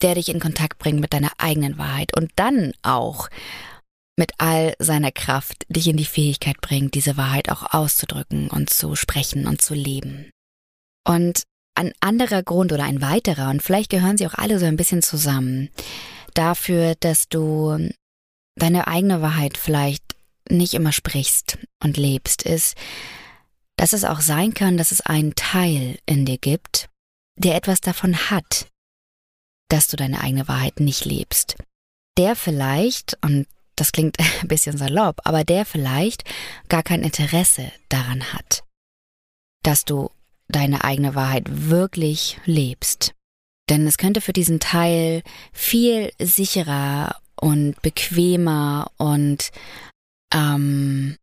der 0.05 0.15
dich 0.15 0.29
in 0.29 0.39
Kontakt 0.39 0.79
bringt 0.79 1.01
mit 1.01 1.15
deiner 1.15 1.33
eigenen 1.39 1.79
Wahrheit 1.79 2.15
und 2.15 2.31
dann 2.37 2.75
auch 2.83 3.31
mit 4.17 4.33
all 4.39 4.75
seiner 4.79 5.11
Kraft 5.11 5.65
dich 5.69 5.89
in 5.89 5.97
die 5.97 6.05
Fähigkeit 6.05 6.61
bringt, 6.61 6.95
diese 6.95 7.17
Wahrheit 7.17 7.51
auch 7.51 7.73
auszudrücken 7.73 8.49
und 8.49 8.69
zu 8.69 8.97
sprechen 8.97 9.47
und 9.47 9.63
zu 9.63 9.75
leben. 9.75 10.31
Und 11.07 11.45
ein 11.75 11.93
anderer 12.01 12.43
Grund 12.43 12.73
oder 12.73 12.85
ein 12.85 13.01
weiterer, 13.01 13.51
und 13.51 13.63
vielleicht 13.63 13.91
gehören 13.91 14.17
sie 14.17 14.27
auch 14.27 14.35
alle 14.35 14.59
so 14.59 14.67
ein 14.67 14.77
bisschen 14.77 15.03
zusammen, 15.03 15.71
dafür, 16.35 16.95
dass 17.01 17.29
du 17.29 17.91
deine 18.57 18.87
eigene 18.87 19.23
Wahrheit 19.23 19.59
vielleicht 19.59 20.05
nicht 20.49 20.75
immer 20.75 20.93
sprichst 20.93 21.59
und 21.83 21.97
lebst, 21.97 22.43
ist, 22.43 22.77
dass 23.77 23.93
es 23.93 24.05
auch 24.05 24.21
sein 24.21 24.55
kann, 24.55 24.77
dass 24.77 24.93
es 24.93 25.01
einen 25.01 25.35
Teil 25.35 25.99
in 26.07 26.27
dir 26.27 26.39
gibt, 26.39 26.89
der 27.37 27.57
etwas 27.57 27.81
davon 27.81 28.31
hat, 28.31 28.69
dass 29.69 29.89
du 29.89 29.97
deine 29.97 30.21
eigene 30.21 30.47
Wahrheit 30.47 30.81
nicht 30.81 31.05
lebst. 31.05 31.57
Der 32.17 32.37
vielleicht, 32.37 33.19
und 33.23 33.47
das 33.77 33.91
klingt 33.91 34.19
ein 34.43 34.49
bisschen 34.49 34.77
salopp, 34.77 35.21
aber 35.25 35.45
der 35.45 35.65
vielleicht 35.65 36.25
gar 36.69 36.83
kein 36.83 37.03
Interesse 37.03 37.73
daran 37.89 38.33
hat, 38.33 38.63
dass 39.63 39.85
du 39.85 40.11
deine 40.49 40.85
eigene 40.85 41.15
Wahrheit 41.15 41.45
wirklich 41.49 42.39
lebst. 42.45 43.15
Denn 43.69 43.87
es 43.87 43.97
könnte 43.97 44.21
für 44.21 44.33
diesen 44.33 44.61
Teil 44.61 45.23
viel 45.53 46.13
sicherer 46.21 47.17
und 47.37 47.81
bequemer 47.83 48.91
und 48.99 49.51
ähm, 50.33 51.17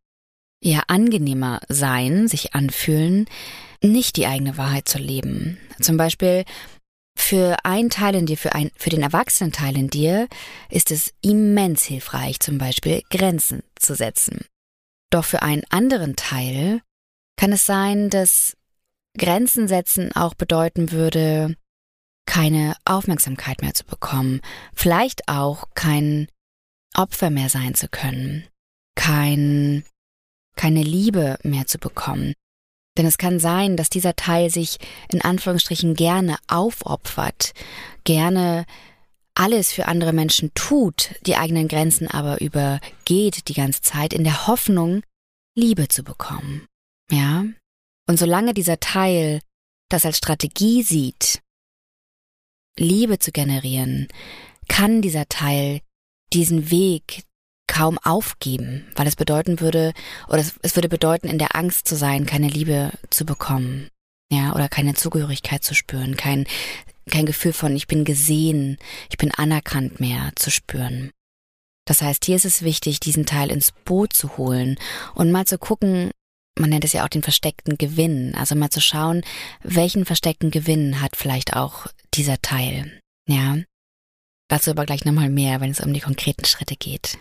ja 0.62 0.82
angenehmer 0.88 1.60
sein, 1.68 2.28
sich 2.28 2.54
anfühlen, 2.54 3.26
nicht 3.82 4.16
die 4.16 4.26
eigene 4.26 4.56
Wahrheit 4.56 4.88
zu 4.88 4.98
leben. 4.98 5.58
Zum 5.80 5.96
Beispiel 5.96 6.44
für 7.16 7.64
einen 7.64 7.90
Teil 7.90 8.14
in 8.14 8.26
dir, 8.26 8.38
für, 8.38 8.54
ein, 8.54 8.70
für 8.76 8.90
den 8.90 9.02
erwachsenen 9.02 9.52
Teil 9.52 9.76
in 9.76 9.88
dir, 9.88 10.28
ist 10.70 10.90
es 10.90 11.12
immens 11.20 11.84
hilfreich, 11.84 12.40
zum 12.40 12.58
Beispiel 12.58 13.02
Grenzen 13.10 13.62
zu 13.76 13.94
setzen. 13.94 14.46
Doch 15.10 15.24
für 15.24 15.42
einen 15.42 15.64
anderen 15.68 16.16
Teil 16.16 16.80
kann 17.36 17.52
es 17.52 17.66
sein, 17.66 18.08
dass 18.08 18.56
Grenzen 19.18 19.68
setzen 19.68 20.12
auch 20.14 20.34
bedeuten 20.34 20.90
würde, 20.92 21.56
keine 22.26 22.76
Aufmerksamkeit 22.84 23.62
mehr 23.62 23.74
zu 23.74 23.84
bekommen, 23.84 24.40
vielleicht 24.74 25.28
auch 25.28 25.68
kein 25.74 26.28
Opfer 26.94 27.30
mehr 27.30 27.48
sein 27.48 27.74
zu 27.74 27.88
können, 27.88 28.46
kein, 28.94 29.84
keine 30.56 30.82
Liebe 30.82 31.38
mehr 31.42 31.66
zu 31.66 31.78
bekommen, 31.78 32.34
denn 32.98 33.06
es 33.06 33.18
kann 33.18 33.38
sein, 33.38 33.76
dass 33.76 33.88
dieser 33.88 34.14
Teil 34.16 34.50
sich 34.50 34.78
in 35.10 35.22
Anführungsstrichen 35.22 35.94
gerne 35.94 36.36
aufopfert, 36.46 37.52
gerne 38.04 38.66
alles 39.34 39.72
für 39.72 39.86
andere 39.86 40.12
Menschen 40.12 40.52
tut, 40.54 41.14
die 41.26 41.36
eigenen 41.36 41.68
Grenzen 41.68 42.06
aber 42.06 42.40
übergeht 42.42 43.48
die 43.48 43.54
ganze 43.54 43.80
Zeit 43.80 44.12
in 44.12 44.24
der 44.24 44.46
Hoffnung, 44.46 45.02
Liebe 45.56 45.88
zu 45.88 46.02
bekommen. 46.02 46.66
Ja? 47.10 47.44
Und 48.06 48.18
solange 48.18 48.54
dieser 48.54 48.80
Teil 48.80 49.40
das 49.88 50.06
als 50.06 50.18
Strategie 50.18 50.82
sieht, 50.82 51.42
Liebe 52.78 53.18
zu 53.18 53.32
generieren, 53.32 54.08
kann 54.68 55.02
dieser 55.02 55.28
Teil 55.28 55.80
diesen 56.32 56.70
Weg 56.70 57.24
kaum 57.66 57.98
aufgeben, 57.98 58.86
weil 58.96 59.06
es 59.06 59.16
bedeuten 59.16 59.60
würde, 59.60 59.92
oder 60.28 60.38
es, 60.38 60.54
es 60.62 60.76
würde 60.76 60.88
bedeuten, 60.88 61.28
in 61.28 61.38
der 61.38 61.56
Angst 61.56 61.88
zu 61.88 61.96
sein, 61.96 62.26
keine 62.26 62.48
Liebe 62.48 62.90
zu 63.10 63.24
bekommen, 63.24 63.88
ja, 64.30 64.54
oder 64.54 64.68
keine 64.68 64.94
Zugehörigkeit 64.94 65.62
zu 65.62 65.74
spüren, 65.74 66.16
kein, 66.16 66.46
kein 67.10 67.26
Gefühl 67.26 67.52
von, 67.52 67.74
ich 67.76 67.86
bin 67.86 68.04
gesehen, 68.04 68.78
ich 69.10 69.16
bin 69.16 69.32
anerkannt 69.32 70.00
mehr 70.00 70.32
zu 70.36 70.50
spüren. 70.50 71.10
Das 71.86 72.02
heißt, 72.02 72.24
hier 72.24 72.36
ist 72.36 72.44
es 72.44 72.62
wichtig, 72.62 73.00
diesen 73.00 73.26
Teil 73.26 73.50
ins 73.50 73.72
Boot 73.72 74.12
zu 74.12 74.36
holen 74.36 74.76
und 75.14 75.32
mal 75.32 75.46
zu 75.46 75.58
gucken, 75.58 76.10
man 76.58 76.70
nennt 76.70 76.84
es 76.84 76.92
ja 76.92 77.04
auch 77.04 77.08
den 77.08 77.22
versteckten 77.22 77.78
Gewinn, 77.78 78.34
also 78.34 78.54
mal 78.54 78.70
zu 78.70 78.80
schauen, 78.80 79.22
welchen 79.62 80.04
versteckten 80.04 80.50
Gewinn 80.50 81.00
hat 81.00 81.16
vielleicht 81.16 81.54
auch 81.54 81.86
dieser 82.14 82.40
Teil, 82.42 83.00
ja. 83.26 83.58
Dazu 84.48 84.70
aber 84.70 84.84
gleich 84.84 85.04
nochmal 85.04 85.30
mehr, 85.30 85.60
wenn 85.60 85.70
es 85.70 85.80
um 85.80 85.94
die 85.94 86.00
konkreten 86.00 86.44
Schritte 86.44 86.76
geht. 86.76 87.18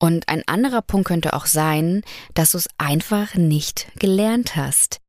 Und 0.00 0.28
ein 0.28 0.42
anderer 0.46 0.82
Punkt 0.82 1.08
könnte 1.08 1.32
auch 1.32 1.46
sein, 1.46 2.02
dass 2.34 2.52
du 2.52 2.58
es 2.58 2.68
einfach 2.76 3.34
nicht 3.34 3.88
gelernt 3.98 4.54
hast, 4.54 5.00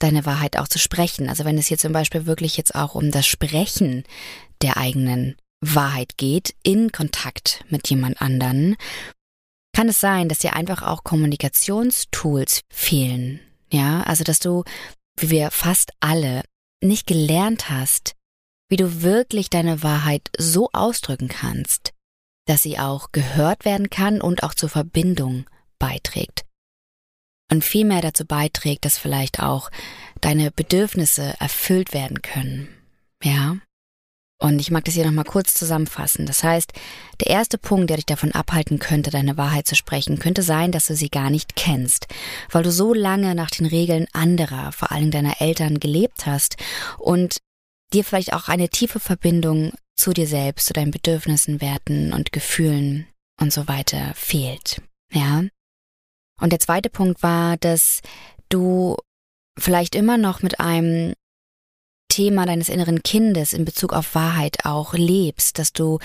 deine 0.00 0.26
Wahrheit 0.26 0.56
auch 0.56 0.66
zu 0.66 0.78
sprechen. 0.78 1.28
Also 1.28 1.44
wenn 1.44 1.58
es 1.58 1.66
hier 1.66 1.78
zum 1.78 1.92
Beispiel 1.92 2.26
wirklich 2.26 2.56
jetzt 2.56 2.74
auch 2.74 2.94
um 2.94 3.10
das 3.10 3.26
Sprechen 3.26 4.04
der 4.62 4.76
eigenen 4.76 5.36
Wahrheit 5.60 6.16
geht, 6.16 6.54
in 6.62 6.92
Kontakt 6.92 7.64
mit 7.68 7.88
jemand 7.88 8.20
anderen, 8.20 8.76
kann 9.74 9.88
es 9.88 10.00
sein, 10.00 10.28
dass 10.28 10.38
dir 10.38 10.54
einfach 10.54 10.82
auch 10.82 11.04
Kommunikationstools 11.04 12.62
fehlen. 12.70 13.40
Ja, 13.70 14.02
also 14.02 14.24
dass 14.24 14.38
du, 14.38 14.64
wie 15.18 15.30
wir 15.30 15.50
fast 15.50 15.92
alle, 16.00 16.42
nicht 16.80 17.06
gelernt 17.06 17.68
hast, 17.68 18.14
wie 18.68 18.76
du 18.76 19.02
wirklich 19.02 19.50
deine 19.50 19.82
Wahrheit 19.82 20.30
so 20.38 20.70
ausdrücken 20.72 21.28
kannst, 21.28 21.92
dass 22.46 22.62
sie 22.62 22.78
auch 22.78 23.12
gehört 23.12 23.64
werden 23.64 23.90
kann 23.90 24.20
und 24.20 24.42
auch 24.42 24.54
zur 24.54 24.68
Verbindung 24.68 25.46
beiträgt. 25.78 26.44
Und 27.50 27.64
vielmehr 27.64 28.00
dazu 28.00 28.24
beiträgt, 28.24 28.84
dass 28.84 28.98
vielleicht 28.98 29.40
auch 29.40 29.70
deine 30.20 30.50
Bedürfnisse 30.50 31.34
erfüllt 31.40 31.92
werden 31.92 32.22
können. 32.22 32.68
Ja? 33.22 33.56
Und 34.40 34.60
ich 34.60 34.70
mag 34.70 34.84
das 34.84 34.94
hier 34.94 35.06
nochmal 35.06 35.24
kurz 35.24 35.54
zusammenfassen. 35.54 36.26
Das 36.26 36.42
heißt, 36.42 36.72
der 37.20 37.28
erste 37.28 37.56
Punkt, 37.56 37.88
der 37.88 37.96
dich 37.96 38.06
davon 38.06 38.32
abhalten 38.32 38.78
könnte, 38.78 39.10
deine 39.10 39.36
Wahrheit 39.36 39.66
zu 39.66 39.74
sprechen, 39.76 40.18
könnte 40.18 40.42
sein, 40.42 40.72
dass 40.72 40.86
du 40.86 40.96
sie 40.96 41.08
gar 41.08 41.30
nicht 41.30 41.56
kennst, 41.56 42.08
weil 42.50 42.62
du 42.62 42.72
so 42.72 42.92
lange 42.92 43.34
nach 43.34 43.50
den 43.50 43.66
Regeln 43.66 44.06
anderer, 44.12 44.72
vor 44.72 44.92
allem 44.92 45.10
deiner 45.10 45.40
Eltern, 45.40 45.80
gelebt 45.80 46.26
hast 46.26 46.56
und 46.98 47.38
dir 47.92 48.04
vielleicht 48.04 48.32
auch 48.32 48.48
eine 48.48 48.68
tiefe 48.68 49.00
Verbindung 49.00 49.72
zu 49.96 50.12
dir 50.12 50.26
selbst, 50.26 50.66
zu 50.66 50.72
deinen 50.72 50.90
Bedürfnissen, 50.90 51.60
Werten 51.60 52.12
und 52.12 52.32
Gefühlen 52.32 53.06
und 53.40 53.52
so 53.52 53.68
weiter 53.68 54.12
fehlt. 54.14 54.82
Ja? 55.12 55.44
Und 56.40 56.50
der 56.50 56.60
zweite 56.60 56.90
Punkt 56.90 57.22
war, 57.22 57.56
dass 57.56 58.00
du 58.48 58.96
vielleicht 59.58 59.94
immer 59.94 60.18
noch 60.18 60.42
mit 60.42 60.58
einem 60.60 61.14
Thema 62.14 62.46
deines 62.46 62.68
inneren 62.68 63.02
Kindes 63.02 63.52
in 63.52 63.64
Bezug 63.64 63.92
auf 63.92 64.14
Wahrheit 64.14 64.64
auch 64.64 64.94
lebst, 64.94 65.58
dass 65.58 65.72
du 65.72 65.98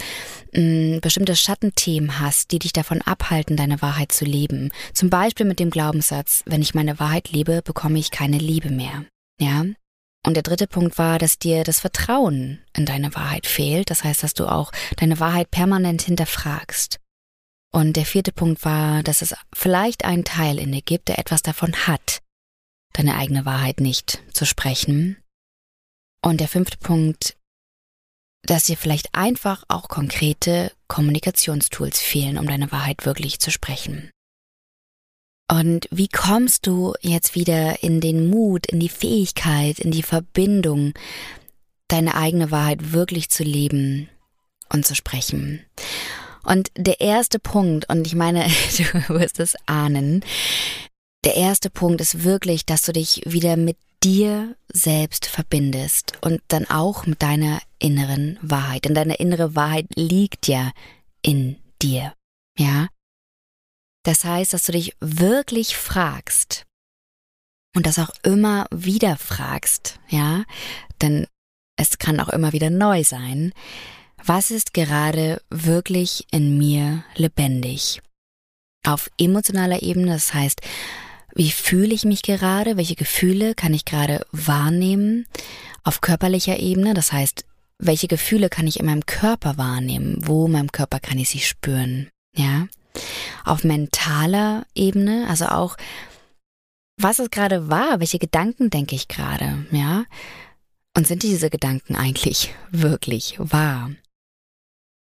mh, 0.54 0.62
mm, 0.98 1.02
bestimmte 1.02 1.36
Schattenthemen 1.36 2.20
hast, 2.20 2.52
die 2.52 2.58
dich 2.58 2.74
davon 2.74 3.04
abhalten, 3.04 3.56
deine 3.56 3.84
Wahrheit 3.84 4.12
zu 4.12 4.26
leben. 4.26 4.72
Zum 4.96 5.12
Beispiel 5.12 5.46
mit 5.46 5.60
dem 5.60 5.70
Glaubenssatz, 5.70 6.42
wenn 6.48 6.64
ich 6.64 6.74
meine 6.74 7.00
Wahrheit 7.00 7.30
lebe, 7.30 7.62
bekomme 7.62 8.00
ich 8.00 8.10
keine 8.10 8.40
Liebe 8.40 8.72
mehr. 8.72 9.06
Ja? 9.40 9.66
Und 10.26 10.34
der 10.34 10.42
dritte 10.42 10.66
Punkt 10.66 10.98
war, 10.98 11.20
dass 11.20 11.38
dir 11.38 11.64
das 11.64 11.80
Vertrauen 11.80 12.60
in 12.76 12.88
deine 12.88 13.14
Wahrheit 13.14 13.46
fehlt. 13.46 13.92
Das 13.92 14.04
heißt, 14.04 14.24
dass 14.24 14.34
du 14.34 14.48
auch 14.48 14.72
deine 14.98 15.20
Wahrheit 15.20 15.52
permanent 15.52 16.02
hinterfragst. 16.02 16.98
Und 17.72 17.98
der 17.98 18.06
vierte 18.06 18.32
Punkt 18.32 18.66
war, 18.66 19.04
dass 19.04 19.22
es 19.22 19.36
vielleicht 19.54 20.06
einen 20.06 20.24
Teil 20.24 20.58
in 20.58 20.72
dir 20.72 20.82
gibt, 20.82 21.08
der 21.08 21.20
etwas 21.20 21.44
davon 21.44 21.76
hat, 21.86 22.18
deine 22.94 23.16
eigene 23.16 23.46
Wahrheit 23.46 23.80
nicht 23.80 24.24
zu 24.34 24.46
sprechen. 24.46 25.18
Und 26.22 26.40
der 26.42 26.48
fünfte 26.48 26.78
Punkt, 26.78 27.36
dass 28.44 28.66
dir 28.66 28.78
vielleicht 28.78 29.14
einfach 29.14 29.64
auch 29.68 29.88
konkrete 29.88 30.72
Kommunikationstools 30.88 32.00
fehlen, 32.00 32.38
um 32.38 32.48
deine 32.48 32.72
Wahrheit 32.72 33.06
wirklich 33.06 33.40
zu 33.40 33.52
sprechen. 33.52 34.12
Und 35.52 35.88
wie 35.92 36.08
kommst 36.08 36.68
du 36.68 36.94
jetzt 37.02 37.36
wieder 37.36 37.82
in 37.84 38.02
den 38.02 38.30
Mut, 38.30 38.68
in 38.68 38.80
die 38.80 38.90
Fähigkeit, 38.90 39.80
in 39.80 39.92
die 39.92 40.04
Verbindung, 40.04 40.94
deine 41.88 42.16
eigene 42.16 42.52
Wahrheit 42.52 42.92
wirklich 42.92 43.30
zu 43.30 43.44
leben 43.44 44.10
und 44.70 44.86
zu 44.86 44.94
sprechen? 44.94 45.66
Und 46.44 46.72
der 46.78 47.02
erste 47.02 47.40
Punkt, 47.40 47.90
und 47.90 48.06
ich 48.06 48.16
meine, 48.16 48.46
du 48.78 49.20
wirst 49.20 49.40
es 49.40 49.56
ahnen, 49.66 50.24
der 51.26 51.36
erste 51.36 51.70
Punkt 51.70 52.00
ist 52.00 52.24
wirklich, 52.24 52.66
dass 52.66 52.84
du 52.84 52.94
dich 52.94 53.24
wieder 53.26 53.58
mit 53.58 53.78
dir 54.04 54.56
selbst 54.72 55.26
verbindest 55.26 56.18
und 56.22 56.42
dann 56.48 56.70
auch 56.70 57.06
mit 57.06 57.22
deiner 57.22 57.62
inneren 57.80 58.38
Wahrheit. 58.42 58.86
Denn 58.86 58.96
deine 58.96 59.16
innere 59.16 59.56
Wahrheit 59.56 59.88
liegt 59.96 60.48
ja 60.48 60.72
in 61.22 61.58
dir. 61.82 62.14
Ja? 62.58 62.88
Das 64.04 64.24
heißt, 64.24 64.54
dass 64.54 64.64
du 64.64 64.72
dich 64.72 64.96
wirklich 65.00 65.76
fragst 65.76 66.66
und 67.76 67.86
das 67.86 68.00
auch 68.00 68.12
immer 68.24 68.66
wieder 68.72 69.18
fragst, 69.18 70.00
ja, 70.08 70.44
denn 71.02 71.28
es 71.78 71.98
kann 71.98 72.20
auch 72.20 72.30
immer 72.30 72.52
wieder 72.54 72.70
neu 72.70 73.04
sein. 73.04 73.54
Was 74.24 74.52
ist 74.52 74.74
gerade 74.74 75.42
wirklich 75.50 76.28
in 76.32 76.58
mir 76.58 77.04
lebendig? 77.16 78.02
Auf 78.86 79.10
emotionaler 79.18 79.82
Ebene, 79.82 80.08
das 80.14 80.34
heißt, 80.34 80.62
wie 81.40 81.52
fühle 81.52 81.96
ich 81.96 82.06
mich 82.06 82.22
gerade? 82.22 82.78
Welche 82.78 82.96
Gefühle 82.96 83.56
kann 83.56 83.74
ich 83.74 83.86
gerade 83.86 84.26
wahrnehmen? 84.32 85.26
Auf 85.84 86.02
körperlicher 86.02 86.60
Ebene, 86.60 86.94
das 86.94 87.12
heißt, 87.12 87.46
welche 87.78 88.08
Gefühle 88.08 88.50
kann 88.50 88.68
ich 88.68 88.80
in 88.80 88.86
meinem 88.86 89.06
Körper 89.06 89.58
wahrnehmen? 89.58 90.18
Wo 90.20 90.46
in 90.46 90.52
meinem 90.52 90.72
Körper 90.72 91.00
kann 91.00 91.18
ich 91.18 91.30
sie 91.30 91.40
spüren? 91.40 92.10
Ja? 92.36 92.68
auf 93.46 93.64
mentaler 93.64 94.66
Ebene, 94.76 95.28
also 95.30 95.46
auch, 95.46 95.78
was 96.98 97.20
es 97.20 97.30
gerade 97.30 97.70
war, 97.70 98.00
welche 98.00 98.20
Gedanken 98.20 98.70
denke 98.70 98.96
ich 98.96 99.08
gerade, 99.08 99.66
ja? 99.72 100.06
Und 100.96 101.08
sind 101.08 101.24
diese 101.24 101.50
Gedanken 101.50 101.96
eigentlich 101.96 102.54
wirklich 102.72 103.36
wahr? 103.38 103.92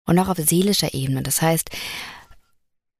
Und 0.05 0.19
auch 0.19 0.29
auf 0.29 0.37
seelischer 0.37 0.93
Ebene, 0.93 1.21
das 1.21 1.41
heißt, 1.41 1.69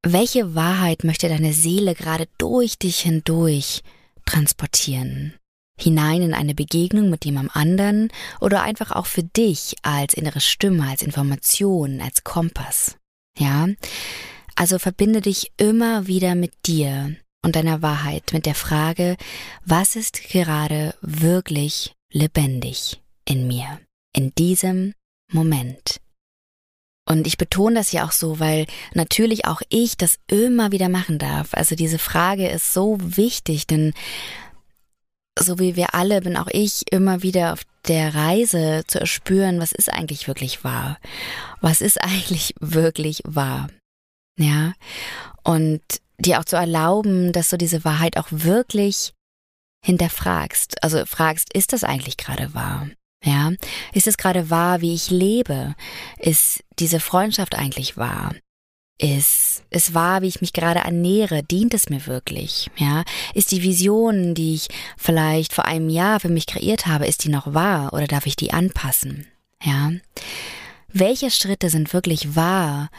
welche 0.03 0.55
Wahrheit 0.55 1.03
möchte 1.03 1.29
deine 1.29 1.53
Seele 1.53 1.95
gerade 1.95 2.27
durch 2.37 2.77
dich 2.77 2.99
hindurch 3.01 3.81
transportieren? 4.25 5.33
Hinein 5.79 6.21
in 6.21 6.33
eine 6.33 6.53
Begegnung 6.53 7.09
mit 7.09 7.25
jemandem 7.25 7.51
anderen 7.53 8.09
oder 8.39 8.61
einfach 8.61 8.91
auch 8.91 9.07
für 9.07 9.23
dich 9.23 9.75
als 9.81 10.13
innere 10.13 10.39
Stimme, 10.39 10.87
als 10.87 11.01
Information, 11.01 12.01
als 12.01 12.23
Kompass? 12.23 12.97
Ja? 13.37 13.67
Also 14.55 14.79
verbinde 14.79 15.21
dich 15.21 15.51
immer 15.57 16.07
wieder 16.07 16.35
mit 16.35 16.53
dir 16.65 17.15
und 17.43 17.55
deiner 17.55 17.81
Wahrheit, 17.81 18.31
mit 18.33 18.45
der 18.45 18.55
Frage, 18.55 19.17
was 19.65 19.95
ist 19.95 20.21
gerade 20.29 20.93
wirklich 21.01 21.93
lebendig 22.11 23.01
in 23.25 23.47
mir, 23.47 23.79
in 24.15 24.35
diesem 24.35 24.93
Moment. 25.31 25.99
Und 27.11 27.27
ich 27.27 27.37
betone 27.37 27.75
das 27.75 27.91
ja 27.91 28.05
auch 28.05 28.13
so, 28.13 28.39
weil 28.39 28.67
natürlich 28.93 29.43
auch 29.43 29.61
ich 29.67 29.97
das 29.97 30.17
immer 30.27 30.71
wieder 30.71 30.87
machen 30.87 31.19
darf. 31.19 31.49
Also 31.53 31.75
diese 31.75 31.99
Frage 31.99 32.47
ist 32.47 32.71
so 32.71 32.97
wichtig, 33.01 33.67
denn 33.67 33.93
so 35.37 35.59
wie 35.59 35.75
wir 35.75 35.93
alle 35.93 36.21
bin 36.21 36.37
auch 36.37 36.47
ich 36.49 36.89
immer 36.89 37.21
wieder 37.21 37.51
auf 37.51 37.63
der 37.85 38.15
Reise 38.15 38.83
zu 38.87 39.01
erspüren, 39.01 39.59
was 39.59 39.73
ist 39.73 39.91
eigentlich 39.91 40.29
wirklich 40.29 40.63
wahr? 40.63 40.99
Was 41.59 41.81
ist 41.81 42.01
eigentlich 42.01 42.55
wirklich 42.61 43.21
wahr? 43.25 43.67
Ja. 44.39 44.71
Und 45.43 45.81
dir 46.17 46.39
auch 46.39 46.45
zu 46.45 46.55
erlauben, 46.55 47.33
dass 47.33 47.49
du 47.49 47.57
diese 47.57 47.83
Wahrheit 47.83 48.15
auch 48.15 48.27
wirklich 48.29 49.11
hinterfragst. 49.83 50.81
Also 50.81 51.05
fragst, 51.05 51.53
ist 51.53 51.73
das 51.73 51.83
eigentlich 51.83 52.15
gerade 52.15 52.53
wahr? 52.53 52.87
Ja. 53.23 53.51
Ist 53.93 54.07
es 54.07 54.17
gerade 54.17 54.49
wahr, 54.49 54.81
wie 54.81 54.93
ich 54.93 55.09
lebe? 55.09 55.75
Ist 56.17 56.63
diese 56.79 56.99
Freundschaft 56.99 57.55
eigentlich 57.55 57.97
wahr? 57.97 58.33
Ist 58.97 59.63
es 59.71 59.93
wahr, 59.93 60.21
wie 60.21 60.27
ich 60.27 60.41
mich 60.41 60.53
gerade 60.53 60.81
ernähre? 60.81 61.43
Dient 61.43 61.73
es 61.73 61.89
mir 61.89 62.05
wirklich? 62.05 62.69
Ja. 62.77 63.03
Ist 63.33 63.51
die 63.51 63.63
Vision, 63.63 64.35
die 64.35 64.55
ich 64.55 64.67
vielleicht 64.97 65.53
vor 65.53 65.65
einem 65.65 65.89
Jahr 65.89 66.19
für 66.19 66.29
mich 66.29 66.45
kreiert 66.45 66.87
habe, 66.87 67.07
ist 67.07 67.23
die 67.23 67.29
noch 67.29 67.53
wahr 67.53 67.93
oder 67.93 68.07
darf 68.07 68.25
ich 68.25 68.35
die 68.35 68.53
anpassen? 68.53 69.27
Ja. 69.63 69.91
Welche 70.87 71.31
Schritte 71.31 71.69
sind 71.69 71.93
wirklich 71.93 72.35
wahr 72.35 72.89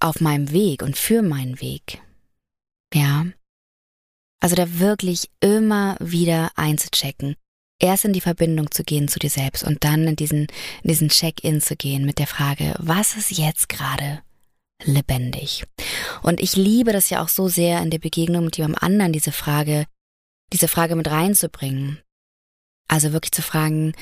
auf 0.00 0.20
meinem 0.20 0.50
Weg 0.52 0.82
und 0.82 0.96
für 0.96 1.22
meinen 1.22 1.60
Weg. 1.60 2.00
Ja. 2.94 3.26
Also 4.40 4.54
da 4.54 4.78
wirklich 4.78 5.30
immer 5.40 5.96
wieder 6.00 6.50
einzuchecken. 6.56 7.36
Erst 7.80 8.04
in 8.04 8.12
die 8.12 8.20
Verbindung 8.20 8.70
zu 8.70 8.82
gehen 8.82 9.08
zu 9.08 9.18
dir 9.18 9.30
selbst 9.30 9.62
und 9.62 9.84
dann 9.84 10.06
in 10.08 10.16
diesen, 10.16 10.48
in 10.82 10.88
diesen 10.88 11.08
Check-in 11.10 11.60
zu 11.60 11.76
gehen 11.76 12.04
mit 12.04 12.18
der 12.18 12.26
Frage, 12.26 12.74
was 12.78 13.16
ist 13.16 13.30
jetzt 13.30 13.68
gerade 13.68 14.20
lebendig? 14.84 15.64
Und 16.22 16.40
ich 16.40 16.56
liebe 16.56 16.92
das 16.92 17.10
ja 17.10 17.22
auch 17.22 17.28
so 17.28 17.48
sehr 17.48 17.80
in 17.82 17.90
der 17.90 17.98
Begegnung 17.98 18.44
mit 18.44 18.56
jemandem 18.56 18.82
anderen, 18.82 19.12
diese 19.12 19.32
Frage, 19.32 19.86
diese 20.52 20.68
Frage 20.68 20.96
mit 20.96 21.08
reinzubringen. 21.08 22.00
Also 22.88 23.12
wirklich 23.12 23.32
zu 23.32 23.42
fragen, 23.42 23.92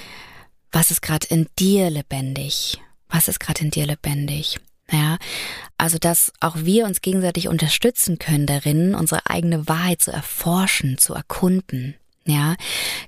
was 0.73 0.91
ist 0.91 1.03
gerade 1.03 1.27
in 1.29 1.49
dir 1.59 1.91
lebendig? 1.91 2.81
Was 3.09 3.29
ist 3.29 3.41
gerade 3.41 3.63
in 3.63 3.71
dir 3.71 3.87
lebendig? 3.87 4.59
Ja, 4.91 5.19
also 5.79 5.99
dass 5.99 6.33
auch 6.41 6.57
wir 6.59 6.85
uns 6.85 7.01
gegenseitig 7.01 7.49
unterstützen 7.49 8.19
können 8.19 8.47
darin, 8.47 8.95
unsere 8.95 9.27
eigene 9.29 9.67
Wahrheit 9.67 10.01
zu 10.01 10.13
erforschen, 10.13 10.97
zu 10.97 11.15
erkunden. 11.15 11.97
Ja, 12.27 12.57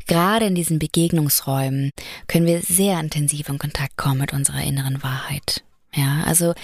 gerade 0.07 0.47
in 0.47 0.55
diesen 0.55 0.79
Begegnungsräumen 0.79 1.91
können 2.29 2.47
wir 2.47 2.63
sehr 2.63 3.01
intensiv 3.01 3.49
in 3.49 3.59
Kontakt 3.59 3.97
kommen 3.97 4.21
mit 4.21 4.33
unserer 4.33 4.63
inneren 4.63 5.03
Wahrheit. 5.03 5.65
Ja, 5.93 6.23
also 6.25 6.55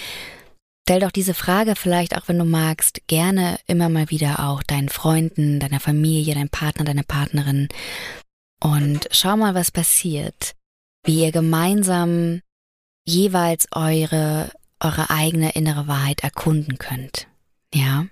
stell 0.87 1.01
doch 1.01 1.11
diese 1.11 1.33
Frage 1.33 1.75
vielleicht 1.75 2.15
auch, 2.15 2.27
wenn 2.27 2.39
du 2.39 2.45
magst, 2.45 3.01
gerne 3.07 3.59
immer 3.67 3.89
mal 3.89 4.09
wieder 4.09 4.47
auch 4.47 4.63
deinen 4.63 4.89
Freunden, 4.89 5.59
deiner 5.59 5.81
Familie, 5.81 6.33
deinem 6.33 6.49
Partner, 6.49 6.85
deiner 6.85 7.03
Partnerin 7.03 7.67
und 8.61 9.07
schau 9.11 9.35
mal, 9.35 9.53
was 9.53 9.71
passiert, 9.71 10.53
wie 11.03 11.23
ihr 11.23 11.33
gemeinsam 11.33 12.41
jeweils 13.05 13.67
eure 13.71 14.49
eure 14.79 15.09
eigene 15.09 15.51
innere 15.51 15.87
Wahrheit 15.87 16.21
erkunden 16.21 16.77
könnt. 16.77 17.27
Ja? 17.73 18.05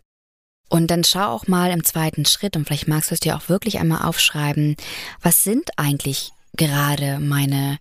Und 0.74 0.88
dann 0.88 1.04
schau 1.04 1.28
auch 1.28 1.46
mal 1.46 1.70
im 1.70 1.84
zweiten 1.84 2.26
Schritt 2.26 2.56
und 2.56 2.66
vielleicht 2.66 2.88
magst 2.88 3.12
du 3.12 3.14
es 3.14 3.20
dir 3.20 3.36
auch 3.36 3.48
wirklich 3.48 3.78
einmal 3.78 4.08
aufschreiben, 4.08 4.76
was 5.22 5.44
sind 5.44 5.70
eigentlich 5.78 6.32
gerade 6.58 7.20
meine 7.20 7.78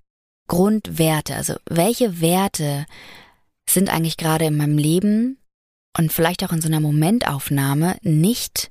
Grundwerte? 0.47 1.35
Also 1.35 1.55
welche 1.65 2.21
Werte 2.21 2.85
sind 3.67 3.89
eigentlich 3.89 4.19
gerade 4.19 4.45
in 4.45 4.59
meinem 4.59 4.77
Leben 4.77 5.39
und 5.97 6.13
vielleicht 6.13 6.45
auch 6.45 6.53
in 6.53 6.61
so 6.61 6.69
einer 6.69 6.81
Momentaufnahme 6.81 7.97
nicht 8.03 8.71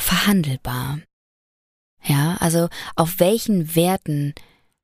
verhandelbar? 0.00 1.00
Ja, 2.02 2.38
also 2.40 2.70
auf 2.96 3.20
welchen 3.20 3.76
Werten 3.76 4.34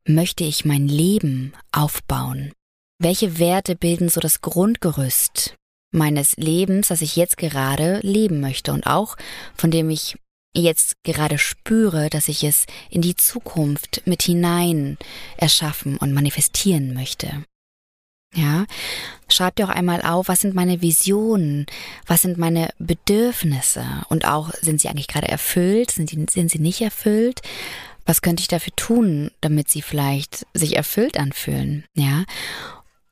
möchte 0.05 0.45
ich 0.45 0.67
mein 0.67 0.87
Leben 0.87 1.55
aufbauen? 1.73 2.53
Welche 2.99 3.39
Werte 3.39 3.75
bilden 3.75 4.11
so 4.11 4.21
das 4.21 4.43
Grundgerüst 4.43 5.57
meines 5.91 6.37
Lebens, 6.37 6.89
das 6.89 7.01
ich 7.01 7.17
jetzt 7.17 7.37
gerade 7.37 8.01
leben 8.03 8.41
möchte 8.41 8.73
und 8.73 8.87
auch 8.87 9.17
von 9.55 9.71
dem 9.71 9.91
ich 9.91 10.17
jetzt 10.55 11.03
gerade 11.05 11.39
spüre, 11.39 12.11
dass 12.11 12.29
ich 12.29 12.45
es 12.45 12.67
in 12.89 13.03
die 13.03 13.17
Zukunft 13.17 14.03
mit 14.05 14.23
hinein 14.23 14.99
erschaffen 15.37 15.97
und 15.97 16.13
manifestieren 16.13 16.93
möchte. 16.93 17.45
Ja, 18.35 18.67
schreib 19.29 19.57
dir 19.57 19.67
auch 19.67 19.75
einmal 19.75 20.03
auf, 20.03 20.29
was 20.29 20.41
sind 20.41 20.55
meine 20.55 20.83
Visionen, 20.83 21.67
was 22.07 22.23
sind 22.23 22.39
meine 22.39 22.71
Bedürfnisse 22.79 23.85
und 24.09 24.25
auch 24.25 24.53
sind 24.61 24.81
sie 24.81 24.89
eigentlich 24.89 25.09
gerade 25.09 25.29
erfüllt, 25.29 25.91
sind, 25.91 26.13
die, 26.13 26.27
sind 26.31 26.49
sie 26.49 26.61
nicht 26.61 26.81
erfüllt, 26.81 27.43
was 28.07 28.23
könnte 28.23 28.41
ich 28.41 28.49
dafür 28.49 28.73
tun, 28.77 29.33
damit 29.41 29.69
sie 29.69 29.83
vielleicht 29.83 30.47
sich 30.55 30.77
erfüllt 30.77 31.19
anfühlen, 31.19 31.85
ja? 31.95 32.25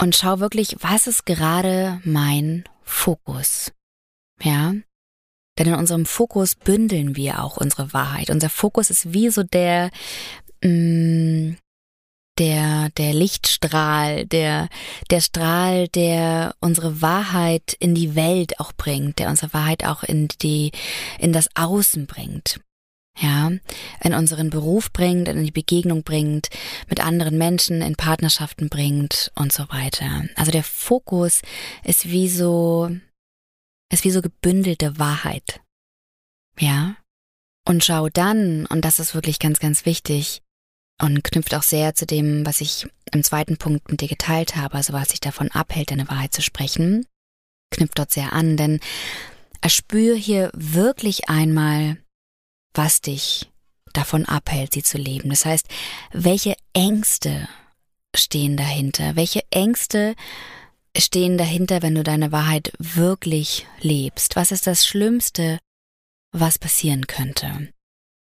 Und 0.01 0.15
schau 0.15 0.41
wirklich, 0.41 0.77
was 0.81 1.07
ist 1.07 1.27
gerade 1.27 2.01
mein 2.05 2.65
Fokus. 2.83 3.73
Ja? 4.43 4.75
Denn 5.59 5.67
in 5.67 5.75
unserem 5.75 6.07
Fokus 6.07 6.55
bündeln 6.55 7.17
wir 7.17 7.43
auch 7.43 7.57
unsere 7.57 7.93
Wahrheit. 7.93 8.31
Unser 8.31 8.49
Fokus 8.49 8.91
ist 8.91 9.13
wie 9.13 9.29
so 9.31 9.43
der, 9.43 9.91
mh, 10.63 10.71
mm, 10.71 11.57
der, 12.39 12.91
der 12.91 13.13
Lichtstrahl, 13.15 14.25
der, 14.27 14.69
der 15.11 15.21
Strahl, 15.21 15.89
der 15.89 16.55
unsere 16.61 17.03
Wahrheit 17.03 17.77
in 17.81 17.97
die 17.97 18.15
Welt 18.15 18.61
auch 18.61 18.73
bringt, 18.73 19.19
der 19.19 19.29
unsere 19.29 19.53
Wahrheit 19.53 19.85
auch 19.85 20.05
in 20.05 20.29
die, 20.41 20.71
in 21.19 21.33
das 21.33 21.49
Außen 21.57 22.07
bringt 22.07 22.61
ja, 23.21 23.51
in 24.01 24.15
unseren 24.15 24.51
Beruf 24.51 24.93
bringt, 24.93 25.29
in 25.29 25.45
die 25.45 25.51
Begegnung 25.51 26.03
bringt, 26.03 26.49
mit 26.89 27.05
anderen 27.05 27.39
Menschen 27.39 27.83
in 27.83 27.97
Partnerschaften 27.97 28.69
bringt 28.69 29.33
und 29.35 29.53
so 29.53 29.69
weiter. 29.71 30.25
Also 30.37 30.51
der 30.51 30.65
Fokus 30.65 31.43
ist 31.85 32.09
wie 32.11 32.29
so, 32.29 32.91
ist 33.93 34.05
wie 34.05 34.11
so 34.11 34.23
gebündelte 34.23 34.99
Wahrheit. 34.99 35.61
Ja? 36.59 36.97
Und 37.67 37.85
schau 37.85 38.09
dann, 38.09 38.67
und 38.67 38.85
das 38.85 38.99
ist 38.99 39.15
wirklich 39.15 39.39
ganz, 39.39 39.59
ganz 39.59 39.85
wichtig 39.85 40.43
und 41.01 41.23
knüpft 41.23 41.55
auch 41.55 41.63
sehr 41.63 41.95
zu 41.95 42.07
dem, 42.07 42.47
was 42.47 42.61
ich 42.61 42.87
im 43.13 43.23
zweiten 43.23 43.57
Punkt 43.57 43.91
mit 43.91 44.01
dir 44.01 44.09
geteilt 44.09 44.57
habe, 44.57 44.75
also 44.75 44.93
was 44.93 45.09
sich 45.11 45.21
davon 45.21 45.51
abhält, 45.51 45.91
deine 45.91 46.09
Wahrheit 46.09 46.33
zu 46.33 46.43
sprechen, 46.43 47.07
knüpft 47.71 47.99
dort 47.99 48.13
sehr 48.13 48.33
an, 48.33 48.57
denn 48.57 48.81
erspür 49.61 50.17
hier 50.17 50.51
wirklich 50.55 51.29
einmal, 51.29 51.99
was 52.75 53.01
dich 53.01 53.51
davon 53.93 54.25
abhält, 54.27 54.75
sie 54.75 54.83
zu 54.83 54.99
leben. 54.99 55.31
Das 55.31 55.45
heißt, 55.45 55.67
welche 56.13 56.55
Ängste 56.73 57.49
stehen 58.15 58.57
dahinter? 58.57 59.17
Welche 59.17 59.43
Ängste 59.51 60.15
stehen 60.97 61.39
dahinter, 61.39 61.83
wenn 61.83 61.95
du 61.95 62.03
deine 62.03 62.33
Wahrheit 62.33 62.73
wirklich 62.79 63.67
lebst? 63.81 64.37
Was 64.37 64.53
ist 64.53 64.67
das 64.67 64.87
Schlimmste, 64.87 65.59
was 66.33 66.59
passieren 66.59 67.07
könnte? 67.07 67.73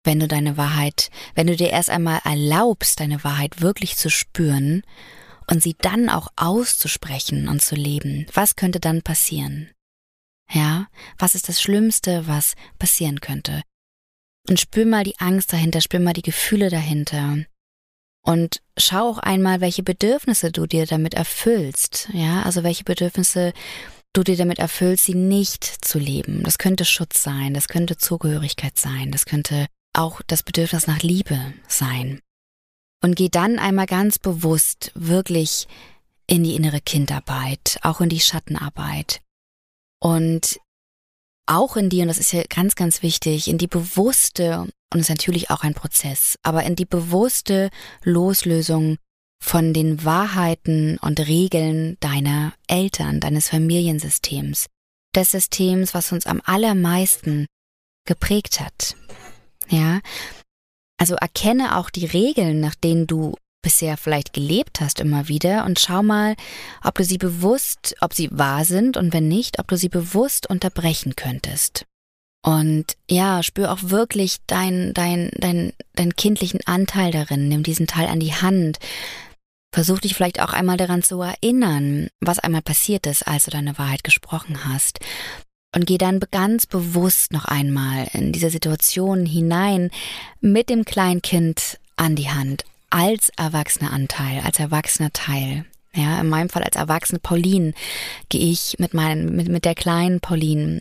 Wenn 0.04 0.20
du 0.20 0.28
deine 0.28 0.56
Wahrheit, 0.56 1.10
wenn 1.34 1.48
du 1.48 1.56
dir 1.56 1.70
erst 1.70 1.90
einmal 1.90 2.20
erlaubst, 2.24 3.00
deine 3.00 3.24
Wahrheit 3.24 3.60
wirklich 3.60 3.96
zu 3.96 4.08
spüren 4.08 4.82
und 5.48 5.62
sie 5.62 5.74
dann 5.80 6.08
auch 6.08 6.28
auszusprechen 6.36 7.48
und 7.48 7.60
zu 7.60 7.74
leben, 7.74 8.26
was 8.32 8.54
könnte 8.56 8.78
dann 8.78 9.02
passieren? 9.02 9.70
Ja, 10.52 10.86
was 11.18 11.34
ist 11.34 11.48
das 11.48 11.60
Schlimmste, 11.60 12.28
was 12.28 12.54
passieren 12.78 13.20
könnte? 13.20 13.62
Und 14.48 14.60
spür 14.60 14.86
mal 14.86 15.04
die 15.04 15.18
Angst 15.18 15.52
dahinter, 15.52 15.80
spür 15.80 16.00
mal 16.00 16.12
die 16.12 16.22
Gefühle 16.22 16.70
dahinter. 16.70 17.38
Und 18.24 18.60
schau 18.76 19.10
auch 19.10 19.18
einmal, 19.18 19.60
welche 19.60 19.82
Bedürfnisse 19.82 20.50
du 20.50 20.66
dir 20.66 20.86
damit 20.86 21.14
erfüllst. 21.14 22.08
Ja, 22.12 22.42
also 22.42 22.62
welche 22.62 22.84
Bedürfnisse 22.84 23.52
du 24.12 24.22
dir 24.22 24.36
damit 24.36 24.58
erfüllst, 24.58 25.04
sie 25.04 25.14
nicht 25.14 25.64
zu 25.64 25.98
leben. 25.98 26.42
Das 26.42 26.58
könnte 26.58 26.84
Schutz 26.84 27.22
sein, 27.22 27.54
das 27.54 27.68
könnte 27.68 27.98
Zugehörigkeit 27.98 28.78
sein, 28.78 29.10
das 29.12 29.26
könnte 29.26 29.66
auch 29.92 30.22
das 30.26 30.42
Bedürfnis 30.42 30.86
nach 30.86 31.02
Liebe 31.02 31.38
sein. 31.68 32.20
Und 33.02 33.14
geh 33.14 33.28
dann 33.28 33.58
einmal 33.58 33.86
ganz 33.86 34.18
bewusst 34.18 34.90
wirklich 34.94 35.68
in 36.26 36.44
die 36.44 36.56
innere 36.56 36.80
Kindarbeit, 36.80 37.78
auch 37.82 38.00
in 38.00 38.08
die 38.08 38.20
Schattenarbeit. 38.20 39.20
Und 40.00 40.58
auch 41.46 41.76
in 41.76 41.88
die, 41.88 42.02
und 42.02 42.08
das 42.08 42.18
ist 42.18 42.32
ja 42.32 42.42
ganz, 42.48 42.74
ganz 42.74 43.02
wichtig, 43.02 43.48
in 43.48 43.58
die 43.58 43.66
bewusste, 43.66 44.68
und 44.92 45.00
ist 45.00 45.08
natürlich 45.08 45.50
auch 45.50 45.62
ein 45.62 45.74
Prozess, 45.74 46.36
aber 46.42 46.64
in 46.64 46.76
die 46.76 46.84
bewusste 46.84 47.70
Loslösung 48.02 48.98
von 49.42 49.72
den 49.72 50.04
Wahrheiten 50.04 50.98
und 50.98 51.20
Regeln 51.20 51.96
deiner 52.00 52.54
Eltern, 52.66 53.20
deines 53.20 53.48
Familiensystems, 53.48 54.66
des 55.14 55.30
Systems, 55.30 55.94
was 55.94 56.12
uns 56.12 56.26
am 56.26 56.40
allermeisten 56.44 57.46
geprägt 58.06 58.60
hat. 58.60 58.96
Ja, 59.68 60.00
also 60.98 61.14
erkenne 61.16 61.76
auch 61.76 61.90
die 61.90 62.06
Regeln, 62.06 62.60
nach 62.60 62.74
denen 62.74 63.06
du 63.06 63.34
bisher 63.66 63.96
vielleicht 63.96 64.32
gelebt 64.32 64.80
hast 64.80 65.00
immer 65.00 65.26
wieder 65.26 65.64
und 65.64 65.80
schau 65.80 66.00
mal, 66.00 66.36
ob 66.84 66.94
du 66.94 67.02
sie 67.02 67.18
bewusst, 67.18 67.96
ob 68.00 68.14
sie 68.14 68.28
wahr 68.30 68.64
sind 68.64 68.96
und 68.96 69.12
wenn 69.12 69.26
nicht, 69.26 69.58
ob 69.58 69.66
du 69.66 69.76
sie 69.76 69.88
bewusst 69.88 70.48
unterbrechen 70.48 71.16
könntest. 71.16 71.84
Und 72.44 72.96
ja, 73.10 73.42
spür 73.42 73.72
auch 73.72 73.80
wirklich 73.82 74.36
dein, 74.46 74.94
dein, 74.94 75.32
dein, 75.34 75.72
dein 75.96 76.14
kindlichen 76.14 76.60
Anteil 76.64 77.10
darin. 77.10 77.48
Nimm 77.48 77.64
diesen 77.64 77.88
Teil 77.88 78.06
an 78.06 78.20
die 78.20 78.34
Hand. 78.34 78.78
Versuch 79.74 79.98
dich 79.98 80.14
vielleicht 80.14 80.40
auch 80.40 80.52
einmal 80.52 80.76
daran 80.76 81.02
zu 81.02 81.20
erinnern, 81.20 82.06
was 82.20 82.38
einmal 82.38 82.62
passiert 82.62 83.04
ist, 83.08 83.26
als 83.26 83.46
du 83.46 83.50
deine 83.50 83.76
Wahrheit 83.78 84.04
gesprochen 84.04 84.64
hast. 84.64 85.00
Und 85.74 85.86
geh 85.86 85.98
dann 85.98 86.20
ganz 86.30 86.66
bewusst 86.66 87.32
noch 87.32 87.46
einmal 87.46 88.06
in 88.12 88.30
diese 88.30 88.50
Situation 88.50 89.26
hinein 89.26 89.90
mit 90.40 90.70
dem 90.70 90.84
Kleinkind 90.84 91.80
an 91.96 92.14
die 92.14 92.30
Hand 92.30 92.64
als 92.96 93.28
erwachsener 93.36 93.92
Anteil, 93.92 94.40
als 94.40 94.58
erwachsener 94.58 95.12
Teil. 95.12 95.66
Ja, 95.92 96.18
in 96.18 96.30
meinem 96.30 96.48
Fall 96.48 96.62
als 96.62 96.76
erwachsene 96.76 97.18
Pauline 97.18 97.74
gehe 98.30 98.50
ich 98.50 98.76
mit 98.78 98.94
meinen, 98.94 99.36
mit, 99.36 99.48
mit 99.48 99.66
der 99.66 99.74
kleinen 99.74 100.20
Pauline 100.20 100.80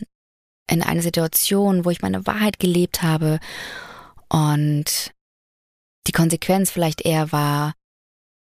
in 0.70 0.82
eine 0.82 1.02
Situation, 1.02 1.84
wo 1.84 1.90
ich 1.90 2.00
meine 2.00 2.26
Wahrheit 2.26 2.58
gelebt 2.58 3.02
habe 3.02 3.38
und 4.30 5.12
die 6.06 6.12
Konsequenz 6.12 6.70
vielleicht 6.70 7.02
eher 7.02 7.32
war, 7.32 7.74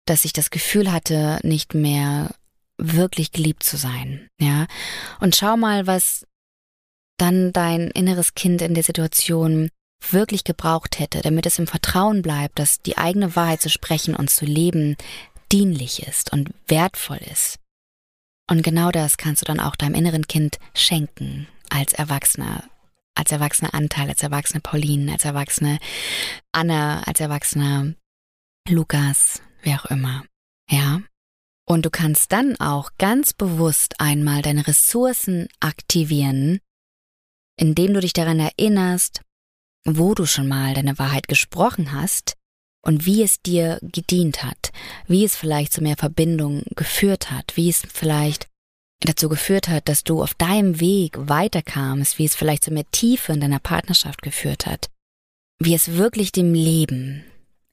dass 0.06 0.26
ich 0.26 0.34
das 0.34 0.50
Gefühl 0.50 0.92
hatte, 0.92 1.40
nicht 1.44 1.76
mehr 1.76 2.34
wirklich 2.78 3.32
geliebt 3.32 3.62
zu 3.62 3.78
sein. 3.78 4.28
Ja, 4.40 4.66
und 5.20 5.36
schau 5.36 5.56
mal, 5.56 5.86
was 5.86 6.26
dann 7.18 7.54
dein 7.54 7.92
inneres 7.92 8.34
Kind 8.34 8.64
in 8.64 8.74
der 8.74 8.84
Situation 8.84 9.70
wirklich 10.10 10.44
gebraucht 10.44 11.00
hätte, 11.00 11.22
damit 11.22 11.46
es 11.46 11.60
im 11.60 11.68
Vertrauen 11.68 12.22
bleibt, 12.22 12.60
dass 12.60 12.82
die 12.82 12.98
eigene 12.98 13.36
Wahrheit 13.36 13.62
zu 13.62 13.70
sprechen 13.70 14.16
und 14.16 14.30
zu 14.30 14.46
leben 14.46 14.98
dienlich 15.52 16.08
ist 16.08 16.34
und 16.34 16.52
wertvoll 16.68 17.20
ist. 17.32 17.60
Und 18.50 18.64
genau 18.64 18.92
das 18.92 19.18
kannst 19.18 19.42
du 19.42 19.46
dann 19.46 19.60
auch 19.60 19.76
deinem 19.76 19.96
inneren 19.96 20.28
Kind 20.28 20.58
schenken 20.74 21.48
als 21.70 21.94
Erwachsener, 21.94 22.66
als 23.16 23.32
erwachsener 23.32 23.74
Anteil, 23.74 24.10
als 24.10 24.24
erwachsene 24.24 24.60
Pauline, 24.60 25.14
als 25.14 25.26
erwachsene 25.26 25.80
Anna, 26.52 27.04
als 27.04 27.20
erwachsener 27.20 27.94
Lukas, 28.68 29.42
wer 29.62 29.82
auch 29.82 29.86
immer. 29.86 30.26
Ja? 30.70 31.02
Und 31.66 31.86
du 31.86 31.90
kannst 31.90 32.32
dann 32.32 32.58
auch 32.60 32.92
ganz 32.98 33.34
bewusst 33.34 34.00
einmal 34.00 34.42
deine 34.42 34.68
Ressourcen 34.68 35.48
aktivieren, 35.60 36.60
indem 37.58 37.94
du 37.94 38.02
dich 38.02 38.14
daran 38.14 38.40
erinnerst, 38.40 39.22
wo 39.86 40.14
du 40.14 40.26
schon 40.26 40.48
mal 40.48 40.74
deine 40.74 40.98
Wahrheit 41.00 41.28
gesprochen 41.28 41.92
hast 41.92 42.36
und 42.84 43.06
wie 43.06 43.24
es 43.24 43.42
dir 43.42 43.80
gedient 43.82 44.44
hat, 44.44 44.72
wie 45.08 45.24
es 45.24 45.36
vielleicht 45.36 45.74
zu 45.74 45.82
mehr 45.82 45.98
Verbindung 45.98 46.64
geführt 46.76 47.32
hat, 47.32 47.56
wie 47.56 47.70
es 47.70 47.84
vielleicht 47.92 48.48
dazu 49.02 49.30
geführt 49.30 49.68
hat, 49.68 49.90
dass 49.90 50.04
du 50.04 50.22
auf 50.22 50.34
deinem 50.34 50.80
Weg 50.80 51.18
weiterkamst, 51.18 52.18
wie 52.20 52.26
es 52.26 52.36
vielleicht 52.36 52.64
zu 52.64 52.72
mehr 52.72 52.90
Tiefe 52.92 53.34
in 53.34 53.42
deiner 53.42 53.60
Partnerschaft 53.60 54.22
geführt 54.22 54.66
hat, 54.66 54.90
wie 55.60 55.74
es 55.74 55.94
wirklich 55.94 56.32
dem 56.32 56.54
Leben 56.54 57.24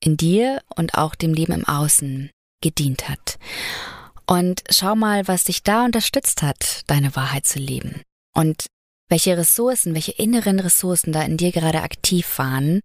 in 0.00 0.16
dir 0.16 0.62
und 0.74 0.94
auch 0.94 1.14
dem 1.14 1.34
Leben 1.34 1.52
im 1.52 1.66
Außen 1.66 2.30
gedient 2.62 3.08
hat. 3.08 3.38
Und 4.26 4.62
schau 4.70 4.94
mal, 4.94 5.26
was 5.26 5.44
dich 5.44 5.62
da 5.62 5.84
unterstützt 5.84 6.42
hat, 6.42 6.82
deine 6.86 7.14
Wahrheit 7.16 7.46
zu 7.46 7.58
leben. 7.58 8.02
Und 8.34 8.66
welche 9.08 9.36
Ressourcen, 9.36 9.94
welche 9.94 10.12
inneren 10.12 10.60
Ressourcen 10.60 11.12
da 11.12 11.22
in 11.22 11.36
dir 11.36 11.52
gerade 11.52 11.82
aktiv 11.82 12.38
waren, 12.38 12.80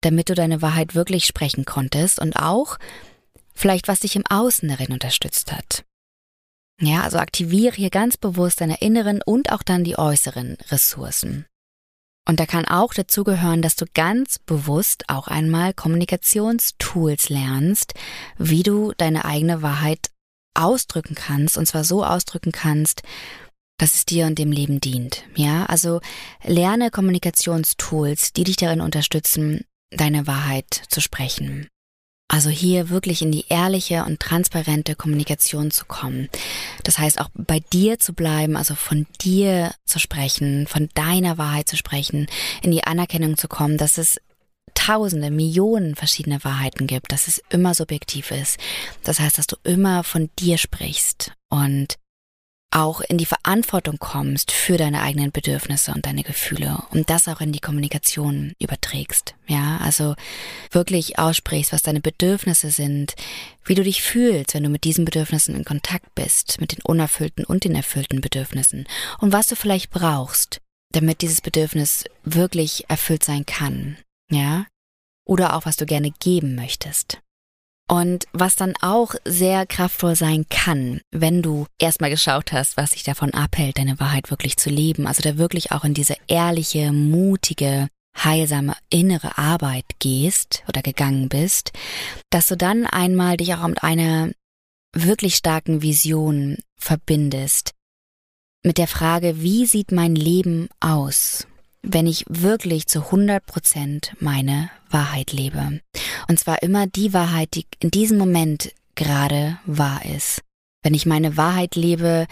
damit 0.00 0.28
du 0.28 0.34
deine 0.34 0.62
Wahrheit 0.62 0.94
wirklich 0.94 1.26
sprechen 1.26 1.64
konntest 1.64 2.18
und 2.18 2.36
auch 2.36 2.78
vielleicht, 3.54 3.88
was 3.88 4.00
dich 4.00 4.16
im 4.16 4.26
Außen 4.26 4.68
darin 4.68 4.92
unterstützt 4.92 5.52
hat. 5.52 5.84
Ja, 6.80 7.02
also 7.02 7.18
aktiviere 7.18 7.76
hier 7.76 7.90
ganz 7.90 8.16
bewusst 8.16 8.60
deine 8.60 8.80
inneren 8.80 9.22
und 9.22 9.52
auch 9.52 9.62
dann 9.62 9.84
die 9.84 9.98
äußeren 9.98 10.56
Ressourcen. 10.70 11.46
Und 12.26 12.40
da 12.40 12.46
kann 12.46 12.66
auch 12.66 12.94
dazugehören, 12.94 13.62
dass 13.62 13.76
du 13.76 13.84
ganz 13.94 14.38
bewusst 14.38 15.04
auch 15.08 15.28
einmal 15.28 15.74
Kommunikationstools 15.74 17.28
lernst, 17.28 17.94
wie 18.38 18.62
du 18.62 18.92
deine 18.96 19.24
eigene 19.24 19.62
Wahrheit 19.62 20.10
ausdrücken 20.54 21.14
kannst, 21.14 21.56
und 21.56 21.66
zwar 21.66 21.84
so 21.84 22.04
ausdrücken 22.04 22.52
kannst, 22.52 23.02
dass 23.78 23.94
es 23.94 24.04
dir 24.04 24.26
und 24.26 24.38
dem 24.38 24.52
Leben 24.52 24.80
dient. 24.80 25.24
Ja, 25.34 25.66
also 25.66 26.00
lerne 26.44 26.90
Kommunikationstools, 26.90 28.32
die 28.32 28.44
dich 28.44 28.56
darin 28.56 28.80
unterstützen, 28.80 29.64
deine 29.90 30.26
Wahrheit 30.26 30.82
zu 30.88 31.00
sprechen. 31.00 31.68
Also 32.28 32.48
hier 32.48 32.88
wirklich 32.88 33.20
in 33.20 33.30
die 33.30 33.44
ehrliche 33.50 34.04
und 34.04 34.18
transparente 34.18 34.94
Kommunikation 34.94 35.70
zu 35.70 35.84
kommen. 35.84 36.30
Das 36.82 36.98
heißt 36.98 37.20
auch 37.20 37.28
bei 37.34 37.60
dir 37.60 37.98
zu 37.98 38.14
bleiben, 38.14 38.56
also 38.56 38.74
von 38.74 39.06
dir 39.20 39.74
zu 39.84 39.98
sprechen, 39.98 40.66
von 40.66 40.88
deiner 40.94 41.36
Wahrheit 41.36 41.68
zu 41.68 41.76
sprechen, 41.76 42.26
in 42.62 42.70
die 42.70 42.84
Anerkennung 42.84 43.36
zu 43.36 43.48
kommen, 43.48 43.76
dass 43.76 43.98
es 43.98 44.18
tausende, 44.72 45.30
Millionen 45.30 45.94
verschiedene 45.94 46.42
Wahrheiten 46.42 46.86
gibt, 46.86 47.12
dass 47.12 47.28
es 47.28 47.42
immer 47.50 47.74
subjektiv 47.74 48.30
ist. 48.30 48.58
Das 49.02 49.20
heißt, 49.20 49.36
dass 49.36 49.46
du 49.46 49.56
immer 49.62 50.02
von 50.02 50.30
dir 50.38 50.56
sprichst 50.56 51.32
und 51.50 51.96
auch 52.72 53.00
in 53.00 53.18
die 53.18 53.26
Verantwortung 53.26 53.98
kommst 53.98 54.50
für 54.50 54.76
deine 54.76 55.02
eigenen 55.02 55.30
Bedürfnisse 55.30 55.92
und 55.92 56.06
deine 56.06 56.22
Gefühle 56.22 56.82
und 56.90 57.10
das 57.10 57.28
auch 57.28 57.40
in 57.40 57.52
die 57.52 57.60
Kommunikation 57.60 58.52
überträgst. 58.58 59.34
Ja, 59.46 59.78
also 59.78 60.14
wirklich 60.70 61.18
aussprichst, 61.18 61.72
was 61.72 61.82
deine 61.82 62.00
Bedürfnisse 62.00 62.70
sind, 62.70 63.14
wie 63.64 63.74
du 63.74 63.82
dich 63.82 64.02
fühlst, 64.02 64.54
wenn 64.54 64.64
du 64.64 64.68
mit 64.68 64.84
diesen 64.84 65.04
Bedürfnissen 65.04 65.54
in 65.54 65.64
Kontakt 65.64 66.14
bist, 66.14 66.60
mit 66.60 66.72
den 66.72 66.82
unerfüllten 66.82 67.44
und 67.44 67.64
den 67.64 67.74
erfüllten 67.74 68.20
Bedürfnissen 68.20 68.86
und 69.18 69.32
was 69.32 69.46
du 69.46 69.56
vielleicht 69.56 69.90
brauchst, 69.90 70.60
damit 70.92 71.22
dieses 71.22 71.40
Bedürfnis 71.40 72.04
wirklich 72.24 72.84
erfüllt 72.88 73.24
sein 73.24 73.46
kann. 73.46 73.96
Ja, 74.30 74.66
oder 75.24 75.54
auch 75.56 75.66
was 75.66 75.76
du 75.76 75.86
gerne 75.86 76.10
geben 76.10 76.54
möchtest. 76.54 77.21
Und 77.92 78.24
was 78.32 78.56
dann 78.56 78.72
auch 78.80 79.14
sehr 79.26 79.66
kraftvoll 79.66 80.16
sein 80.16 80.46
kann, 80.48 81.02
wenn 81.10 81.42
du 81.42 81.66
erstmal 81.78 82.08
geschaut 82.08 82.50
hast, 82.50 82.78
was 82.78 82.92
dich 82.92 83.02
davon 83.02 83.34
abhält, 83.34 83.76
deine 83.76 84.00
Wahrheit 84.00 84.30
wirklich 84.30 84.56
zu 84.56 84.70
leben, 84.70 85.06
also 85.06 85.20
da 85.20 85.36
wirklich 85.36 85.72
auch 85.72 85.84
in 85.84 85.92
diese 85.92 86.16
ehrliche, 86.26 86.90
mutige, 86.90 87.88
heilsame 88.16 88.76
innere 88.88 89.36
Arbeit 89.36 89.84
gehst 89.98 90.64
oder 90.68 90.80
gegangen 90.80 91.28
bist, 91.28 91.72
dass 92.30 92.46
du 92.46 92.56
dann 92.56 92.86
einmal 92.86 93.36
dich 93.36 93.52
auch 93.52 93.68
mit 93.68 93.82
einer 93.82 94.30
wirklich 94.94 95.34
starken 95.34 95.82
Vision 95.82 96.56
verbindest, 96.78 97.72
mit 98.62 98.78
der 98.78 98.88
Frage, 98.88 99.42
wie 99.42 99.66
sieht 99.66 99.92
mein 99.92 100.14
Leben 100.14 100.70
aus? 100.80 101.46
wenn 101.82 102.06
ich 102.06 102.24
wirklich 102.28 102.86
zu 102.86 103.00
100 103.00 103.44
Prozent 103.44 104.12
meine 104.20 104.70
Wahrheit 104.88 105.32
lebe. 105.32 105.80
Und 106.32 106.38
zwar 106.38 106.62
immer 106.62 106.86
die 106.86 107.12
Wahrheit, 107.12 107.50
die 107.56 107.66
in 107.80 107.90
diesem 107.90 108.16
Moment 108.16 108.72
gerade 108.94 109.58
wahr 109.66 110.00
ist. 110.16 110.40
Wenn 110.82 110.94
ich 110.94 111.04
meine 111.04 111.36
Wahrheit 111.36 111.76
lebe 111.76 112.26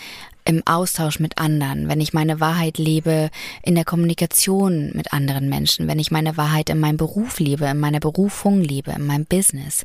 im 0.46 0.66
Austausch 0.66 1.20
mit 1.20 1.36
anderen, 1.36 1.86
wenn 1.86 2.00
ich 2.00 2.14
meine 2.14 2.40
Wahrheit 2.40 2.78
lebe 2.78 3.28
in 3.62 3.74
der 3.74 3.84
Kommunikation 3.84 4.92
mit 4.94 5.12
anderen 5.12 5.50
Menschen, 5.50 5.86
wenn 5.86 5.98
ich 5.98 6.10
meine 6.10 6.38
Wahrheit 6.38 6.70
in 6.70 6.80
meinem 6.80 6.96
Beruf 6.96 7.40
lebe, 7.40 7.66
in 7.66 7.78
meiner 7.78 8.00
Berufung 8.00 8.62
lebe, 8.62 8.92
in 8.92 9.04
meinem 9.04 9.26
Business, 9.26 9.84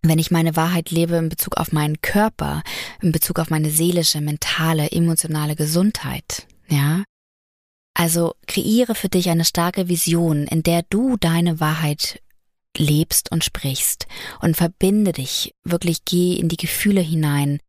wenn 0.00 0.20
ich 0.20 0.30
meine 0.30 0.54
Wahrheit 0.54 0.92
lebe 0.92 1.16
in 1.16 1.28
Bezug 1.28 1.56
auf 1.56 1.72
meinen 1.72 2.00
Körper, 2.02 2.62
in 3.02 3.10
Bezug 3.10 3.40
auf 3.40 3.50
meine 3.50 3.70
seelische, 3.70 4.20
mentale, 4.20 4.92
emotionale 4.92 5.56
Gesundheit, 5.56 6.46
ja, 6.68 7.02
also 7.94 8.34
kreiere 8.46 8.94
für 8.94 9.08
dich 9.08 9.28
eine 9.28 9.44
starke 9.44 9.88
Vision, 9.88 10.46
in 10.46 10.62
der 10.62 10.82
du 10.88 11.16
deine 11.16 11.58
Wahrheit 11.58 12.20
lebst 12.78 13.30
und 13.30 13.44
sprichst 13.44 14.06
und 14.40 14.56
verbinde 14.56 15.12
dich, 15.12 15.54
wirklich 15.64 16.04
geh 16.04 16.34
in 16.34 16.48
die 16.48 16.56
Gefühle 16.56 17.00
hinein. 17.00 17.60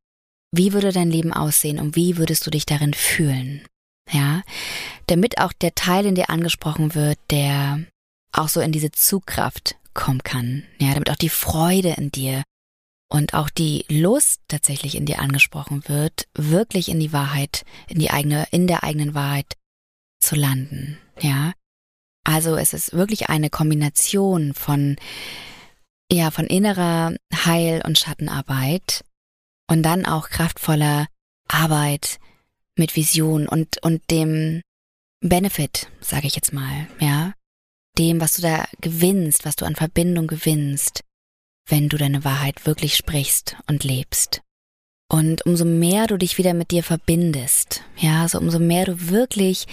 Wie 0.51 0.73
würde 0.73 0.91
dein 0.91 1.11
Leben 1.11 1.33
aussehen 1.33 1.79
und 1.79 1.95
wie 1.95 2.17
würdest 2.17 2.45
du 2.45 2.51
dich 2.51 2.65
darin 2.65 2.93
fühlen? 2.93 3.65
Ja, 4.11 4.41
damit 5.07 5.39
auch 5.39 5.51
der 5.51 5.75
Teil 5.75 6.05
in 6.05 6.15
dir 6.15 6.29
angesprochen 6.29 6.95
wird, 6.95 7.19
der 7.29 7.83
auch 8.31 8.47
so 8.47 8.61
in 8.61 8.71
diese 8.71 8.91
Zugkraft 8.91 9.75
kommen 9.93 10.23
kann. 10.23 10.63
Ja, 10.79 10.93
damit 10.93 11.09
auch 11.09 11.17
die 11.17 11.29
Freude 11.29 11.89
in 11.97 12.11
dir 12.11 12.43
und 13.09 13.33
auch 13.33 13.49
die 13.49 13.85
Lust 13.89 14.41
tatsächlich 14.47 14.95
in 14.95 15.05
dir 15.05 15.19
angesprochen 15.19 15.83
wird, 15.87 16.27
wirklich 16.33 16.89
in 16.89 16.99
die 16.99 17.13
Wahrheit, 17.13 17.65
in 17.87 17.99
die 17.99 18.11
eigene, 18.11 18.47
in 18.51 18.67
der 18.67 18.83
eigenen 18.83 19.13
Wahrheit 19.13 19.55
zu 20.19 20.35
landen, 20.35 20.97
ja. 21.19 21.53
Also 22.28 22.57
es 22.57 22.73
ist 22.73 22.91
wirklich 22.91 23.30
eine 23.30 23.49
Kombination 23.49 24.53
von, 24.53 24.97
ja, 26.11 26.30
von 26.30 26.45
innerer 26.45 27.15
Heil- 27.34 27.82
und 27.86 27.97
Schattenarbeit 27.97 29.05
und 29.69 29.82
dann 29.82 30.05
auch 30.05 30.28
kraftvoller 30.28 31.07
Arbeit 31.47 32.19
mit 32.75 32.97
Vision 32.97 33.47
und, 33.47 33.82
und 33.82 34.11
dem 34.11 34.61
Benefit, 35.21 35.89
sage 36.01 36.28
ich 36.28 36.36
jetzt 36.36 36.51
mal, 36.51 36.88
ja. 36.99 37.34
Dem, 37.97 38.19
was 38.19 38.34
du 38.34 38.41
da 38.41 38.65
gewinnst, 38.82 39.45
was 39.45 39.55
du 39.55 39.65
an 39.65 39.78
Verbindung 39.78 40.28
gewinnst, 40.28 41.05
wenn 41.65 41.88
du 41.88 41.97
deine 41.97 42.25
Wahrheit 42.25 42.65
wirklich 42.65 42.97
sprichst 42.97 43.55
und 43.67 43.86
lebst. 43.86 44.41
Und 45.09 45.45
umso 45.45 45.63
mehr 45.63 46.07
du 46.07 46.17
dich 46.17 46.38
wieder 46.38 46.53
mit 46.53 46.71
dir 46.71 46.84
verbindest, 46.84 47.84
ja, 47.95 48.23
also 48.23 48.38
umso 48.38 48.59
mehr 48.59 48.84
du 48.84 49.09
wirklich, 49.09 49.65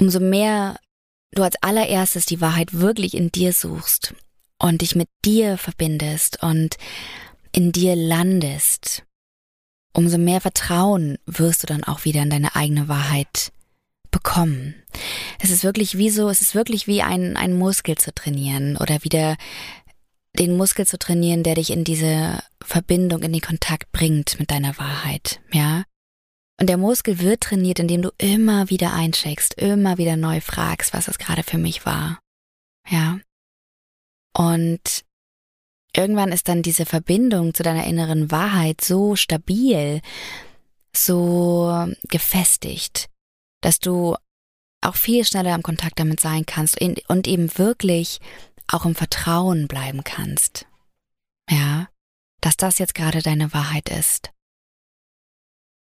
umso 0.00 0.18
mehr 0.18 0.76
du 1.32 1.42
als 1.42 1.56
allererstes 1.62 2.26
die 2.26 2.40
Wahrheit 2.40 2.72
wirklich 2.72 3.14
in 3.14 3.30
dir 3.30 3.52
suchst 3.52 4.14
und 4.58 4.80
dich 4.80 4.94
mit 4.96 5.08
dir 5.24 5.58
verbindest 5.58 6.42
und 6.42 6.76
in 7.52 7.72
dir 7.72 7.96
landest, 7.96 9.04
umso 9.92 10.18
mehr 10.18 10.40
Vertrauen 10.40 11.18
wirst 11.26 11.62
du 11.62 11.66
dann 11.66 11.84
auch 11.84 12.04
wieder 12.04 12.22
in 12.22 12.30
deine 12.30 12.54
eigene 12.54 12.88
Wahrheit 12.88 13.52
bekommen. 14.10 14.74
Es 15.40 15.50
ist 15.50 15.64
wirklich 15.64 15.98
wie 15.98 16.10
so, 16.10 16.28
es 16.28 16.40
ist 16.40 16.54
wirklich 16.54 16.86
wie 16.86 17.02
ein, 17.02 17.36
ein 17.36 17.56
Muskel 17.56 17.96
zu 17.96 18.14
trainieren 18.14 18.76
oder 18.76 19.02
wieder 19.04 19.36
den 20.38 20.56
Muskel 20.56 20.86
zu 20.86 20.98
trainieren, 20.98 21.42
der 21.42 21.54
dich 21.54 21.70
in 21.70 21.84
diese 21.84 22.42
Verbindung, 22.62 23.22
in 23.22 23.32
den 23.32 23.40
Kontakt 23.40 23.90
bringt 23.92 24.38
mit 24.38 24.50
deiner 24.50 24.76
Wahrheit, 24.78 25.40
ja? 25.52 25.84
Und 26.58 26.68
der 26.68 26.78
Muskel 26.78 27.18
wird 27.18 27.42
trainiert, 27.42 27.78
indem 27.78 28.02
du 28.02 28.10
immer 28.18 28.70
wieder 28.70 28.94
eincheckst, 28.94 29.54
immer 29.54 29.98
wieder 29.98 30.16
neu 30.16 30.40
fragst, 30.40 30.94
was 30.94 31.08
es 31.08 31.18
gerade 31.18 31.42
für 31.42 31.58
mich 31.58 31.84
war. 31.84 32.18
Ja. 32.88 33.18
Und 34.34 35.04
irgendwann 35.94 36.32
ist 36.32 36.48
dann 36.48 36.62
diese 36.62 36.86
Verbindung 36.86 37.52
zu 37.52 37.62
deiner 37.62 37.84
inneren 37.84 38.30
Wahrheit 38.30 38.80
so 38.80 39.16
stabil, 39.16 40.00
so 40.94 41.86
gefestigt, 42.08 43.10
dass 43.60 43.78
du 43.78 44.16
auch 44.80 44.96
viel 44.96 45.24
schneller 45.24 45.54
im 45.54 45.62
Kontakt 45.62 45.98
damit 45.98 46.20
sein 46.20 46.46
kannst 46.46 46.80
und 46.80 47.26
eben 47.26 47.58
wirklich 47.58 48.18
auch 48.68 48.86
im 48.86 48.94
Vertrauen 48.94 49.68
bleiben 49.68 50.04
kannst. 50.04 50.66
Ja, 51.50 51.88
dass 52.40 52.56
das 52.56 52.78
jetzt 52.78 52.94
gerade 52.94 53.20
deine 53.20 53.52
Wahrheit 53.52 53.88
ist. 53.90 54.30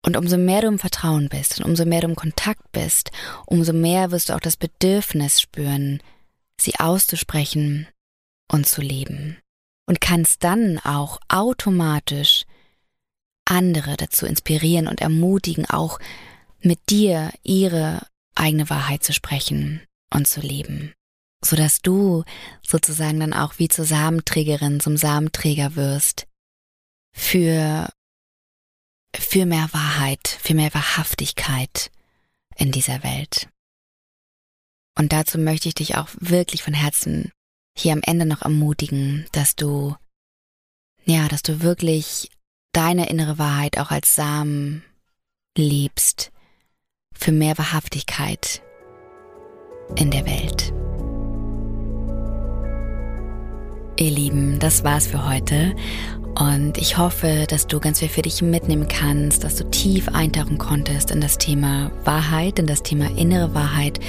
Und 0.06 0.16
umso 0.16 0.38
mehr 0.38 0.62
du 0.62 0.68
im 0.68 0.80
Vertrauen 0.80 1.30
bist 1.30 1.60
und 1.60 1.66
umso 1.66 1.86
mehr 1.86 2.02
du 2.02 2.08
im 2.08 2.16
Kontakt 2.16 2.72
bist, 2.72 3.12
umso 3.46 3.74
mehr 3.74 4.12
wirst 4.12 4.30
du 4.30 4.34
auch 4.34 4.40
das 4.40 4.56
Bedürfnis 4.56 5.42
spüren, 5.42 6.02
sie 6.60 6.80
auszusprechen 6.80 7.88
und 8.52 8.68
zu 8.68 8.82
leben. 8.82 9.38
Und 9.86 10.02
kannst 10.02 10.44
dann 10.44 10.80
auch 10.80 11.20
automatisch 11.28 12.46
andere 13.46 13.98
dazu 13.98 14.26
inspirieren 14.26 14.88
und 14.88 15.02
ermutigen, 15.02 15.66
auch 15.66 16.00
mit 16.62 16.80
dir 16.90 17.32
ihre 17.44 18.06
eigene 18.36 18.70
Wahrheit 18.70 19.04
zu 19.04 19.14
sprechen 19.14 19.82
und 20.14 20.28
zu 20.28 20.42
leben. 20.42 20.94
Sodass 21.44 21.82
du 21.82 22.24
sozusagen 22.62 23.20
dann 23.20 23.34
auch 23.34 23.58
wie 23.58 23.68
zur 23.68 23.86
Samenträgerin, 23.86 24.80
zum 24.80 24.98
Samenträger 24.98 25.76
wirst 25.76 26.28
für 27.12 27.90
für 29.16 29.46
mehr 29.46 29.70
Wahrheit, 29.72 30.28
für 30.28 30.54
mehr 30.54 30.74
Wahrhaftigkeit 30.74 31.92
in 32.56 32.72
dieser 32.72 33.04
Welt. 33.04 33.50
Und 34.98 35.14
dazu 35.14 35.38
möchte 35.38 35.70
ich 35.70 35.76
dich 35.76 35.98
auch 35.98 36.10
wirklich 36.20 36.64
von 36.64 36.74
Herzen 36.74 37.32
hier 37.78 37.94
am 37.94 38.02
Ende 38.04 38.26
noch 38.26 38.42
ermutigen, 38.42 39.26
dass 39.32 39.56
du, 39.56 39.96
ja, 41.06 41.28
dass 41.28 41.42
du 41.42 41.62
wirklich 41.62 42.30
deine 42.74 43.10
innere 43.10 43.38
Wahrheit 43.38 43.78
auch 43.80 43.92
als 43.92 44.14
Samen 44.16 44.84
liebst 45.58 46.32
für 47.14 47.32
mehr 47.32 47.58
Wahrhaftigkeit 47.58 48.62
in 49.96 50.12
der 50.12 50.26
Welt. 50.26 50.74
Ihr 53.98 54.12
Lieben, 54.12 54.60
das 54.60 54.84
war's 54.84 55.08
für 55.08 55.28
heute. 55.28 55.76
Und 56.40 56.78
ich 56.78 56.98
hoffe, 56.98 57.46
dass 57.50 57.68
du 57.68 57.82
ganz 57.82 58.00
viel 58.00 58.08
für 58.08 58.22
dich 58.22 58.42
mitnehmen 58.42 58.88
kannst, 58.88 59.44
dass 59.44 59.58
du 59.58 59.66
tief 59.66 60.08
eintauchen 60.08 60.58
konntest 60.58 61.12
in 61.12 61.20
das 61.20 61.38
Thema 61.38 61.92
Wahrheit, 62.06 62.60
in 62.60 62.66
das 62.66 62.82
Thema 62.82 63.08
innere 63.18 63.54
Wahrheit 63.54 64.00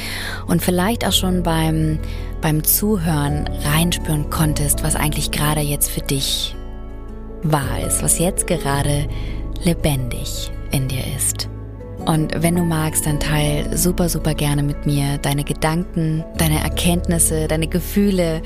und 0.46 0.62
vielleicht 0.62 1.04
auch 1.04 1.12
schon 1.12 1.42
beim, 1.42 1.98
beim 2.40 2.62
Zuhören 2.62 3.48
reinspüren 3.64 4.30
konntest, 4.30 4.84
was 4.84 4.94
eigentlich 4.94 5.32
gerade 5.32 5.60
jetzt 5.60 5.90
für 5.90 6.02
dich 6.02 6.54
wahr 7.42 7.80
ist, 7.84 8.00
was 8.00 8.20
jetzt 8.20 8.46
gerade 8.46 9.08
lebendig 9.64 10.52
in 10.70 10.86
dir 10.86 11.02
ist. 11.16 11.48
Und 12.06 12.42
wenn 12.42 12.54
du 12.54 12.62
magst, 12.62 13.06
dann 13.06 13.18
teil 13.18 13.76
super, 13.76 14.08
super 14.08 14.34
gerne 14.34 14.62
mit 14.62 14.86
mir 14.86 15.18
deine 15.18 15.42
Gedanken, 15.42 16.24
deine 16.38 16.62
Erkenntnisse, 16.62 17.48
deine 17.48 17.66
Gefühle. 17.66 18.40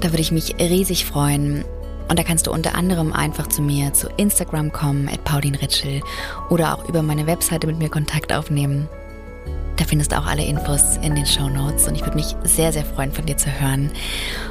Da 0.00 0.12
würde 0.12 0.20
ich 0.20 0.30
mich 0.30 0.56
riesig 0.60 1.06
freuen. 1.06 1.64
Und 2.10 2.18
da 2.18 2.24
kannst 2.24 2.48
du 2.48 2.52
unter 2.52 2.74
anderem 2.74 3.12
einfach 3.12 3.46
zu 3.46 3.62
mir 3.62 3.94
zu 3.94 4.08
Instagram 4.16 4.72
kommen, 4.72 5.08
at 5.08 5.22
paulinritschel, 5.22 6.02
oder 6.50 6.74
auch 6.74 6.88
über 6.88 7.02
meine 7.02 7.28
Webseite 7.28 7.68
mit 7.68 7.78
mir 7.78 7.88
Kontakt 7.88 8.32
aufnehmen. 8.32 8.88
Da 9.76 9.84
findest 9.84 10.10
du 10.12 10.18
auch 10.18 10.26
alle 10.26 10.44
Infos 10.44 10.98
in 11.02 11.14
den 11.14 11.24
Show 11.24 11.48
Notes 11.48 11.86
und 11.86 11.94
ich 11.94 12.02
würde 12.02 12.16
mich 12.16 12.34
sehr, 12.42 12.72
sehr 12.72 12.84
freuen, 12.84 13.12
von 13.12 13.24
dir 13.24 13.36
zu 13.36 13.48
hören. 13.48 13.92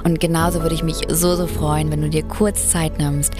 Und 0.06 0.22
genauso 0.22 0.64
würde 0.64 0.74
ich 0.74 0.84
mich 0.84 1.02
so, 1.10 1.36
so 1.36 1.48
freuen, 1.48 1.92
wenn 1.92 2.02
du 2.02 2.10
dir 2.10 2.24
kurz 2.24 2.70
Zeit 2.70 2.98
nimmst 2.98 3.34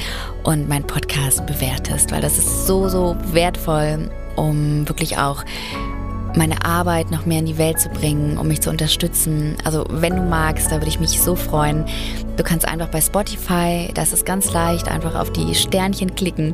und 0.44 0.68
meinen 0.68 0.86
Podcast 0.86 1.46
bewertest, 1.48 2.12
weil 2.12 2.22
das 2.22 2.38
ist 2.38 2.68
so, 2.68 2.90
so 2.90 3.16
wertvoll, 3.32 4.12
um 4.36 4.88
wirklich 4.88 5.18
auch 5.18 5.44
meine 6.36 6.64
Arbeit 6.66 7.12
noch 7.12 7.26
mehr 7.26 7.40
in 7.40 7.46
die 7.46 7.58
Welt 7.58 7.80
zu 7.80 7.90
bringen, 7.90 8.38
um 8.38 8.48
mich 8.48 8.62
zu 8.62 8.70
unterstützen. 8.70 9.58
Also 9.64 9.86
wenn 9.90 10.16
du 10.16 10.22
magst, 10.22 10.72
da 10.72 10.76
würde 10.76 10.88
ich 10.88 11.00
mich 11.00 11.22
so 11.22 11.36
freuen. 11.36 11.86
Du 12.38 12.44
kannst 12.44 12.68
einfach 12.68 12.88
bei 12.88 13.02
Spotify, 13.02 13.90
das 13.94 14.14
ist 14.14 14.26
ganz 14.26 14.54
leicht, 14.54 14.88
einfach 14.88 15.16
auf 15.16 15.32
die 15.32 15.54
Sternchen 15.54 16.16
klicken 16.16 16.54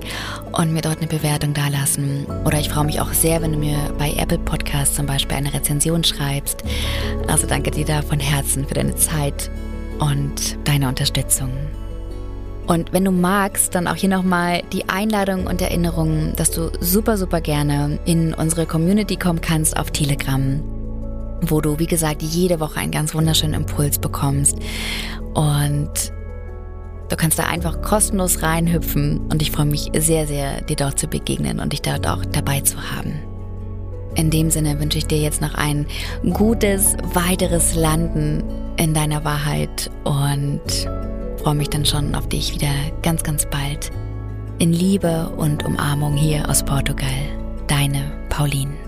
und 0.52 0.74
mir 0.74 0.82
dort 0.82 0.98
eine 0.98 1.08
Bewertung 1.08 1.54
dalassen. 1.54 2.26
Oder 2.46 2.60
ich 2.60 2.70
freue 2.70 2.86
mich 2.86 3.00
auch 3.00 3.14
sehr, 3.14 3.42
wenn 3.42 3.54
du 3.54 3.60
mir 3.60 3.78
bei 3.98 4.14
Apple 4.14 4.40
Podcasts 4.40 4.96
zum 4.96 5.06
Beispiel 5.06 5.38
eine 5.38 5.54
Rezension 5.54 6.04
schreibst. 6.04 6.64
Also 7.28 7.46
danke 7.48 7.72
dir 7.72 7.86
da 7.86 8.02
von 8.02 8.20
Herzen 8.20 8.68
für 8.68 8.74
deine 8.74 8.96
Zeit 8.96 9.52
und 10.00 10.58
deine 10.68 10.88
Unterstützung. 10.88 11.52
Und 12.68 12.94
wenn 12.94 13.06
du 13.06 13.12
magst, 13.12 13.76
dann 13.76 13.88
auch 13.88 13.96
hier 13.96 14.10
nochmal 14.10 14.64
die 14.74 14.90
Einladung 14.90 15.46
und 15.46 15.62
Erinnerung, 15.62 16.34
dass 16.36 16.50
du 16.52 16.72
super, 16.80 17.18
super 17.18 17.40
gerne 17.42 18.00
in 18.06 18.34
unsere 18.34 18.66
Community 18.66 19.18
kommen 19.18 19.42
kannst 19.42 19.78
auf 19.78 19.92
Telegram, 19.92 20.64
wo 21.42 21.62
du, 21.62 21.78
wie 21.78 21.86
gesagt, 21.86 22.24
jede 22.24 22.60
Woche 22.60 22.80
einen 22.80 22.92
ganz 22.92 23.14
wunderschönen 23.14 23.54
Impuls 23.54 24.00
bekommst. 24.00 24.58
Und 25.36 25.92
du 27.10 27.16
kannst 27.16 27.38
da 27.38 27.44
einfach 27.44 27.82
kostenlos 27.82 28.42
reinhüpfen 28.42 29.20
und 29.32 29.44
ich 29.44 29.52
freue 29.52 29.68
mich 29.68 29.92
sehr, 29.96 30.26
sehr, 30.26 30.62
dir 30.62 30.76
dort 30.76 30.98
zu 30.98 31.08
begegnen 31.08 31.60
und 31.60 31.72
dich 31.72 31.84
dort 31.84 32.08
auch 32.08 32.26
dabei 32.26 32.62
zu 32.62 32.78
haben. 32.82 33.14
In 34.16 34.32
dem 34.32 34.50
Sinne 34.50 34.80
wünsche 34.80 34.98
ich 34.98 35.06
dir 35.06 35.20
jetzt 35.20 35.42
noch 35.42 35.54
ein 35.54 35.86
gutes 36.34 36.96
weiteres 37.14 37.76
Landen 37.76 38.44
in 38.78 38.94
deiner 38.94 39.24
Wahrheit 39.24 39.92
und 40.06 40.62
freue 41.46 41.54
mich 41.54 41.70
dann 41.70 41.86
schon 41.86 42.16
auf 42.16 42.28
dich 42.28 42.56
wieder 42.56 42.74
ganz, 43.04 43.22
ganz 43.22 43.46
bald. 43.46 43.92
In 44.58 44.74
Liebe 44.74 45.30
und 45.38 45.64
Umarmung 45.64 46.18
hier 46.18 46.50
aus 46.50 46.66
Portugal. 46.66 47.08
Deine 47.68 48.02
Pauline. 48.30 48.85